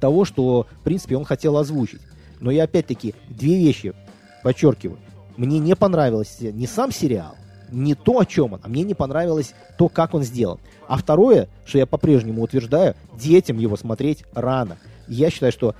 того, 0.00 0.24
что, 0.24 0.66
в 0.80 0.82
принципе, 0.82 1.16
он 1.16 1.24
хотел 1.24 1.56
озвучить. 1.56 2.00
Но 2.40 2.50
я 2.50 2.64
опять-таки 2.64 3.14
две 3.28 3.58
вещи 3.58 3.94
подчеркиваю. 4.42 4.98
Мне 5.36 5.58
не 5.58 5.74
понравилось 5.76 6.38
не 6.40 6.66
сам 6.66 6.92
сериал, 6.92 7.34
не 7.70 7.94
то, 7.94 8.20
о 8.20 8.24
чем 8.24 8.54
он, 8.54 8.60
а 8.62 8.68
мне 8.68 8.82
не 8.82 8.94
понравилось 8.94 9.54
то, 9.76 9.88
как 9.88 10.14
он 10.14 10.22
сделан. 10.22 10.58
А 10.88 10.96
второе, 10.96 11.48
что 11.64 11.78
я 11.78 11.86
по-прежнему 11.86 12.42
утверждаю, 12.42 12.94
детям 13.18 13.58
его 13.58 13.76
смотреть 13.76 14.24
рано. 14.34 14.78
Я 15.08 15.30
считаю, 15.30 15.52
что 15.52 15.74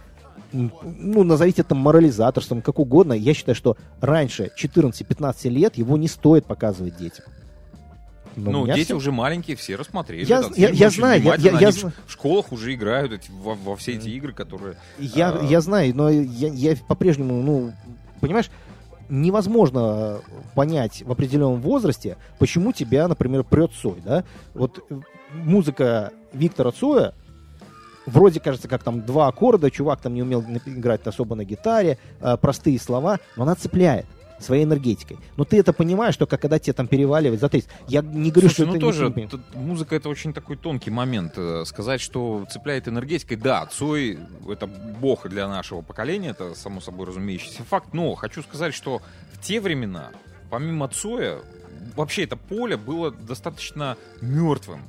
ну, 0.52 1.22
назовите 1.24 1.62
это 1.62 1.74
морализаторством, 1.74 2.62
как 2.62 2.78
угодно. 2.78 3.12
Я 3.12 3.34
считаю, 3.34 3.54
что 3.56 3.76
раньше 4.00 4.50
14-15 4.56 5.48
лет 5.48 5.76
его 5.76 5.96
не 5.96 6.08
стоит 6.08 6.46
показывать 6.46 6.96
детям. 6.96 7.24
Но 8.36 8.50
Ну, 8.50 8.66
дети 8.66 8.86
всё- 8.88 8.96
уже 8.96 9.12
маленькие, 9.12 9.56
все 9.56 9.76
рассмотрели. 9.76 10.26
Я- 10.26 10.44
я- 10.56 10.68
я 10.68 10.90
знаю, 10.90 11.22
я- 11.22 11.34
я- 11.36 11.58
я 11.58 11.70
в 11.70 11.92
школах 12.06 12.52
уже 12.52 12.74
играют 12.74 13.12
эти- 13.12 13.30
во, 13.30 13.54
во 13.54 13.76
все 13.76 13.92
эти 13.94 14.08
игры, 14.10 14.32
которые... 14.34 14.76
Я, 14.98 15.30
А. 15.30 15.42
я 15.44 15.60
знаю, 15.62 15.94
но 15.96 16.10
я, 16.10 16.48
я 16.48 16.76
по-прежнему, 16.86 17.42
ну, 17.42 17.72
понимаешь, 18.20 18.50
невозможно 19.08 20.20
понять 20.54 21.02
в 21.02 21.12
определенном 21.12 21.60
возрасте, 21.60 22.16
почему 22.38 22.72
тебя, 22.72 23.08
например, 23.08 23.44
прет 23.44 23.72
Цой, 23.72 24.00
да? 24.04 24.24
Вот 24.54 24.84
э, 24.90 25.00
музыка 25.32 26.12
Виктора 26.32 26.72
Цоя, 26.72 27.14
вроде 28.06 28.40
кажется, 28.40 28.68
как 28.68 28.82
там 28.82 29.02
два 29.02 29.28
аккорда, 29.28 29.70
чувак 29.70 30.00
там 30.00 30.14
не 30.14 30.22
умел 30.22 30.44
играть 30.66 31.06
особо 31.06 31.34
на 31.34 31.44
гитаре, 31.44 31.98
э, 32.20 32.36
простые 32.36 32.78
слова, 32.78 33.18
но 33.36 33.44
она 33.44 33.54
цепляет 33.54 34.06
своей 34.40 34.64
энергетикой. 34.64 35.18
Но 35.36 35.44
ты 35.44 35.58
это 35.58 35.72
понимаешь, 35.72 36.16
только 36.16 36.36
когда 36.36 36.58
тебе 36.58 36.72
там 36.72 36.86
переваливает 36.86 37.40
за 37.40 37.48
30. 37.48 37.68
Я 37.88 38.02
не 38.02 38.30
говорю, 38.30 38.48
Слушай, 38.48 38.54
что 38.54 38.66
ну 38.66 38.72
это 38.72 38.80
тоже, 38.80 39.12
не... 39.16 39.26
тут 39.26 39.54
музыка 39.54 39.96
это 39.96 40.08
очень 40.08 40.32
такой 40.32 40.56
тонкий 40.56 40.90
момент. 40.90 41.34
Э, 41.36 41.64
Сказать, 41.64 42.00
что 42.00 42.46
цепляет 42.50 42.88
энергетикой, 42.88 43.36
да, 43.36 43.66
Цой 43.66 44.18
это 44.48 44.66
бог 44.66 45.28
для 45.28 45.48
нашего 45.48 45.82
поколения, 45.82 46.30
это 46.30 46.54
само 46.54 46.80
собой 46.80 47.06
разумеющийся 47.06 47.62
факт, 47.64 47.92
но 47.92 48.14
хочу 48.14 48.42
сказать, 48.42 48.74
что 48.74 49.00
в 49.32 49.40
те 49.40 49.60
времена, 49.60 50.10
помимо 50.50 50.88
Цоя, 50.88 51.38
вообще 51.96 52.24
это 52.24 52.36
поле 52.36 52.76
было 52.76 53.10
достаточно 53.10 53.96
мертвым. 54.20 54.82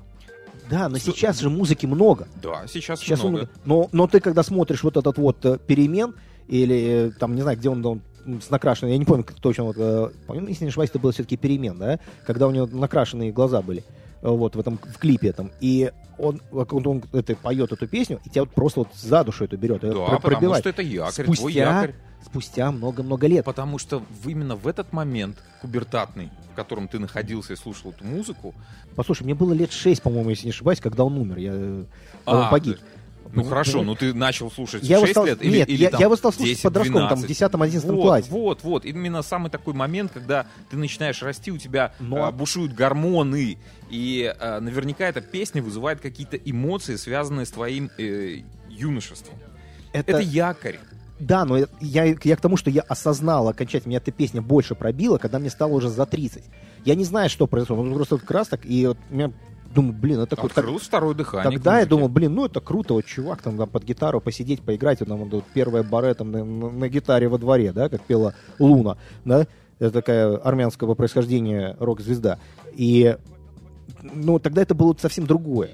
Да, 0.70 0.90
но 0.90 0.98
сейчас 0.98 1.40
же 1.40 1.50
музыки 1.50 1.86
много. 1.86 2.28
Да, 2.42 2.66
сейчас, 2.68 3.00
Сейчас 3.00 3.24
много. 3.24 3.40
он, 3.40 3.50
но, 3.64 3.90
но 3.94 4.08
ты 4.08 4.20
когда 4.20 4.44
смотришь 4.44 4.84
вот 4.84 4.98
этот 4.98 5.18
вот 5.18 5.46
э, 5.46 5.58
перемен, 5.66 6.16
или 6.48 7.10
э, 7.10 7.12
там, 7.12 7.36
не 7.36 7.42
знаю, 7.42 7.58
где 7.58 7.70
он, 7.70 7.86
он 7.86 8.02
с 8.42 8.50
накрашенной, 8.50 8.92
я 8.94 8.98
не 8.98 9.06
помню 9.06 9.24
как 9.24 9.40
точно, 9.40 9.64
вот, 9.66 9.76
э, 9.78 10.10
если 10.48 10.66
не 10.66 10.70
ошибаюсь, 10.70 10.90
это 10.90 11.00
было 11.00 11.12
все-таки 11.12 11.38
перемен, 11.38 11.78
да, 11.78 12.00
когда 12.26 12.48
у 12.48 12.52
него 12.52 12.68
накрашенные 12.68 13.32
глаза 13.32 13.62
были, 13.62 13.84
э, 14.22 14.30
вот, 14.30 14.56
в 14.56 14.60
этом, 14.60 14.78
в 14.78 14.98
клипе 14.98 15.30
этом, 15.30 15.52
и 15.62 15.92
он, 16.18 16.42
он, 16.52 16.88
он 16.88 17.04
это, 17.14 17.36
поет 17.36 17.72
эту 17.72 17.88
песню, 17.88 18.20
и 18.26 18.30
тебя 18.30 18.42
вот 18.44 18.52
просто 18.52 18.82
вот 18.82 18.90
за 18.96 19.24
душу 19.24 19.46
это 19.46 19.56
берет, 19.56 19.82
Да, 19.82 19.88
это 19.90 19.96
про- 19.98 20.06
потому 20.18 20.22
пробивает. 20.22 20.62
что 20.64 20.70
это 20.70 20.82
якорь, 20.82 21.26
твой 21.26 21.38
спустя, 21.38 21.60
якорь. 21.82 21.96
спустя 22.26 22.72
много-много 22.72 23.28
лет. 23.28 23.46
Потому 23.46 23.78
что 23.78 24.02
именно 24.26 24.56
в 24.56 24.68
этот 24.68 24.92
момент 24.92 25.38
пубертатный, 25.62 26.32
в 26.52 26.56
котором 26.56 26.88
ты 26.88 26.98
находился 27.00 27.54
и 27.54 27.56
слушал 27.56 27.92
эту 27.92 28.04
музыку, 28.06 28.54
Послушай, 28.96 29.26
мне 29.26 29.36
было 29.36 29.54
лет 29.54 29.72
6, 29.72 30.02
по-моему, 30.02 30.32
если 30.32 30.46
не 30.46 30.50
ошибаюсь, 30.50 30.80
когда 30.80 31.04
он 31.04 31.16
умер, 31.20 31.38
я, 31.38 31.52
э, 31.54 31.84
А, 32.26 32.46
он 32.46 32.50
погиб. 32.50 32.78
ты- 32.80 32.84
Ну 33.34 33.44
Ну, 33.44 33.50
хорошо, 33.50 33.80
ну, 33.80 33.84
ну 33.84 33.96
ты 33.96 34.14
начал 34.14 34.52
слушать 34.52 34.84
Я 34.84 34.98
в 34.98 35.00
его 35.00 35.06
6 35.08 35.12
стал, 35.14 35.26
лет 35.26 35.42
или, 35.42 35.58
нет, 35.58 35.70
или 35.70 35.84
я, 35.84 35.90
там 35.90 36.00
я 36.00 36.06
его 36.06 36.16
стал 36.16 36.34
слушать 36.34 36.56
10, 36.56 36.64
подростком, 36.64 37.08
там, 37.08 37.20
в 37.20 37.26
12? 37.26 37.42
10-11 37.54 37.92
вот, 37.92 38.02
классе. 38.02 38.28
Вот, 38.30 38.64
вот. 38.64 38.86
Именно 38.86 39.22
самый 39.22 39.50
такой 39.50 39.74
момент, 39.74 40.12
когда 40.14 40.48
ты 40.70 40.78
начинаешь 40.78 41.22
расти, 41.22 41.52
у 41.52 41.58
тебя 41.58 41.94
Но- 42.00 42.26
а, 42.26 42.32
бушуют 42.32 42.74
гормоны, 42.74 43.58
и 43.90 44.34
а, 44.40 44.60
наверняка 44.60 45.06
эта 45.06 45.22
песня 45.22 45.62
вызывает 45.62 46.02
какие-то 46.02 46.38
эмоции, 46.38 46.96
связанные 46.96 47.46
с 47.46 47.52
твоим 47.52 47.90
э, 47.98 48.42
юношеством. 48.70 49.36
Это 49.94 50.20
якорь. 50.20 50.80
Да, 51.20 51.46
но 51.46 51.58
я, 51.80 52.04
я 52.04 52.36
к 52.36 52.42
тому, 52.42 52.58
что 52.58 52.70
я 52.70 52.82
осознал 52.82 53.48
окончательно, 53.48 53.90
меня 53.90 53.98
эта 53.98 54.12
песня 54.12 54.42
больше 54.42 54.76
пробила, 54.76 55.18
когда 55.18 55.40
мне 55.40 55.50
стало 55.50 55.74
уже 55.74 55.90
за 55.90 56.06
30. 56.06 56.44
Я 56.86 56.96
не 56.96 57.04
знаю, 57.06 57.30
что 57.30 57.48
произошло, 57.48 57.84
ну, 57.84 57.96
просто 57.96 58.18
как 58.18 58.30
раз 58.30 58.48
так, 58.50 58.66
и 58.66 58.86
вот 58.86 58.98
меня, 59.10 59.32
думаю, 59.74 59.94
блин, 59.94 60.20
это 60.20 60.36
такой... 60.36 60.50
Открылось 60.50 60.84
второе 60.84 61.14
дыхание. 61.14 61.52
Тогда 61.52 61.80
я 61.80 61.86
думал, 61.86 62.10
блин, 62.10 62.34
ну 62.36 62.46
это 62.46 62.60
круто, 62.60 62.94
вот 62.94 63.06
чувак 63.06 63.42
там, 63.42 63.58
там 63.58 63.70
под 63.70 63.84
гитару 63.84 64.22
посидеть, 64.22 64.62
поиграть, 64.62 65.00
вот, 65.00 65.10
там 65.10 65.18
вот, 65.30 65.44
первое 65.54 65.84
баре 65.84 66.14
там 66.14 66.32
на, 66.32 66.44
на- 66.44 66.70
на 66.70 66.90
гитаре 66.90 67.28
во 67.28 67.38
дворе, 67.38 67.72
да, 67.72 67.90
как 67.90 68.02
пела 68.02 68.34
Луна, 68.60 68.98
да, 69.26 69.48
это 69.80 69.92
такая 69.92 70.38
армянского 70.38 70.96
происхождения 70.96 71.76
рок-звезда. 71.80 72.40
И, 72.74 73.16
ну, 74.02 74.40
тогда 74.40 74.62
это 74.62 74.74
было 74.76 74.96
совсем 75.00 75.26
другое. 75.26 75.72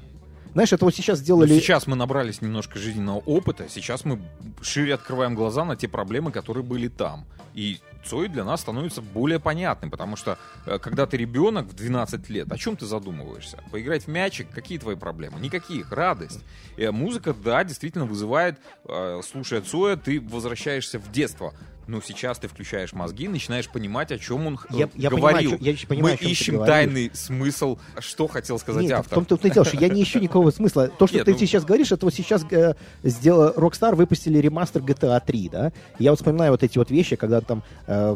Знаешь, 0.54 0.72
это 0.72 0.86
вот 0.86 0.94
сейчас 0.94 1.20
сделали... 1.20 1.54
Сейчас 1.60 1.88
мы 1.88 1.96
набрались 1.96 2.42
немножко 2.42 2.78
жизненного 2.78 3.20
опыта, 3.20 3.66
сейчас 3.70 4.06
мы 4.06 4.20
шире 4.62 4.94
открываем 4.94 5.36
глаза 5.36 5.66
на 5.66 5.76
те 5.76 5.88
проблемы, 5.88 6.32
которые 6.32 6.64
были 6.64 6.88
там. 6.90 7.26
И 7.56 7.80
Цой 8.06 8.28
для 8.28 8.44
нас 8.44 8.62
становится 8.62 9.02
более 9.02 9.40
понятным, 9.40 9.90
потому 9.90 10.16
что 10.16 10.38
э, 10.66 10.78
когда 10.80 11.06
ты 11.06 11.18
ребенок 11.18 11.68
в 11.68 11.74
12 11.74 12.30
лет, 12.30 12.52
о 12.52 12.58
чем 12.58 12.76
ты 12.76 12.86
задумываешься? 12.86 13.64
Поиграть 13.72 14.06
в 14.06 14.08
мячик, 14.08 14.48
какие 14.52 14.78
твои 14.78 14.96
проблемы? 14.96 15.40
Никаких, 15.40 15.92
радость. 15.92 16.42
Э, 16.78 16.92
музыка, 16.92 17.34
да, 17.34 17.64
действительно 17.64 18.06
вызывает, 18.06 18.60
э, 18.86 19.22
слушая 19.24 19.62
Цоя, 19.62 19.96
ты 19.96 20.20
возвращаешься 20.20 21.00
в 21.00 21.12
детство. 21.12 21.54
Но 21.86 22.00
сейчас 22.02 22.40
ты 22.40 22.48
включаешь 22.48 22.94
мозги, 22.94 23.28
начинаешь 23.28 23.70
понимать, 23.70 24.12
о 24.14 24.18
чем 24.18 24.48
он 24.48 24.60
Я- 24.70 24.90
я 24.96 25.10
говорил. 25.10 25.52
понимаю, 25.52 25.58
я 25.60 25.88
понимаю, 25.88 26.18
Мы 26.22 26.26
ты 26.26 26.32
ищем 26.32 26.64
тайный 26.66 27.12
смысл, 27.14 27.78
что 28.00 28.28
хотел 28.28 28.58
сказать 28.58 28.84
Нет, 28.84 28.92
в 28.92 29.00
автор. 29.02 29.26
том-то 29.26 29.48
и 29.48 29.52
дело, 29.52 29.66
что 29.66 29.78
я 29.78 29.90
не 29.90 30.04
ищу 30.04 30.20
никакого 30.20 30.52
смысла. 30.52 30.88
То, 30.88 31.08
что 31.08 31.18
Нет, 31.18 31.26
ты 31.26 31.34
ну- 31.34 31.38
сейчас 31.38 31.66
говоришь, 31.66 31.92
это 31.92 32.06
вот 32.06 32.14
сейчас 32.14 32.46
э, 32.52 32.76
сделал 33.04 33.52
Rockstar 33.58 33.96
выпустили 33.96 34.38
ремастер 34.38 34.82
GTA 34.82 35.20
3, 35.26 35.50
да? 35.50 35.72
Я 36.00 36.12
вот 36.12 36.20
вспоминаю 36.20 36.52
вот 36.52 36.64
эти 36.64 36.78
вот 36.78 36.90
вещи, 36.90 37.16
когда 37.18 37.42
там 37.42 37.64
э, 37.88 38.16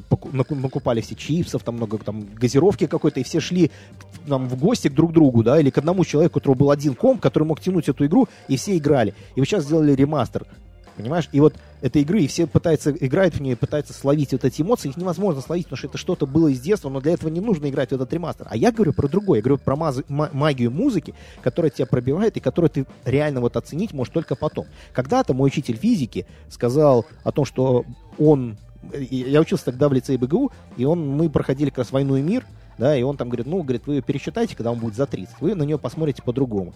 накупали 0.50 1.02
все 1.02 1.16
чипсов, 1.16 1.64
там 1.64 1.76
много 1.76 1.98
там 1.98 2.26
газировки 2.36 2.88
какой-то, 2.88 3.20
и 3.20 3.24
все 3.24 3.40
шли 3.42 3.68
к- 3.68 4.30
там, 4.30 4.48
в 4.48 4.58
гости 4.58 4.88
к 4.88 4.94
друг 4.94 5.12
другу, 5.12 5.44
да, 5.44 5.60
или 5.60 5.70
к 5.72 5.78
одному 5.78 6.06
человеку, 6.06 6.38
у 6.38 6.40
которого 6.40 6.58
был 6.58 6.72
один 6.72 6.96
комп, 6.96 7.22
который 7.22 7.44
мог 7.44 7.60
тянуть 7.60 7.90
эту 7.90 8.06
игру, 8.06 8.28
и 8.48 8.56
все 8.56 8.78
играли. 8.78 9.14
И 9.36 9.42
вот 9.42 9.46
сейчас 9.48 9.66
сделали 9.66 9.94
ремастер. 9.94 10.46
Понимаешь? 10.98 11.30
И 11.32 11.40
вот 11.40 11.54
этой 11.82 12.02
игры, 12.02 12.22
и 12.22 12.28
все 12.28 12.48
пытаются, 12.48 12.92
играют 12.92 13.36
в 13.36 13.40
нее, 13.40 13.56
пытаются 13.56 13.94
словить 13.94 14.32
вот 14.32 14.44
эти 14.44 14.64
эмоции, 14.64 14.90
их 14.90 14.98
невозможно 14.98 15.42
словить, 15.42 15.66
потому 15.66 15.78
что 15.78 15.88
это 15.88 15.98
что-то 16.00 16.26
было 16.26 16.48
из 16.48 16.60
детства, 16.60 16.90
но 16.90 17.00
для 17.00 17.14
этого 17.14 17.30
не 17.30 17.40
нужно 17.40 17.70
играть 17.70 17.90
в 17.90 17.94
этот 17.94 18.12
ремастер. 18.12 18.48
А 18.50 18.58
я 18.58 18.72
говорю 18.72 18.94
про 18.94 19.08
другое, 19.08 19.38
я 19.38 19.44
говорю 19.44 19.60
про 19.60 19.76
мазы- 19.76 20.06
ма- 20.08 20.32
магию 20.34 20.72
музыки, 20.72 21.14
которая 21.44 21.70
тебя 21.70 21.86
пробивает, 21.86 22.36
и 22.36 22.40
которую 22.40 22.72
ты 22.72 22.88
реально 23.06 23.42
вот 23.42 23.56
оценить 23.58 23.94
можешь 23.94 24.12
только 24.12 24.36
потом. 24.36 24.66
Когда-то 24.92 25.36
мой 25.36 25.48
учитель 25.48 25.78
физики 25.78 26.26
сказал 26.50 27.06
о 27.24 27.32
том, 27.32 27.46
что 27.46 27.86
он... 28.18 28.58
Я 28.92 29.42
учился 29.42 29.66
тогда 29.66 29.90
в 29.90 29.94
лицее 29.94 30.18
БГУ, 30.18 30.52
и 30.78 30.86
он, 30.86 31.08
мы 31.08 31.30
проходили 31.30 31.70
как 31.70 31.80
раз 31.80 31.92
«Войну 31.92 32.16
и 32.16 32.22
мир», 32.22 32.44
да, 32.78 32.96
и 32.96 33.02
он 33.02 33.18
там 33.18 33.30
говорит, 33.30 33.48
ну, 33.48 33.64
говорит, 33.64 33.88
вы 33.88 34.02
пересчитайте, 34.02 34.56
когда 34.56 34.72
он 34.72 34.80
будет 34.80 34.96
за 34.96 35.08
30, 35.08 35.42
вы 35.42 35.56
на 35.56 35.64
нее 35.64 35.78
посмотрите 35.78 36.22
по-другому. 36.22 36.74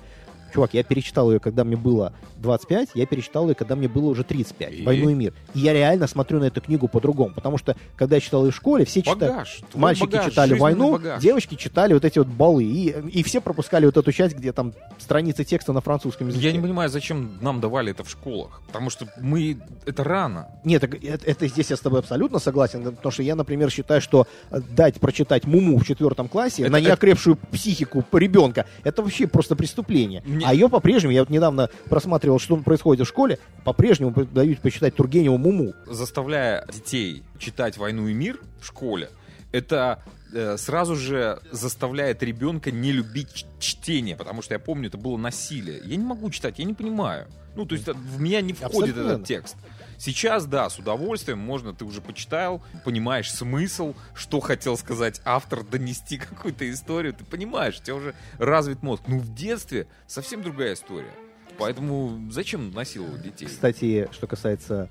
Чувак, 0.54 0.74
я 0.74 0.84
перечитал 0.84 1.32
ее, 1.32 1.40
когда 1.40 1.64
мне 1.64 1.76
было 1.76 2.14
25, 2.38 2.90
я 2.96 3.06
перечитал 3.06 3.48
ее, 3.50 3.56
когда 3.56 3.76
мне 3.76 3.88
было 3.88 4.10
уже 4.10 4.24
35. 4.24 4.74
И? 4.74 4.84
«Войну 4.86 5.10
и 5.10 5.14
мир». 5.14 5.34
И 5.54 5.60
я 5.60 5.74
реально 5.74 6.08
смотрю 6.08 6.40
на 6.40 6.46
эту 6.46 6.62
книгу 6.62 6.88
по-другому, 6.88 7.34
потому 7.34 7.58
что, 7.58 7.76
когда 7.96 8.16
я 8.16 8.22
читал 8.22 8.46
ее 8.46 8.52
в 8.52 8.56
школе, 8.56 8.86
все 8.86 9.02
читали... 9.02 9.32
Мальчики 9.74 10.12
багаж, 10.12 10.26
читали 10.30 10.54
войну, 10.58 10.92
багаж. 10.94 11.22
девочки 11.22 11.56
читали 11.56 11.94
вот 11.94 12.06
эти 12.06 12.18
вот 12.20 12.28
балы. 12.28 12.64
И, 12.64 12.90
и 12.90 13.24
все 13.24 13.42
пропускали 13.42 13.86
вот 13.86 13.98
эту 13.98 14.12
часть, 14.12 14.36
где 14.36 14.52
там 14.52 14.74
страницы 14.98 15.44
текста 15.44 15.74
на 15.74 15.82
французском 15.82 16.28
языке. 16.28 16.48
Я 16.48 16.52
не 16.54 16.60
понимаю, 16.60 16.90
зачем 16.90 17.38
нам 17.42 17.60
давали 17.62 17.92
это 17.92 18.04
в 18.04 18.10
школах. 18.10 18.62
Потому 18.68 18.90
что 18.90 19.08
мы... 19.20 19.58
Это 19.86 20.04
рано. 20.04 20.48
Нет, 20.64 20.84
это, 20.84 21.26
это 21.30 21.48
здесь 21.48 21.70
я 21.70 21.76
с 21.78 21.80
тобой 21.80 22.00
абсолютно 22.00 22.40
согласен, 22.40 22.84
потому 22.84 23.12
что 23.12 23.24
я, 23.24 23.36
например, 23.36 23.70
считаю, 23.70 24.02
что 24.02 24.28
э, 24.52 24.60
дать 24.76 25.00
прочитать 25.00 25.46
Муму 25.46 25.78
в 25.78 25.86
четвертом 25.86 26.28
классе 26.28 26.64
Это- 26.64 26.72
на 26.72 26.78
это- 26.78 26.88
неокрепшую 26.88 27.36
психику 27.52 28.04
ребенка, 28.14 28.66
это 28.84 29.02
вообще 29.02 29.28
просто 29.28 29.56
преступление. 29.56 30.22
Мне- 30.26 30.41
А 30.46 30.54
ее 30.54 30.70
по-прежнему, 30.70 31.14
я 31.14 31.22
вот 31.22 31.30
недавно 31.30 31.70
просматривал, 31.90 32.40
что 32.40 32.58
происходит 32.58 33.06
в 33.06 33.10
школе, 33.10 33.40
по-прежнему 33.64 34.12
дают 34.26 34.60
почитать 34.60 34.96
Тургеневу 34.96 35.38
Муму. 35.38 35.74
заставляя 35.88 36.66
детей 36.68 37.24
читать 37.38 37.78
«Войну 37.78 38.08
и 38.08 38.14
мир» 38.14 38.40
в 38.60 38.66
школе, 38.66 39.10
это 39.52 40.04
э, 40.34 40.58
сразу 40.58 40.96
же 40.96 41.40
заставляет 41.52 42.24
ребенка 42.24 42.72
не 42.72 42.92
любить 42.92 43.46
чтение, 43.60 44.16
потому 44.16 44.42
что 44.42 44.54
я 44.54 44.60
помню, 44.60 44.88
это 44.88 44.98
было 44.98 45.18
насилие. 45.18 45.82
Я 45.84 45.96
не 45.96 46.06
могу 46.06 46.30
читать, 46.30 46.60
я 46.60 46.66
не 46.66 46.74
понимаю. 46.74 47.28
Ну, 47.56 47.66
то 47.66 47.76
есть 47.76 47.88
э, 47.88 47.94
в 47.94 48.22
меня 48.22 48.42
не 48.42 48.54
входит 48.54 48.96
Абсолютно 48.96 49.12
этот 49.12 49.26
текст. 49.26 49.56
Сейчас, 50.04 50.48
да, 50.48 50.68
с 50.68 50.80
удовольствием 50.80 51.38
можно, 51.38 51.76
ты 51.76 51.86
уже 51.86 52.02
почитал, 52.02 52.64
понимаешь 52.84 53.32
смысл, 53.32 53.94
что 54.16 54.40
хотел 54.40 54.76
сказать 54.76 55.22
автор, 55.26 55.64
донести 55.64 56.18
какую-то 56.18 56.68
историю, 56.72 57.14
ты 57.14 57.24
понимаешь, 57.24 57.78
у 57.80 57.84
тебя 57.84 57.96
уже 57.98 58.16
развит 58.40 58.82
мозг. 58.82 59.04
Ну, 59.06 59.20
в 59.20 59.32
детстве 59.36 59.86
совсем 60.08 60.42
другая 60.42 60.74
история. 60.74 61.12
Поэтому 61.60 62.32
зачем 62.32 62.72
насиловать 62.72 63.22
детей? 63.22 63.46
Кстати, 63.46 64.10
что 64.12 64.26
касается 64.26 64.90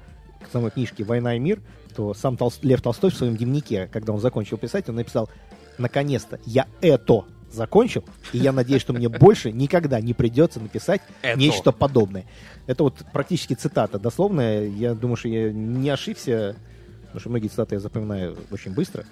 самой 0.52 0.70
книжки 0.70 1.02
«Война 1.02 1.34
и 1.34 1.40
мир», 1.40 1.60
то 1.96 2.14
сам 2.14 2.36
Толс- 2.36 2.60
Лев 2.62 2.80
Толстой 2.80 3.10
в 3.10 3.16
своем 3.16 3.36
дневнике, 3.36 3.88
когда 3.88 4.12
он 4.12 4.20
закончил 4.20 4.58
писать, 4.58 4.88
он 4.88 4.94
написал 4.94 5.28
«Наконец-то 5.76 6.38
я 6.46 6.68
это 6.80 7.24
закончил, 7.52 8.04
и 8.32 8.38
я 8.38 8.52
надеюсь, 8.52 8.82
что 8.82 8.92
мне 8.92 9.08
больше 9.08 9.52
никогда 9.52 10.00
не 10.00 10.14
придется 10.14 10.60
написать 10.60 11.00
Это. 11.22 11.38
нечто 11.38 11.72
подобное». 11.72 12.24
Это 12.66 12.84
вот 12.84 13.02
практически 13.12 13.54
цитата 13.54 13.98
дословная. 13.98 14.66
Я 14.66 14.94
думаю, 14.94 15.16
что 15.16 15.28
я 15.28 15.52
не 15.52 15.90
ошибся, 15.90 16.54
потому 17.06 17.20
что 17.20 17.30
многие 17.30 17.48
цитаты 17.48 17.74
я 17.76 17.80
запоминаю 17.80 18.36
очень 18.50 18.72
быстро. 18.72 19.04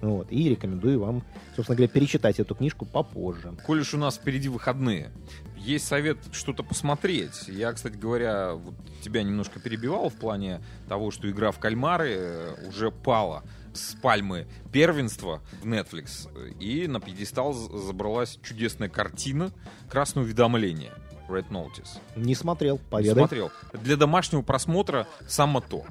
Вот, 0.00 0.30
и 0.30 0.48
рекомендую 0.48 1.00
вам, 1.00 1.22
собственно 1.54 1.76
говоря, 1.76 1.92
перечитать 1.92 2.40
эту 2.40 2.54
книжку 2.54 2.86
попозже. 2.86 3.54
Коль 3.66 3.80
уж 3.80 3.94
у 3.94 3.98
нас 3.98 4.16
впереди 4.16 4.48
выходные, 4.48 5.10
есть 5.56 5.86
совет 5.86 6.18
что-то 6.32 6.62
посмотреть. 6.62 7.48
Я, 7.48 7.72
кстати 7.72 7.96
говоря, 7.96 8.54
вот 8.54 8.74
тебя 9.02 9.22
немножко 9.22 9.60
перебивал 9.60 10.08
в 10.08 10.14
плане 10.14 10.62
того, 10.88 11.10
что 11.10 11.30
игра 11.30 11.50
в 11.50 11.58
кальмары 11.58 12.14
э, 12.16 12.68
уже 12.68 12.90
пала 12.90 13.44
с 13.74 13.94
пальмы 14.00 14.46
первенства 14.72 15.42
в 15.62 15.66
Netflix. 15.66 16.28
И 16.58 16.86
на 16.86 17.00
пьедестал 17.00 17.52
забралась 17.52 18.38
чудесная 18.42 18.88
картина 18.88 19.52
«Красное 19.88 20.24
уведомление» 20.24 20.92
Red 21.28 21.48
Notice. 21.50 21.98
Не 22.16 22.34
смотрел, 22.34 22.78
Не 22.78 22.84
поведай. 22.90 23.14
Смотрел. 23.14 23.50
Для 23.72 23.96
домашнего 23.96 24.42
просмотра 24.42 25.06
само 25.28 25.60
то. 25.60 25.84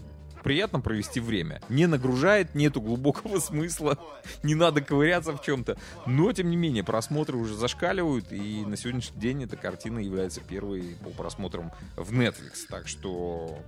Приятно 0.43 0.79
провести 0.79 1.19
время. 1.19 1.61
Не 1.69 1.87
нагружает, 1.87 2.55
нету 2.55 2.81
глубокого 2.81 3.39
смысла, 3.39 3.97
не 4.43 4.55
надо 4.55 4.81
ковыряться 4.81 5.35
в 5.35 5.41
чем-то. 5.41 5.77
Но, 6.05 6.31
тем 6.31 6.49
не 6.49 6.57
менее, 6.57 6.83
просмотры 6.83 7.37
уже 7.37 7.55
зашкаливают, 7.55 8.31
и 8.31 8.65
на 8.65 8.77
сегодняшний 8.77 9.19
день 9.19 9.43
эта 9.43 9.57
картина 9.57 9.99
является 9.99 10.41
первой 10.41 10.97
по 11.03 11.09
просмотрам 11.09 11.71
в 11.95 12.11
Netflix. 12.13 12.65
Так 12.69 12.87
что, 12.87 13.59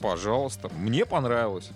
пожалуйста, 0.00 0.70
мне 0.76 1.06
понравилось. 1.06 1.70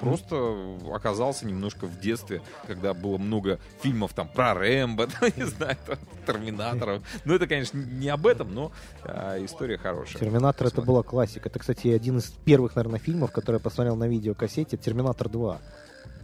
Просто 0.00 0.78
оказался 0.92 1.46
немножко 1.46 1.86
в 1.86 2.00
детстве, 2.00 2.42
когда 2.66 2.94
было 2.94 3.18
много 3.18 3.58
фильмов 3.80 4.12
там 4.12 4.28
про 4.28 4.54
Рэмбо, 4.54 5.08
не 5.36 5.44
знаю, 5.44 5.76
там, 5.86 5.98
Терминаторов. 6.26 7.02
Ну, 7.24 7.34
это, 7.34 7.46
конечно, 7.46 7.78
не 7.78 8.08
об 8.08 8.26
этом, 8.26 8.54
но 8.54 8.72
а, 9.02 9.42
история 9.44 9.78
хорошая. 9.78 10.18
Терминатор 10.18 10.66
это 10.66 10.82
была 10.82 11.02
классика. 11.02 11.48
Это, 11.48 11.58
кстати, 11.58 11.88
один 11.88 12.18
из 12.18 12.24
первых, 12.44 12.76
наверное, 12.76 12.98
фильмов, 12.98 13.32
который 13.32 13.56
я 13.56 13.60
посмотрел 13.60 13.96
на 13.96 14.08
видеокассете. 14.08 14.76
Терминатор 14.76 15.28
2. 15.28 15.58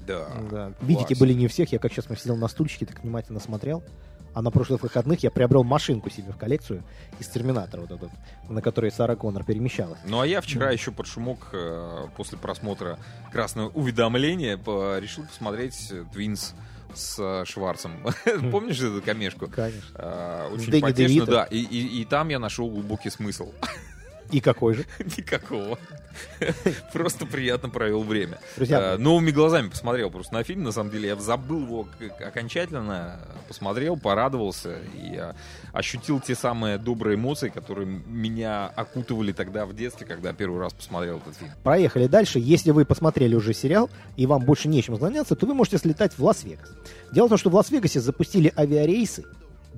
Да. 0.06 0.28
Да. 0.50 0.72
Класс. 0.80 1.18
были 1.18 1.32
не 1.32 1.46
у 1.46 1.48
всех. 1.48 1.72
Я 1.72 1.78
как 1.78 1.92
сейчас 1.92 2.06
сидел 2.20 2.36
на 2.36 2.48
стульчике, 2.48 2.86
так 2.86 3.02
внимательно 3.02 3.40
смотрел. 3.40 3.82
А 4.34 4.42
на 4.42 4.50
прошлых 4.50 4.82
выходных 4.82 5.22
я 5.22 5.30
приобрел 5.30 5.64
машинку 5.64 6.10
себе 6.10 6.32
в 6.32 6.36
коллекцию 6.36 6.82
из 7.18 7.28
Терминатора, 7.28 7.82
вот 7.82 7.90
этот, 7.90 8.10
на 8.48 8.62
которой 8.62 8.90
Сара 8.90 9.16
Коннор 9.16 9.44
перемещалась. 9.44 9.98
Ну 10.04 10.20
а 10.20 10.26
я 10.26 10.40
вчера 10.40 10.70
еще 10.70 10.92
под 10.92 11.06
шумок 11.06 11.48
э, 11.52 12.06
после 12.16 12.38
просмотра 12.38 12.98
красного 13.32 13.68
уведомления 13.70 14.56
решил 15.00 15.24
посмотреть 15.24 15.92
Твинс 16.12 16.54
с 16.94 17.18
э, 17.18 17.44
Шварцем. 17.44 18.04
Помнишь 18.50 18.80
эту 18.80 19.02
комешку? 19.02 19.48
Конечно. 19.48 19.80
С 19.94 20.52
Очень 20.52 20.80
потешно, 20.80 21.26
да. 21.26 21.44
И 21.44 22.04
там 22.04 22.28
я 22.28 22.38
нашел 22.38 22.68
глубокий 22.68 23.10
смысл. 23.10 23.52
И 24.30 24.40
какой 24.40 24.74
же? 24.74 24.84
Никакого. 25.16 25.78
Просто 26.92 27.24
приятно 27.26 27.68
провел 27.68 28.02
время. 28.02 28.38
Друзья, 28.56 28.94
Э, 28.94 28.96
Новыми 28.96 29.30
глазами 29.30 29.68
посмотрел 29.68 30.10
просто 30.10 30.34
на 30.34 30.42
фильм. 30.42 30.64
На 30.64 30.72
самом 30.72 30.90
деле 30.90 31.08
я 31.08 31.16
забыл 31.16 31.62
его 31.62 31.88
окончательно. 32.24 33.20
Посмотрел, 33.48 33.96
порадовался 33.96 34.78
и 34.94 35.16
э, 35.16 35.32
ощутил 35.72 36.20
те 36.20 36.34
самые 36.34 36.78
добрые 36.78 37.16
эмоции, 37.16 37.48
которые 37.48 37.86
меня 37.86 38.66
окутывали 38.74 39.32
тогда 39.32 39.66
в 39.66 39.74
детстве, 39.74 40.06
когда 40.06 40.32
первый 40.32 40.60
раз 40.60 40.72
посмотрел 40.72 41.18
этот 41.18 41.36
фильм. 41.36 41.50
проехали 41.62 42.06
дальше. 42.06 42.38
Если 42.38 42.70
вы 42.70 42.84
посмотрели 42.84 43.34
уже 43.34 43.54
сериал, 43.54 43.88
и 44.16 44.26
вам 44.26 44.44
больше 44.44 44.68
нечем 44.68 44.96
заняться, 44.96 45.36
то 45.36 45.46
вы 45.46 45.54
можете 45.54 45.78
слетать 45.78 46.12
в 46.16 46.24
Лас-Вегас. 46.24 46.68
Дело 47.12 47.26
в 47.26 47.28
том, 47.30 47.38
что 47.38 47.50
в 47.50 47.54
Лас-Вегасе 47.54 48.00
запустили 48.00 48.52
авиарейсы 48.56 49.24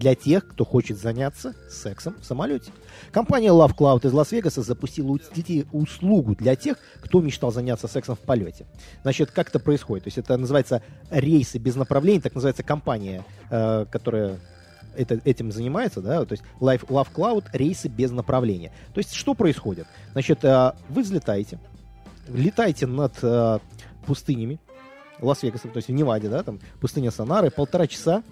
для 0.03 0.17
тех, 0.17 0.49
кто 0.49 0.65
хочет 0.65 0.99
заняться 0.99 1.55
сексом 1.71 2.17
в 2.21 2.25
самолете. 2.25 2.73
Компания 3.13 3.51
Love 3.51 3.77
Cloud 3.77 4.05
из 4.05 4.13
Лас-Вегаса 4.13 4.63
запустила 4.63 5.17
услугу 5.71 6.35
для 6.35 6.57
тех, 6.57 6.77
кто 7.01 7.21
мечтал 7.21 7.53
заняться 7.53 7.87
сексом 7.87 8.17
в 8.17 8.19
полете. 8.19 8.67
Значит, 9.03 9.31
как 9.31 9.51
это 9.51 9.61
происходит? 9.61 10.05
То 10.05 10.09
есть 10.09 10.19
это 10.19 10.37
называется 10.37 10.83
рейсы 11.09 11.59
без 11.59 11.77
направления, 11.77 12.21
так 12.21 12.35
называется 12.35 12.65
компания, 12.65 13.25
э, 13.49 13.87
которая 13.93 14.41
это, 14.97 15.21
этим 15.25 15.53
занимается, 15.53 16.01
да, 16.01 16.25
то 16.25 16.33
есть 16.33 16.43
Life, 16.61 16.89
Love 16.89 17.09
Cloud 17.15 17.45
рейсы 17.53 17.87
без 17.87 18.11
направления. 18.11 18.73
То 18.95 18.99
есть 18.99 19.15
что 19.15 19.35
происходит? 19.35 19.87
Значит, 20.11 20.45
э, 20.45 20.73
вы 20.89 21.03
взлетаете, 21.03 21.61
летаете 22.27 22.89
над 22.89 23.15
э, 23.23 23.61
пустынями 24.05 24.59
Лас-Вегаса, 25.21 25.69
то 25.69 25.77
есть 25.77 25.89
в 25.89 25.93
Неваде, 25.93 26.29
да, 26.29 26.43
там 26.43 26.59
пустыня 26.81 27.13
Сонары, 27.13 27.53
полтора 27.53 27.87
часа. 27.87 28.25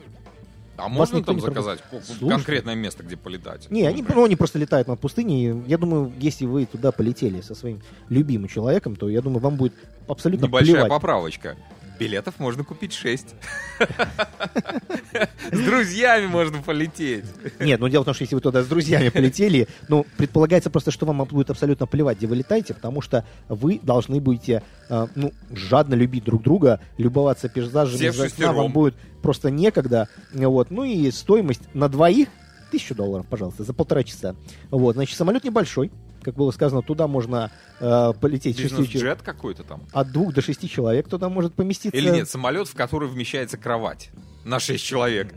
А 0.81 0.89
Вас 0.89 0.93
можно 0.93 1.23
там 1.23 1.41
заказать 1.41 1.81
Слушай. 2.19 2.29
конкретное 2.31 2.75
место, 2.75 3.03
где 3.03 3.17
полетать? 3.17 3.71
Не, 3.71 3.87
они, 3.87 4.05
ну, 4.09 4.25
они 4.25 4.37
просто 4.37 4.59
летают 4.59 4.89
над 4.89 4.99
пустыней. 4.99 5.63
Я 5.67 5.79
думаю, 5.79 6.13
если 6.19 6.47
вы 6.47 6.67
туда 6.67 6.91
полетели 6.93 7.41
со 7.41 7.55
своим 7.55 7.83
любимым 8.09 8.49
человеком, 8.49 8.97
то 8.97 9.09
я 9.09 9.21
думаю, 9.21 9.41
вам 9.41 9.57
будет 9.57 9.75
абсолютно 10.09 10.47
Небольшая 10.47 10.75
плевать. 10.75 10.89
поправочка. 10.91 11.57
Билетов 12.01 12.39
можно 12.39 12.65
купить 12.65 12.95
6. 12.95 13.35
С 15.53 15.59
друзьями 15.59 16.27
можно 16.27 16.63
полететь. 16.63 17.27
Нет, 17.61 17.79
ну 17.79 17.89
дело 17.91 18.03
в 18.03 18.05
том, 18.07 18.15
что 18.15 18.23
если 18.23 18.35
вы 18.35 18.41
туда 18.41 18.63
с 18.63 18.67
друзьями 18.67 19.11
полетели, 19.11 19.69
ну, 19.89 20.07
предполагается 20.17 20.71
просто, 20.71 20.91
что 20.91 21.05
вам 21.05 21.23
будет 21.25 21.51
абсолютно 21.51 21.87
плевать, 21.87 22.17
где 22.17 22.27
вы 22.27 22.37
летаете, 22.37 22.73
потому 22.73 23.03
что 23.03 23.27
вы 23.49 23.79
должны 23.83 24.19
будете, 24.19 24.63
э, 24.89 25.07
ну, 25.15 25.33
жадно 25.53 25.95
любить 25.95 26.25
друг 26.25 26.43
друга, 26.43 26.81
любоваться 26.97 27.51
пейзажами, 27.51 28.09
из 28.09 28.19
окна 28.19 28.55
вам 28.55 28.73
будет 28.73 28.95
просто 29.23 29.51
некогда. 29.51 30.09
Вот. 30.33 30.71
Ну 30.71 30.85
и 30.85 31.11
стоимость 31.11 31.63
на 31.75 31.91
двоих 31.91 32.29
тысячу 32.71 32.95
долларов, 32.95 33.27
пожалуйста, 33.29 33.65
за 33.65 33.75
полтора 33.75 34.05
часа. 34.05 34.35
Вот, 34.71 34.95
значит, 34.95 35.19
самолет 35.19 35.45
небольшой, 35.45 35.91
как 36.23 36.35
было 36.35 36.51
сказано, 36.51 36.83
туда 36.83 37.07
можно 37.07 37.51
э, 37.81 38.13
полететь 38.21 38.59
Бизнес-джет 38.59 39.23
какой-то 39.23 39.63
там. 39.63 39.83
от 39.93 40.13
двух 40.13 40.33
до 40.35 40.43
шести 40.43 40.69
человек 40.69 41.09
туда 41.09 41.29
может 41.29 41.55
поместиться. 41.55 41.97
Или 41.97 42.11
нет, 42.11 42.29
самолет, 42.29 42.69
в 42.69 42.75
который 42.75 43.09
вмещается 43.09 43.57
кровать. 43.57 44.11
На 44.45 44.59
6 44.59 44.85
человек. 44.85 45.35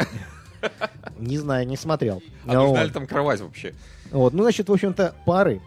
Не 1.20 1.38
знаю, 1.38 1.68
не 1.68 1.76
смотрел. 1.78 2.22
А 2.46 2.54
нужна 2.54 2.80
Вот. 2.80 2.86
ли 2.86 2.90
там 2.92 3.08
кровать 3.08 3.42
вообще? 3.42 3.74
Вот, 4.12 4.34
ну, 4.34 4.44
значит, 4.44 4.70
в 4.70 4.74
общем-то, 4.74 5.14
пары 5.26 5.62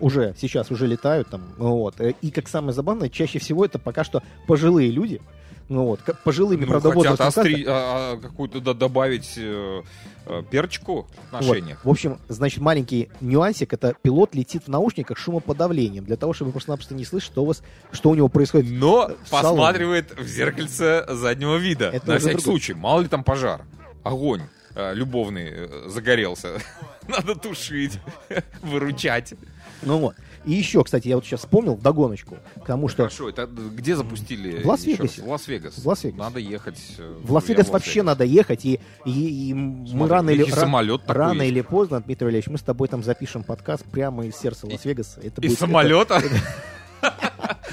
уже 0.00 0.34
сейчас 0.38 0.70
уже 0.70 0.86
летают 0.86 1.28
там, 1.28 1.42
вот. 1.56 2.00
И 2.00 2.30
как 2.30 2.48
самое 2.48 2.72
забавное, 2.72 3.08
чаще 3.08 3.38
всего 3.38 3.64
это 3.64 3.78
пока 3.78 4.04
что 4.04 4.22
пожилые 4.46 4.90
люди. 4.90 5.20
Ну 5.68 5.84
вот, 5.84 6.00
как 6.02 6.18
пожилыми, 6.22 6.62
Ну, 6.64 6.68
правда, 6.68 6.92
хотят 6.92 7.20
остри- 7.20 7.64
а, 7.66 8.14
а, 8.14 8.16
какую-то 8.16 8.60
да- 8.60 8.72
добавить 8.72 9.34
э, 9.36 9.82
э, 10.24 10.42
перчику 10.50 11.02
в 11.02 11.32
Вот. 11.32 11.40
отношениях. 11.42 11.84
В 11.84 11.90
общем, 11.90 12.18
значит, 12.28 12.60
маленький 12.60 13.10
нюансик, 13.20 13.74
это 13.74 13.94
пилот 14.00 14.34
летит 14.34 14.64
в 14.64 14.68
наушниках 14.68 15.18
шумоподавлением, 15.18 16.04
для 16.06 16.16
того, 16.16 16.32
чтобы 16.32 16.52
просто-напросто 16.52 16.94
не 16.94 17.04
слышать, 17.04 17.32
что 17.32 17.42
у 17.42 17.46
вас, 17.46 17.62
что 17.92 18.08
у 18.08 18.14
него 18.14 18.28
происходит. 18.28 18.70
Но 18.72 19.10
в 19.24 19.28
салоне. 19.28 19.56
посматривает 19.56 20.18
в 20.18 20.26
зеркальце 20.26 21.04
заднего 21.08 21.56
вида. 21.56 21.90
Это 21.90 22.12
на 22.12 22.18
всякий 22.18 22.36
другое. 22.36 22.44
случай. 22.44 22.72
Мало 22.72 23.02
ли 23.02 23.08
там 23.08 23.22
пожар. 23.22 23.60
Огонь 24.04 24.42
э, 24.74 24.94
любовный 24.94 25.48
э, 25.50 25.88
загорелся. 25.88 26.60
Надо 27.08 27.34
тушить, 27.34 27.98
выручать. 28.62 29.34
Ну 29.82 29.98
вот. 29.98 30.14
И 30.44 30.52
еще, 30.52 30.82
кстати, 30.84 31.08
я 31.08 31.16
вот 31.16 31.24
сейчас 31.24 31.40
вспомнил 31.40 31.74
в 31.74 31.82
догоночку 31.82 32.38
к 32.62 32.66
тому, 32.66 32.88
что 32.88 33.04
Хорошо, 33.04 33.28
это 33.28 33.46
где 33.46 33.96
запустили? 33.96 34.62
В 34.62 34.66
Лас-Вегасе. 34.66 35.22
В 35.22 35.28
Лас-Вегас. 35.28 35.74
В 35.78 35.86
Лас-Вегас. 35.86 36.18
Надо 36.18 36.38
ехать. 36.38 36.78
э, 36.98 37.16
в 37.22 37.32
Лас-Вегас 37.32 37.68
вообще 37.68 38.02
надо 38.02 38.24
ехать, 38.24 38.64
и, 38.64 38.80
и, 39.04 39.50
и 39.50 39.54
мы 39.54 39.86
Смотри, 39.88 40.10
рано 40.10 40.30
или, 40.30 40.44
самолет 40.50 41.02
рано 41.06 41.42
есть. 41.42 41.52
или 41.52 41.60
поздно, 41.62 42.00
Дмитрий 42.00 42.26
Валерьевич, 42.26 42.48
мы 42.48 42.58
с 42.58 42.62
тобой 42.62 42.88
там 42.88 43.02
запишем 43.02 43.42
подкаст 43.42 43.84
прямо 43.84 44.26
из 44.26 44.36
сердца 44.36 44.66
Лас-Вегаса. 44.66 45.20
Это 45.20 45.40
Из 45.40 45.50
будет- 45.50 45.58
самолета? 45.58 46.22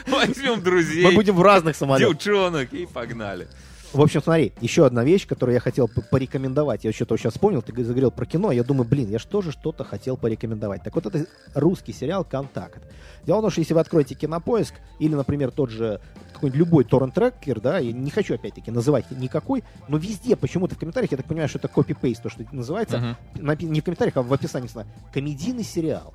Возьмем 0.07 0.53
это- 0.53 0.61
друзей, 0.63 1.03
Мы 1.03 1.13
будем 1.13 1.36
в 1.36 1.41
разных 1.41 1.76
самолетах. 1.76 2.13
девчонок 2.16 2.74
и 2.74 2.86
погнали. 2.86 3.47
В 3.96 4.02
общем, 4.02 4.22
смотри, 4.22 4.52
еще 4.60 4.86
одна 4.86 5.06
вещь, 5.06 5.26
которую 5.26 5.54
я 5.54 5.62
хотел 5.62 5.88
порекомендовать. 6.12 6.84
Я 6.84 6.91
что-то 6.91 7.16
сейчас 7.16 7.34
вспомнил, 7.34 7.62
ты 7.62 7.72
заговорил 7.82 8.12
про 8.12 8.26
кино, 8.26 8.52
я 8.52 8.66
думаю, 8.66 8.86
блин, 8.86 9.10
я 9.10 9.20
же 9.20 9.26
тоже 9.26 9.54
что-то 9.54 9.86
хотел 9.86 10.18
порекомендовать. 10.18 10.84
Так 10.84 10.93
вот, 10.96 11.06
это 11.06 11.26
русский 11.54 11.93
сериал 11.93 12.26
«Контакт». 12.26 12.84
Дело 13.24 13.38
в 13.39 13.41
том, 13.43 13.52
что 13.52 13.62
если 13.62 13.74
вы 13.74 13.80
откроете 13.80 14.14
кинопоиск, 14.14 14.74
или, 15.00 15.16
например, 15.16 15.52
тот 15.52 15.70
же 15.70 16.02
какой-нибудь 16.34 16.60
любой 16.60 16.84
торрент-трекер, 16.84 17.62
да, 17.62 17.78
я 17.78 17.93
не 17.93 18.12
хочу, 18.12 18.36
опять-таки, 18.36 18.70
называть 18.70 19.10
никакой, 19.12 19.64
но 19.88 19.96
везде 19.96 20.36
почему-то 20.36 20.76
в 20.76 20.78
комментариях, 20.78 21.12
я 21.12 21.18
так 21.18 21.26
понимаю, 21.26 21.48
что 21.48 21.60
это 21.60 21.70
копи-пейст, 21.70 22.22
то, 22.22 22.30
что 22.30 22.43
называется, 22.52 23.18
напи- 23.36 23.66
не 23.66 23.80
в 23.80 23.84
комментариях, 23.86 24.18
а 24.18 24.24
в 24.24 24.34
описании, 24.34 24.70
комедийный 25.14 25.64
сериал 25.64 26.14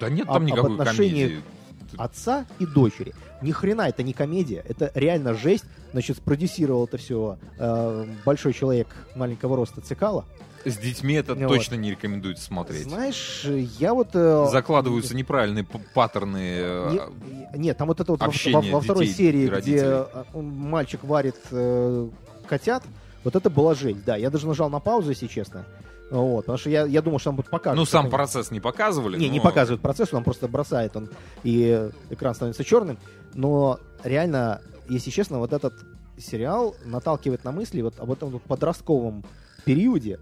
Да 0.00 0.08
нет 0.10 0.28
Об- 0.28 0.34
там 0.34 0.36
об 0.36 0.42
никакой 0.44 0.74
отношении- 0.76 1.10
комедии. 1.10 1.42
Отца 1.98 2.46
и 2.58 2.66
дочери. 2.66 3.14
Ни 3.42 3.52
хрена 3.52 3.82
это 3.88 4.02
не 4.02 4.12
комедия, 4.12 4.64
это 4.68 4.90
реально 4.94 5.34
жесть. 5.34 5.64
Значит, 5.92 6.16
спродюсировал 6.18 6.84
это 6.86 6.96
все 6.98 7.38
большой 8.24 8.52
человек 8.52 8.88
маленького 9.14 9.56
роста 9.56 9.80
Цикала. 9.80 10.24
С 10.64 10.76
детьми 10.78 11.14
это 11.14 11.36
Ну 11.36 11.46
точно 11.48 11.76
не 11.76 11.92
рекомендуется 11.92 12.42
смотреть. 12.42 12.88
Знаешь, 12.88 13.44
я 13.78 13.94
вот... 13.94 14.08
э, 14.14 14.48
Закладываются 14.50 15.14
неправильные 15.14 15.62
п- 15.62 15.78
паттерны. 15.94 16.38
э, 16.58 16.90
не- 17.54 17.58
нет, 17.58 17.76
там 17.78 17.86
вот 17.86 18.00
это 18.00 18.10
вот 18.10 18.20
во- 18.20 18.50
во, 18.50 18.60
во 18.72 18.80
второй 18.80 19.06
серии, 19.06 19.46
где 19.60 19.76
э, 19.78 20.04
мальчик 20.34 21.04
варит 21.04 21.36
э, 21.52 22.08
котят, 22.48 22.82
вот 23.22 23.36
это 23.36 23.48
была 23.48 23.74
жесть, 23.74 24.04
да. 24.04 24.16
Я 24.16 24.28
даже 24.28 24.48
нажал 24.48 24.68
на 24.68 24.80
паузу, 24.80 25.10
если 25.10 25.28
честно. 25.28 25.64
Вот, 26.10 26.42
потому 26.42 26.58
что 26.58 26.70
я, 26.70 26.86
я 26.86 27.02
думал, 27.02 27.18
что 27.18 27.30
там 27.30 27.36
будет 27.36 27.50
показывать. 27.50 27.78
Ну, 27.78 27.84
сам 27.84 28.10
процесс 28.10 28.50
не 28.50 28.60
показывали. 28.60 29.18
Не, 29.18 29.28
не 29.28 29.38
но- 29.38 29.44
показывает 29.44 29.82
процесс, 29.82 30.12
он 30.14 30.22
просто 30.22 30.46
бросает 30.46 30.96
он, 30.96 31.10
и 31.42 31.90
экран 32.10 32.34
становится 32.34 32.62
черным. 32.64 32.98
Но 33.34 33.80
реально, 34.04 34.60
если 34.88 35.10
честно, 35.10 35.38
вот 35.38 35.52
этот 35.52 35.74
сериал 36.16 36.76
наталкивает 36.84 37.44
на 37.44 37.52
мысли 37.52 37.82
вот 37.82 37.98
об 37.98 38.10
этом 38.12 38.30
вот 38.30 38.42
подростковом 38.42 39.24
периоде, 39.64 40.18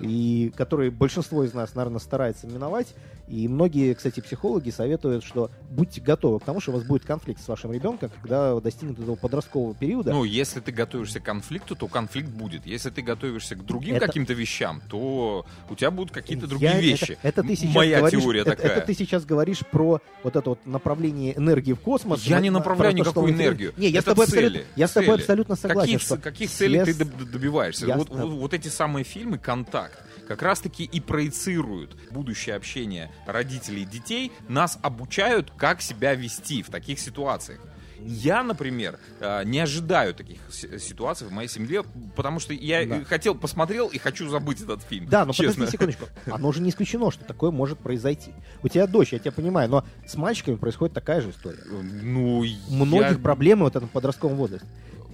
и 0.00 0.52
который 0.56 0.90
большинство 0.90 1.44
из 1.44 1.54
нас, 1.54 1.74
наверное, 1.74 2.00
старается 2.00 2.46
миновать. 2.46 2.94
И 3.28 3.48
многие, 3.48 3.94
кстати, 3.94 4.20
психологи 4.20 4.70
советуют, 4.70 5.24
что 5.24 5.50
будьте 5.70 6.00
готовы 6.00 6.38
к 6.38 6.44
тому, 6.44 6.60
что 6.60 6.70
у 6.70 6.74
вас 6.74 6.84
будет 6.84 7.04
конфликт 7.04 7.42
с 7.42 7.48
вашим 7.48 7.72
ребенком, 7.72 8.08
когда 8.22 8.58
достигнет 8.60 9.00
этого 9.00 9.16
подросткового 9.16 9.74
периода. 9.74 10.12
Ну, 10.12 10.22
если 10.22 10.60
ты 10.60 10.70
готовишься 10.70 11.18
к 11.18 11.24
конфликту, 11.24 11.74
то 11.74 11.88
конфликт 11.88 12.28
будет. 12.28 12.66
Если 12.66 12.90
ты 12.90 13.02
готовишься 13.02 13.56
к 13.56 13.64
другим 13.66 13.96
Это- 13.96 14.06
каким-то 14.06 14.32
вещам, 14.32 14.80
то 14.88 15.44
у 15.68 15.74
тебя 15.74 15.90
будут 15.90 16.12
какие-то 16.14 16.44
Я- 16.44 16.48
другие 16.48 16.70
это- 16.72 16.80
вещи. 16.82 17.18
Это, 17.22 17.42
ты 17.42 17.56
сейчас 17.56 17.74
Моя 17.74 17.98
говоришь, 17.98 18.22
теория 18.22 18.40
это, 18.42 18.50
такая. 18.50 18.72
это 18.76 18.86
ты 18.86 18.94
сейчас 18.94 19.24
говоришь 19.24 19.60
про 19.72 20.00
вот 20.22 20.36
это 20.36 20.50
вот 20.50 20.64
направление 20.64 21.36
энергии 21.36 21.72
в 21.72 21.80
космос. 21.80 22.22
Я 22.24 22.38
не 22.40 22.50
на- 22.50 22.58
направляю 22.58 22.94
про 22.96 23.04
то, 23.04 23.10
никакую 23.10 23.34
вы- 23.34 23.42
энергию. 23.42 23.74
Не, 23.76 23.88
я 23.88 24.00
с 24.00 24.04
Это 24.04 24.12
тобой 24.12 24.26
цели, 24.26 24.46
абсолютно, 24.46 24.72
я 24.76 24.86
с 24.88 24.92
тобой 24.92 25.06
цели. 25.08 25.20
абсолютно 25.22 25.56
согласен, 25.56 25.92
Каких, 25.94 26.06
что 26.06 26.16
каких 26.18 26.50
целей 26.50 26.84
ты 26.84 26.92
слез- 26.92 26.98
доб- 27.08 27.24
добиваешься? 27.30 27.86
Вот, 27.96 28.08
вот- 28.08 28.30
вот 28.30 28.54
эти 28.54 28.68
самые 28.68 29.02
фильмы 29.04 29.38
«Контакт» 29.38 29.98
как 30.26 30.42
раз-таки 30.42 30.84
и 30.84 31.00
проецируют 31.00 31.96
будущее 32.10 32.56
общение 32.56 33.10
родителей 33.26 33.82
и 33.82 33.86
детей, 33.86 34.32
нас 34.48 34.78
обучают, 34.82 35.52
как 35.56 35.80
себя 35.82 36.14
вести 36.14 36.62
в 36.62 36.70
таких 36.70 36.98
ситуациях. 36.98 37.60
Я, 38.08 38.42
например, 38.44 38.98
э, 39.20 39.42
не 39.44 39.58
ожидаю 39.58 40.14
таких 40.14 40.38
си- 40.50 40.78
ситуаций 40.78 41.26
в 41.26 41.32
моей 41.32 41.48
семье, 41.48 41.82
потому 42.14 42.38
что 42.40 42.52
я 42.52 42.84
Да. 42.86 43.04
хотел, 43.04 43.34
посмотрел 43.34 43.88
и 43.88 43.98
хочу 43.98 44.28
забыть 44.28 44.60
этот 44.60 44.82
фильм. 44.82 45.06
Да, 45.08 45.24
но 45.24 45.32
честно. 45.32 45.54
подожди 45.64 45.72
секундочку. 45.72 46.04
Оно 46.30 46.52
же 46.52 46.60
не 46.60 46.70
исключено, 46.70 47.10
что 47.10 47.24
такое 47.24 47.50
может 47.50 47.78
произойти. 47.78 48.32
У 48.62 48.68
тебя 48.68 48.86
дочь, 48.86 49.12
я 49.12 49.18
тебя 49.18 49.32
понимаю, 49.32 49.70
но 49.70 49.84
с 50.06 50.14
мальчиками 50.14 50.56
происходит 50.56 50.94
такая 50.94 51.20
же 51.22 51.30
история. 51.30 51.58
Ну, 51.68 52.44
У 52.68 52.84
многих 52.84 53.12
я- 53.12 53.18
проблемы 53.18 53.64
вот 53.64 53.72
в 53.72 53.76
этом 53.78 53.88
подростковом 53.88 54.36
возрасте. 54.36 54.66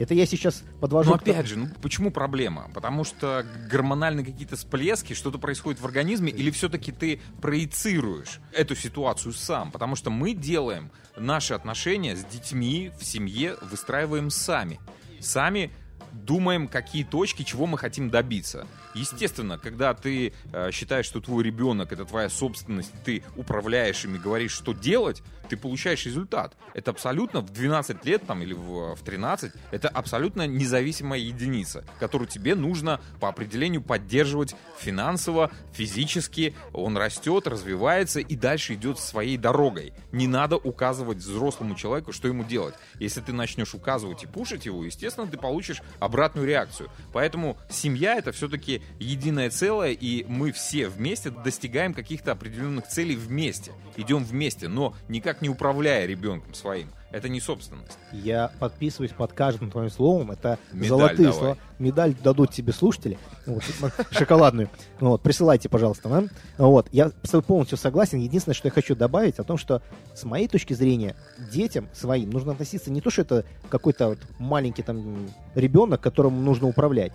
Это 0.02 0.14
я 0.14 0.26
сейчас 0.26 0.64
подвожу... 0.80 1.12
Тому- 1.12 1.22
опять 1.22 1.46
же, 1.46 1.56
ну 1.56 1.68
почему 1.80 2.10
проблема? 2.10 2.68
Потому 2.74 3.04
что 3.04 3.46
гормональные 3.70 4.26
какие-то 4.26 4.56
всплески, 4.56 5.12
что-то 5.12 5.38
происходит 5.38 5.80
в 5.80 5.86
организме, 5.86 6.32
или 6.32 6.50
все-таки 6.50 6.90
ты 6.90 7.20
проецируешь 7.40 8.40
эту 8.52 8.74
ситуацию 8.74 9.32
сам? 9.32 9.70
Потому 9.70 9.94
что 9.94 10.10
мы 10.10 10.34
делаем 10.34 10.90
наши 11.16 11.54
отношения 11.54 12.16
с 12.16 12.24
детьми 12.24 12.90
в 12.98 13.04
семье, 13.04 13.56
выстраиваем 13.62 14.30
сами. 14.30 14.80
Сами 15.20 15.70
думаем, 16.12 16.66
какие 16.66 17.04
точки, 17.04 17.44
чего 17.44 17.66
мы 17.66 17.78
хотим 17.78 18.10
добиться. 18.10 18.66
Естественно, 18.94 19.58
когда 19.58 19.94
ты 19.94 20.32
э, 20.52 20.70
считаешь, 20.70 21.06
что 21.06 21.20
твой 21.20 21.44
ребенок 21.44 21.92
это 21.92 22.04
твоя 22.04 22.28
собственность, 22.28 22.92
ты 23.04 23.22
управляешь 23.36 24.04
ими, 24.04 24.18
говоришь, 24.18 24.52
что 24.52 24.72
делать, 24.72 25.22
ты 25.48 25.56
получаешь 25.56 26.06
результат. 26.06 26.56
Это 26.74 26.90
абсолютно 26.90 27.40
в 27.40 27.50
12 27.50 28.04
лет 28.04 28.26
там, 28.26 28.42
или 28.42 28.54
в, 28.54 28.94
в 28.94 29.02
13, 29.02 29.52
это 29.70 29.88
абсолютно 29.88 30.46
независимая 30.46 31.18
единица, 31.18 31.84
которую 32.00 32.28
тебе 32.28 32.54
нужно 32.54 33.00
по 33.20 33.28
определению 33.28 33.82
поддерживать 33.82 34.54
финансово, 34.78 35.50
физически. 35.72 36.54
Он 36.72 36.96
растет, 36.96 37.46
развивается 37.46 38.20
и 38.20 38.36
дальше 38.36 38.74
идет 38.74 38.98
своей 38.98 39.36
дорогой. 39.36 39.92
Не 40.10 40.26
надо 40.26 40.56
указывать 40.56 41.18
взрослому 41.18 41.74
человеку, 41.74 42.12
что 42.12 42.28
ему 42.28 42.44
делать. 42.44 42.74
Если 42.98 43.20
ты 43.20 43.32
начнешь 43.32 43.74
указывать 43.74 44.24
и 44.24 44.26
пушить 44.26 44.66
его, 44.66 44.84
естественно, 44.84 45.26
ты 45.26 45.36
получишь 45.36 45.82
обратную 46.00 46.46
реакцию. 46.46 46.88
Поэтому 47.12 47.58
семья 47.68 48.16
это 48.16 48.32
все-таки 48.32 48.81
единое 48.98 49.50
целое, 49.50 49.92
и 49.92 50.24
мы 50.28 50.52
все 50.52 50.88
вместе 50.88 51.30
достигаем 51.30 51.94
каких-то 51.94 52.32
определенных 52.32 52.86
целей 52.86 53.16
вместе. 53.16 53.72
Идем 53.96 54.24
вместе, 54.24 54.68
но 54.68 54.94
никак 55.08 55.42
не 55.42 55.48
управляя 55.48 56.06
ребенком 56.06 56.54
своим. 56.54 56.88
Это 57.12 57.28
не 57.28 57.40
собственность. 57.40 57.98
Я 58.10 58.50
подписываюсь 58.58 59.12
под 59.12 59.34
каждым 59.34 59.70
твоим 59.70 59.90
словом. 59.90 60.30
Это 60.30 60.58
Медаль 60.72 60.88
золотые 60.88 61.26
давай. 61.26 61.32
слова. 61.32 61.58
Медаль 61.78 62.14
дадут 62.14 62.52
тебе 62.52 62.72
слушатели. 62.72 63.18
Вот, 63.44 63.62
шоколадную. 64.12 64.70
Вот, 64.98 65.20
присылайте, 65.20 65.68
пожалуйста. 65.68 66.08
нам. 66.08 66.30
Вот, 66.56 66.88
я 66.90 67.10
с 67.22 67.28
тобой 67.28 67.42
полностью 67.42 67.76
согласен. 67.76 68.18
Единственное, 68.18 68.54
что 68.54 68.68
я 68.68 68.72
хочу 68.72 68.96
добавить, 68.96 69.38
о 69.38 69.44
том, 69.44 69.58
что 69.58 69.82
с 70.14 70.24
моей 70.24 70.48
точки 70.48 70.72
зрения, 70.72 71.14
детям 71.52 71.86
своим 71.92 72.30
нужно 72.30 72.52
относиться 72.52 72.90
не 72.90 73.02
то, 73.02 73.10
что 73.10 73.22
это 73.22 73.44
какой-то 73.68 74.08
вот 74.08 74.18
маленький 74.38 74.82
там 74.82 75.28
ребенок, 75.54 76.00
которому 76.00 76.40
нужно 76.40 76.66
управлять, 76.66 77.12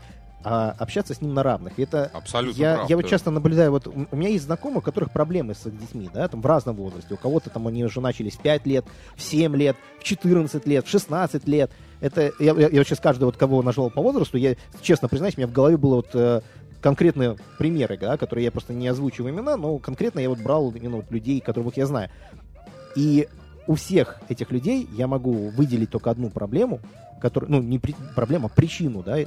а 0.49 0.75
общаться 0.77 1.13
с 1.13 1.21
ним 1.21 1.33
на 1.33 1.43
равных. 1.43 1.77
И 1.77 1.83
Это 1.83 2.09
Абсолютно 2.13 2.61
я, 2.61 2.75
прав, 2.75 2.89
я 2.89 2.95
вот 2.95 3.03
да. 3.03 3.09
часто 3.09 3.31
наблюдаю, 3.31 3.71
вот 3.71 3.87
у 3.87 4.15
меня 4.15 4.29
есть 4.29 4.45
знакомые, 4.45 4.79
у 4.79 4.81
которых 4.81 5.11
проблемы 5.11 5.55
с 5.55 5.69
детьми, 5.69 6.09
да, 6.13 6.27
там 6.27 6.41
в 6.41 6.45
разном 6.45 6.77
возрасте. 6.77 7.13
У 7.13 7.17
кого-то 7.17 7.49
там 7.49 7.67
они 7.67 7.83
уже 7.83 7.99
начались 7.99 8.35
в 8.35 8.41
5 8.41 8.65
лет, 8.65 8.85
в 9.17 9.21
7 9.21 9.55
лет, 9.57 9.75
в 9.99 10.03
14 10.03 10.65
лет, 10.65 10.85
в 10.85 10.89
16 10.89 11.47
лет. 11.47 11.71
Это, 11.99 12.31
я, 12.39 12.53
я, 12.53 12.69
я 12.69 12.83
сейчас 12.85 12.99
каждый, 12.99 13.25
вот 13.25 13.35
кого 13.35 13.61
назвал 13.61 13.89
по 13.89 14.01
возрасту, 14.01 14.37
я 14.37 14.55
честно 14.81 15.09
признаюсь, 15.09 15.35
у 15.35 15.41
меня 15.41 15.47
в 15.47 15.51
голове 15.53 15.75
было 15.75 15.95
вот 15.95 16.09
э, 16.13 16.41
конкретные 16.79 17.35
примеры, 17.57 17.97
да, 17.97 18.15
которые 18.17 18.45
я 18.45 18.51
просто 18.51 18.73
не 18.73 18.87
озвучиваю 18.87 19.33
имена, 19.33 19.57
но 19.57 19.77
конкретно 19.79 20.19
я 20.19 20.29
вот 20.29 20.39
брал 20.39 20.71
именно 20.71 20.97
вот 20.97 21.11
людей, 21.11 21.41
которых 21.41 21.75
я 21.75 21.85
знаю. 21.85 22.09
И 22.95 23.27
у 23.67 23.75
всех 23.75 24.21
этих 24.29 24.51
людей 24.51 24.87
я 24.93 25.07
могу 25.07 25.49
выделить 25.49 25.91
только 25.91 26.09
одну 26.09 26.29
проблему, 26.29 26.79
которая, 27.19 27.51
ну, 27.51 27.61
не 27.61 27.79
при- 27.79 27.95
проблема, 28.15 28.45
а 28.45 28.55
причину, 28.55 29.03
да, 29.03 29.17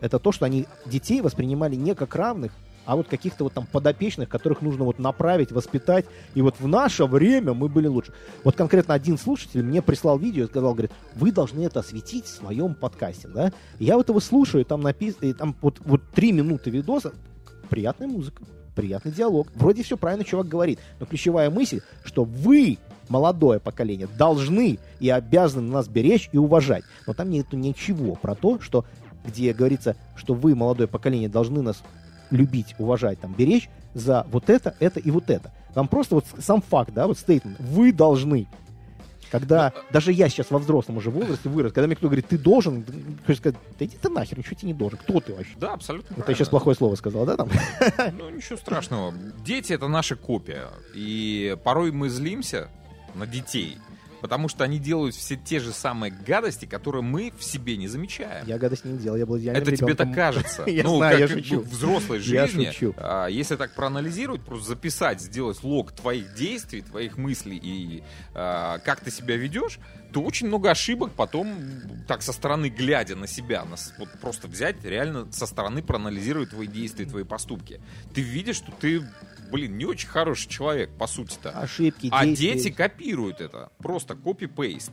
это 0.00 0.18
то, 0.18 0.32
что 0.32 0.44
они 0.44 0.66
детей 0.86 1.20
воспринимали 1.20 1.76
не 1.76 1.94
как 1.94 2.14
равных, 2.14 2.52
а 2.88 2.96
вот 2.96 3.06
каких-то 3.06 3.44
вот 3.44 3.52
там 3.52 3.66
подопечных, 3.66 4.30
которых 4.30 4.62
нужно 4.62 4.84
вот 4.84 4.98
направить, 4.98 5.52
воспитать. 5.52 6.06
И 6.34 6.40
вот 6.40 6.54
в 6.58 6.66
наше 6.66 7.04
время 7.04 7.52
мы 7.52 7.68
были 7.68 7.86
лучше. 7.86 8.14
Вот 8.44 8.56
конкретно 8.56 8.94
один 8.94 9.18
слушатель 9.18 9.62
мне 9.62 9.82
прислал 9.82 10.18
видео 10.18 10.44
и 10.44 10.46
сказал, 10.46 10.72
говорит, 10.72 10.92
вы 11.14 11.30
должны 11.30 11.66
это 11.66 11.80
осветить 11.80 12.24
в 12.24 12.34
своем 12.34 12.74
подкасте, 12.74 13.28
да? 13.28 13.52
И 13.78 13.84
я 13.84 13.96
вот 13.98 14.08
его 14.08 14.20
слушаю, 14.20 14.64
там 14.64 14.80
написано, 14.80 15.34
там 15.34 15.54
вот, 15.60 15.80
вот 15.84 16.00
три 16.14 16.32
минуты 16.32 16.70
видоса, 16.70 17.12
приятная 17.68 18.08
музыка, 18.08 18.42
приятный 18.74 19.12
диалог. 19.12 19.48
Вроде 19.54 19.82
все 19.82 19.98
правильно 19.98 20.24
чувак 20.24 20.48
говорит, 20.48 20.78
но 20.98 21.04
ключевая 21.04 21.50
мысль, 21.50 21.82
что 22.04 22.24
вы 22.24 22.78
молодое 23.10 23.60
поколение 23.60 24.08
должны 24.16 24.78
и 24.98 25.10
обязаны 25.10 25.70
нас 25.70 25.88
беречь 25.88 26.30
и 26.32 26.38
уважать. 26.38 26.84
Но 27.06 27.12
там 27.12 27.28
нету 27.28 27.56
ничего 27.58 28.14
про 28.14 28.34
то, 28.34 28.60
что 28.60 28.86
где 29.28 29.52
говорится, 29.52 29.96
что 30.16 30.34
вы, 30.34 30.54
молодое 30.54 30.88
поколение, 30.88 31.28
должны 31.28 31.62
нас 31.62 31.82
любить, 32.30 32.74
уважать, 32.78 33.20
там, 33.20 33.34
беречь 33.34 33.68
за 33.94 34.26
вот 34.30 34.50
это, 34.50 34.74
это 34.80 35.00
и 35.00 35.10
вот 35.10 35.30
это. 35.30 35.52
Там 35.74 35.88
просто 35.88 36.16
вот 36.16 36.24
сам 36.38 36.60
факт, 36.62 36.92
да, 36.92 37.06
вот 37.06 37.18
стейтмент. 37.18 37.58
Вы 37.60 37.92
должны. 37.92 38.46
Когда 39.30 39.74
даже 39.92 40.10
я 40.12 40.30
сейчас 40.30 40.50
во 40.50 40.58
взрослом 40.58 40.96
уже 40.96 41.10
возрасте 41.10 41.50
вырос, 41.50 41.72
когда 41.72 41.86
мне 41.86 41.96
кто 41.96 42.06
говорит, 42.06 42.26
ты 42.28 42.38
должен, 42.38 42.82
хочешь 43.26 43.40
сказать, 43.40 43.56
да 43.78 43.84
иди 43.84 43.96
ты 44.00 44.08
нахер, 44.08 44.38
ничего 44.38 44.56
тебе 44.56 44.68
не 44.68 44.74
должен. 44.74 44.98
Кто 44.98 45.20
ты 45.20 45.34
вообще? 45.34 45.52
Да, 45.58 45.74
абсолютно 45.74 46.14
Это 46.14 46.30
я 46.30 46.34
сейчас 46.34 46.48
правильно. 46.48 46.50
плохое 46.50 46.76
слово 46.76 46.94
сказал, 46.94 47.26
да, 47.26 47.36
там? 47.36 47.50
Ну, 48.18 48.30
ничего 48.30 48.56
страшного. 48.56 49.12
Дети— 49.44 49.72
это 49.74 49.86
наша 49.86 50.16
копия. 50.16 50.68
И 50.94 51.56
порой 51.62 51.92
мы 51.92 52.08
злимся 52.08 52.68
на 53.14 53.26
детей, 53.26 53.76
потому 54.20 54.48
что 54.48 54.64
они 54.64 54.78
делают 54.78 55.14
все 55.14 55.36
те 55.36 55.60
же 55.60 55.72
самые 55.72 56.12
гадости, 56.12 56.66
которые 56.66 57.02
мы 57.02 57.32
в 57.36 57.44
себе 57.44 57.76
не 57.76 57.88
замечаем. 57.88 58.46
Я 58.46 58.58
гадость 58.58 58.84
не 58.84 58.98
делал, 58.98 59.16
я 59.16 59.26
был 59.26 59.38
идеальным 59.38 59.62
Это 59.62 59.76
тебе 59.76 59.94
так 59.94 60.08
ребенком. 60.08 60.14
кажется. 60.14 60.64
Я 60.66 60.82
ну, 60.84 60.96
знаю, 60.98 61.18
как 61.20 61.30
я 61.30 61.42
шучу. 61.42 61.60
в 61.60 61.68
взрослой 61.68 62.20
Я 62.20 62.46
жизни, 62.46 62.70
шучу. 62.70 62.94
а, 62.96 63.26
если 63.26 63.56
так 63.56 63.74
проанализировать, 63.74 64.42
просто 64.42 64.68
записать, 64.68 65.20
сделать 65.20 65.62
лог 65.62 65.92
твоих 65.92 66.34
действий, 66.34 66.82
твоих 66.82 67.16
мыслей 67.16 67.58
и 67.62 68.02
а, 68.34 68.78
как 68.78 69.00
ты 69.00 69.10
себя 69.10 69.36
ведешь, 69.36 69.78
то 70.12 70.22
очень 70.22 70.46
много 70.46 70.70
ошибок 70.70 71.12
потом, 71.12 71.54
так 72.06 72.22
со 72.22 72.32
стороны 72.32 72.68
глядя 72.70 73.14
на 73.14 73.26
себя, 73.26 73.64
на 73.64 73.76
вот 73.98 74.08
просто 74.20 74.48
взять, 74.48 74.82
реально 74.84 75.30
со 75.32 75.46
стороны 75.46 75.82
проанализировать 75.82 76.50
твои 76.50 76.66
действия, 76.66 77.04
твои 77.04 77.24
поступки. 77.24 77.80
Ты 78.14 78.22
видишь, 78.22 78.56
что 78.56 78.72
ты, 78.72 79.02
блин, 79.50 79.76
не 79.78 79.84
очень 79.84 80.08
хороший 80.08 80.48
человек, 80.48 80.90
по 80.98 81.06
сути-то. 81.06 81.50
Ошибки, 81.50 82.08
А 82.12 82.24
действия. 82.24 82.52
дети 82.54 82.70
копируют 82.70 83.40
это. 83.40 83.70
Просто 83.78 84.14
копи-пейст. 84.14 84.92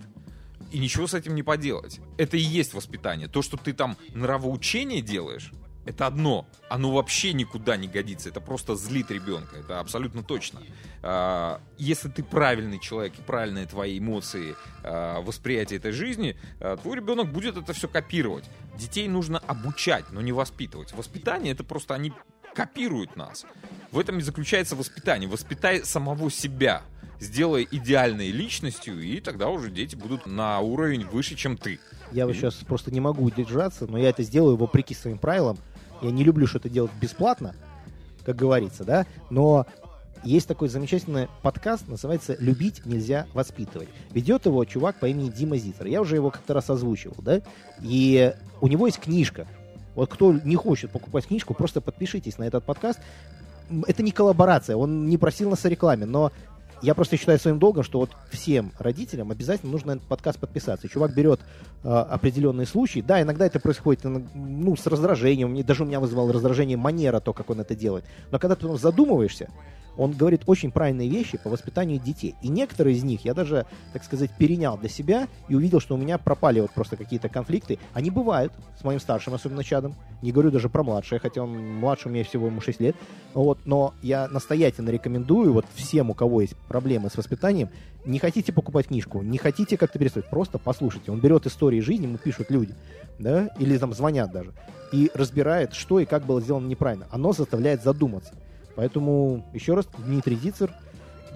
И 0.71 0.79
ничего 0.79 1.07
с 1.07 1.13
этим 1.13 1.35
не 1.35 1.43
поделать. 1.43 1.99
Это 2.17 2.37
и 2.37 2.41
есть 2.41 2.73
воспитание. 2.73 3.27
То, 3.27 3.41
что 3.41 3.55
ты 3.57 3.71
там 3.73 3.97
нравоучение 4.13 5.01
делаешь, 5.01 5.51
это 5.85 6.07
одно. 6.07 6.47
Оно 6.67 6.91
вообще 6.91 7.31
никуда 7.33 7.77
не 7.77 7.87
годится. 7.87 8.29
Это 8.29 8.41
просто 8.41 8.75
злит 8.75 9.11
ребенка. 9.11 9.57
Это 9.57 9.79
абсолютно 9.79 10.23
точно. 10.23 10.61
А, 11.03 11.61
Если 11.77 12.09
ты 12.09 12.23
правильный 12.23 12.79
человек 12.79 13.13
и 13.19 13.21
правильные 13.21 13.67
твои 13.67 13.99
эмоции, 13.99 14.55
а, 14.83 15.21
восприятие 15.21 15.77
этой 15.77 15.91
жизни, 15.91 16.35
а, 16.59 16.77
твой 16.77 16.95
ребенок 16.95 17.31
будет 17.31 17.55
это 17.57 17.73
все 17.73 17.87
копировать. 17.87 18.45
Детей 18.75 19.07
нужно 19.07 19.37
обучать, 19.37 20.05
но 20.11 20.21
не 20.21 20.31
воспитывать. 20.31 20.91
Воспитание 20.93 21.53
это 21.53 21.63
просто 21.63 21.93
они 21.93 22.11
копируют 22.55 23.15
нас. 23.15 23.45
В 23.91 23.99
этом 23.99 24.17
и 24.19 24.21
заключается 24.21 24.75
воспитание. 24.75 25.29
Воспитай 25.29 25.83
самого 25.83 26.31
себя. 26.31 26.81
Сделай 27.19 27.67
идеальной 27.69 28.31
личностью, 28.31 28.99
и 28.99 29.19
тогда 29.19 29.47
уже 29.49 29.69
дети 29.69 29.95
будут 29.95 30.25
на 30.25 30.59
уровень 30.59 31.05
выше, 31.05 31.35
чем 31.35 31.57
ты. 31.57 31.79
Я 32.11 32.25
вот 32.25 32.35
сейчас 32.35 32.55
просто 32.55 32.91
не 32.91 32.99
могу 32.99 33.23
удержаться, 33.23 33.87
но 33.87 33.97
я 33.97 34.09
это 34.09 34.23
сделаю 34.23 34.57
вопреки 34.57 34.93
своим 34.93 35.17
правилам. 35.17 35.57
Я 36.01 36.11
не 36.11 36.23
люблю 36.23 36.45
что-то 36.45 36.69
делать 36.69 36.91
бесплатно, 36.99 37.55
как 38.25 38.35
говорится, 38.35 38.83
да, 38.83 39.05
но 39.29 39.65
есть 40.25 40.47
такой 40.47 40.67
замечательный 40.67 41.27
подкаст, 41.41 41.87
называется 41.87 42.35
«Любить 42.39 42.85
нельзя 42.85 43.27
воспитывать». 43.33 43.87
Ведет 44.11 44.45
его 44.45 44.65
чувак 44.65 44.99
по 44.99 45.05
имени 45.05 45.29
Дима 45.29 45.57
Зитер. 45.57 45.85
Я 45.85 46.01
уже 46.01 46.15
его 46.15 46.31
как-то 46.31 46.53
раз 46.53 46.69
озвучивал, 46.69 47.17
да, 47.19 47.41
и 47.81 48.33
у 48.59 48.67
него 48.67 48.87
есть 48.87 48.99
книжка. 48.99 49.47
Вот 49.95 50.09
кто 50.09 50.33
не 50.33 50.55
хочет 50.55 50.91
покупать 50.91 51.27
книжку, 51.27 51.53
просто 51.53 51.81
подпишитесь 51.81 52.37
на 52.37 52.43
этот 52.43 52.63
подкаст. 52.63 52.99
Это 53.87 54.03
не 54.03 54.11
коллаборация, 54.11 54.75
он 54.75 55.09
не 55.09 55.17
просил 55.17 55.49
нас 55.49 55.65
о 55.65 55.69
рекламе, 55.69 56.05
но 56.05 56.31
я 56.81 56.93
просто 56.93 57.17
считаю 57.17 57.39
своим 57.39 57.57
долгом, 57.57 57.83
что 57.83 57.99
вот 57.99 58.11
всем 58.29 58.71
родителям 58.77 59.31
обязательно 59.31 59.71
нужно 59.71 59.93
на 59.93 59.97
этот 59.97 60.07
подкаст 60.07 60.39
подписаться. 60.39 60.87
Чувак 60.87 61.15
берет 61.15 61.39
э, 61.83 61.89
определенные 61.89 62.67
случаи. 62.67 62.99
Да, 62.99 63.21
иногда 63.21 63.45
это 63.45 63.59
происходит 63.59 64.03
ну, 64.03 64.75
с 64.75 64.85
раздражением. 64.85 65.63
Даже 65.63 65.83
у 65.83 65.85
меня 65.87 65.99
вызывало 65.99 66.31
раздражение 66.31 66.77
манера, 66.77 67.19
то, 67.21 67.33
как 67.33 67.49
он 67.49 67.61
это 67.61 67.75
делает. 67.75 68.05
Но 68.29 68.39
когда 68.39 68.55
ты 68.55 68.77
задумываешься, 68.77 69.49
он 69.97 70.11
говорит 70.11 70.43
очень 70.45 70.71
правильные 70.71 71.09
вещи 71.09 71.37
по 71.37 71.49
воспитанию 71.49 71.99
детей. 71.99 72.35
И 72.41 72.47
некоторые 72.47 72.95
из 72.95 73.03
них 73.03 73.25
я 73.25 73.33
даже, 73.33 73.65
так 73.93 74.03
сказать, 74.03 74.31
перенял 74.37 74.77
для 74.77 74.89
себя 74.89 75.27
и 75.47 75.55
увидел, 75.55 75.79
что 75.79 75.95
у 75.95 75.97
меня 75.97 76.17
пропали 76.17 76.59
вот 76.59 76.71
просто 76.71 76.97
какие-то 76.97 77.29
конфликты. 77.29 77.79
Они 77.93 78.09
бывают 78.09 78.53
с 78.79 78.83
моим 78.83 78.99
старшим, 78.99 79.33
особенно 79.33 79.63
чадом. 79.63 79.95
Не 80.21 80.31
говорю 80.31 80.51
даже 80.51 80.69
про 80.69 80.83
младшее, 80.83 81.19
хотя 81.19 81.43
он 81.43 81.79
младше 81.79 82.09
у 82.09 82.11
меня 82.11 82.23
всего 82.23 82.47
ему 82.47 82.61
6 82.61 82.79
лет. 82.79 82.95
Вот, 83.33 83.59
но 83.65 83.93
я 84.01 84.27
настоятельно 84.27 84.89
рекомендую 84.89 85.53
вот 85.53 85.65
всем, 85.75 86.09
у 86.09 86.13
кого 86.13 86.41
есть 86.41 86.55
проблемы 86.67 87.09
с 87.09 87.17
воспитанием, 87.17 87.69
не 88.05 88.19
хотите 88.19 88.53
покупать 88.53 88.87
книжку, 88.87 89.21
не 89.21 89.37
хотите 89.37 89.77
как-то 89.77 89.99
перестроить, 89.99 90.29
просто 90.29 90.59
послушайте. 90.59 91.11
Он 91.11 91.19
берет 91.19 91.45
истории 91.47 91.79
жизни, 91.79 92.03
ему 92.05 92.17
пишут 92.17 92.51
люди, 92.51 92.73
да, 93.19 93.49
или 93.59 93.77
там 93.77 93.93
звонят 93.93 94.31
даже, 94.31 94.53
и 94.91 95.09
разбирает, 95.13 95.73
что 95.73 95.99
и 95.99 96.05
как 96.05 96.25
было 96.25 96.41
сделано 96.41 96.67
неправильно. 96.67 97.07
Оно 97.11 97.33
заставляет 97.33 97.83
задуматься. 97.83 98.33
Поэтому, 98.75 99.45
еще 99.53 99.73
раз, 99.73 99.87
Дмитрий 99.97 100.35
Зицер, 100.35 100.73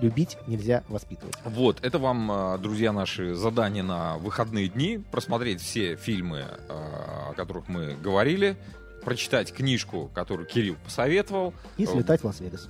любить 0.02 0.38
нельзя 0.48 0.84
воспитывать. 0.88 1.36
Вот, 1.46 1.80
это 1.84 2.00
вам, 2.00 2.32
э, 2.32 2.58
друзья 2.58 2.92
наши, 2.92 3.36
задание 3.36 3.84
на 3.84 4.18
выходные 4.18 4.68
дни. 4.68 5.02
Просмотреть 5.12 5.62
все 5.62 5.96
фильмы, 5.96 6.40
э, 6.40 6.70
о 6.70 7.34
которых 7.36 7.68
мы 7.68 7.96
говорили. 8.02 8.58
Прочитать 9.04 9.54
книжку, 9.54 10.12
которую 10.14 10.46
Кирилл 10.46 10.76
посоветовал. 10.84 11.54
И 11.78 11.86
слетать 11.86 12.22
в 12.22 12.26
Лас-Вегас. 12.26 12.70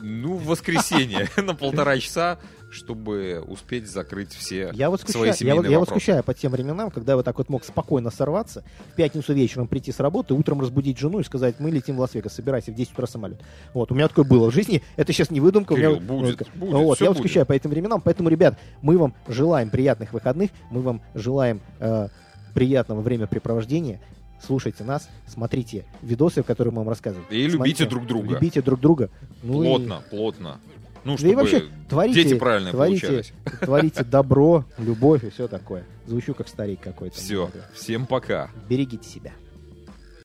Ну, 0.00 0.34
в 0.34 0.46
воскресенье 0.46 1.28
на 1.36 1.54
полтора 1.54 1.98
часа, 1.98 2.38
чтобы 2.76 3.42
успеть 3.46 3.88
закрыть 3.88 4.32
все 4.32 4.70
Я 4.74 4.90
вот 4.90 5.00
свои 5.00 5.10
скучаю, 5.12 5.26
я, 5.26 5.32
семейные 5.32 5.62
вот, 5.62 5.70
я 5.70 5.78
вот 5.78 5.88
скучаю 5.88 6.22
по 6.22 6.34
тем 6.34 6.52
временам, 6.52 6.90
когда 6.90 7.12
я 7.12 7.16
вот 7.16 7.24
так 7.24 7.36
вот 7.38 7.48
мог 7.48 7.64
спокойно 7.64 8.10
сорваться, 8.10 8.62
в 8.92 8.94
пятницу 8.94 9.32
вечером 9.32 9.66
прийти 9.66 9.92
с 9.92 10.00
работы, 10.00 10.34
утром 10.34 10.60
разбудить 10.60 10.98
жену 10.98 11.20
и 11.20 11.24
сказать, 11.24 11.56
мы 11.58 11.70
летим 11.70 11.96
в 11.96 12.00
Лас-Вегас, 12.00 12.34
собирайся 12.34 12.70
в 12.70 12.74
10 12.74 12.92
утра 12.92 13.06
самолет. 13.06 13.40
Вот, 13.74 13.90
у 13.90 13.94
меня 13.94 14.08
такое 14.08 14.24
было 14.24 14.50
в 14.50 14.54
жизни, 14.54 14.82
это 14.96 15.12
сейчас 15.12 15.30
не 15.30 15.40
выдумка. 15.40 15.72
у 15.72 15.76
меня 15.76 15.88
Кирилл, 15.88 16.00
будет, 16.00 16.38
вот, 16.38 16.48
будет, 16.54 16.72
вот, 16.72 17.00
я 17.00 17.08
вот 17.08 17.16
будет. 17.16 17.26
скучаю 17.26 17.46
по 17.46 17.52
этим 17.52 17.70
временам, 17.70 18.00
поэтому, 18.00 18.28
ребят, 18.28 18.58
мы 18.82 18.98
вам 18.98 19.14
желаем 19.26 19.70
приятных 19.70 20.12
выходных, 20.12 20.50
мы 20.70 20.82
вам 20.82 21.00
желаем 21.14 21.60
э, 21.80 22.08
приятного 22.54 23.00
времяпрепровождения. 23.00 24.00
Слушайте 24.44 24.84
нас, 24.84 25.08
смотрите 25.26 25.84
видосы, 26.02 26.42
которые 26.42 26.72
мы 26.72 26.80
вам 26.80 26.90
рассказываем. 26.90 27.26
И 27.30 27.36
любите 27.36 27.56
Смотрите, 27.56 27.86
друг 27.86 28.06
друга. 28.06 28.28
Любите 28.34 28.62
друг 28.62 28.80
друга. 28.80 29.10
Ну 29.42 29.62
и- 29.62 29.66
Плотно, 29.66 30.60
Ну, 31.06 31.12
Да 31.12 31.18
чтобы 31.18 31.32
и 31.32 31.36
вообще, 31.36 31.64
творите, 31.88 32.24
дети 32.24 32.34
правильные 32.36 32.72
творите, 32.72 33.06
получались. 33.06 33.32
творите 33.60 34.02
добро, 34.02 34.64
любовь 34.76 35.22
и 35.22 35.30
все 35.30 35.46
такое. 35.46 35.84
Звучу 36.04 36.34
как 36.34 36.48
старик 36.48 36.80
какой-то. 36.80 37.16
Все, 37.16 37.48
всем 37.74 38.06
пока. 38.06 38.50
Берегите 38.68 39.08
себя. 39.08 39.30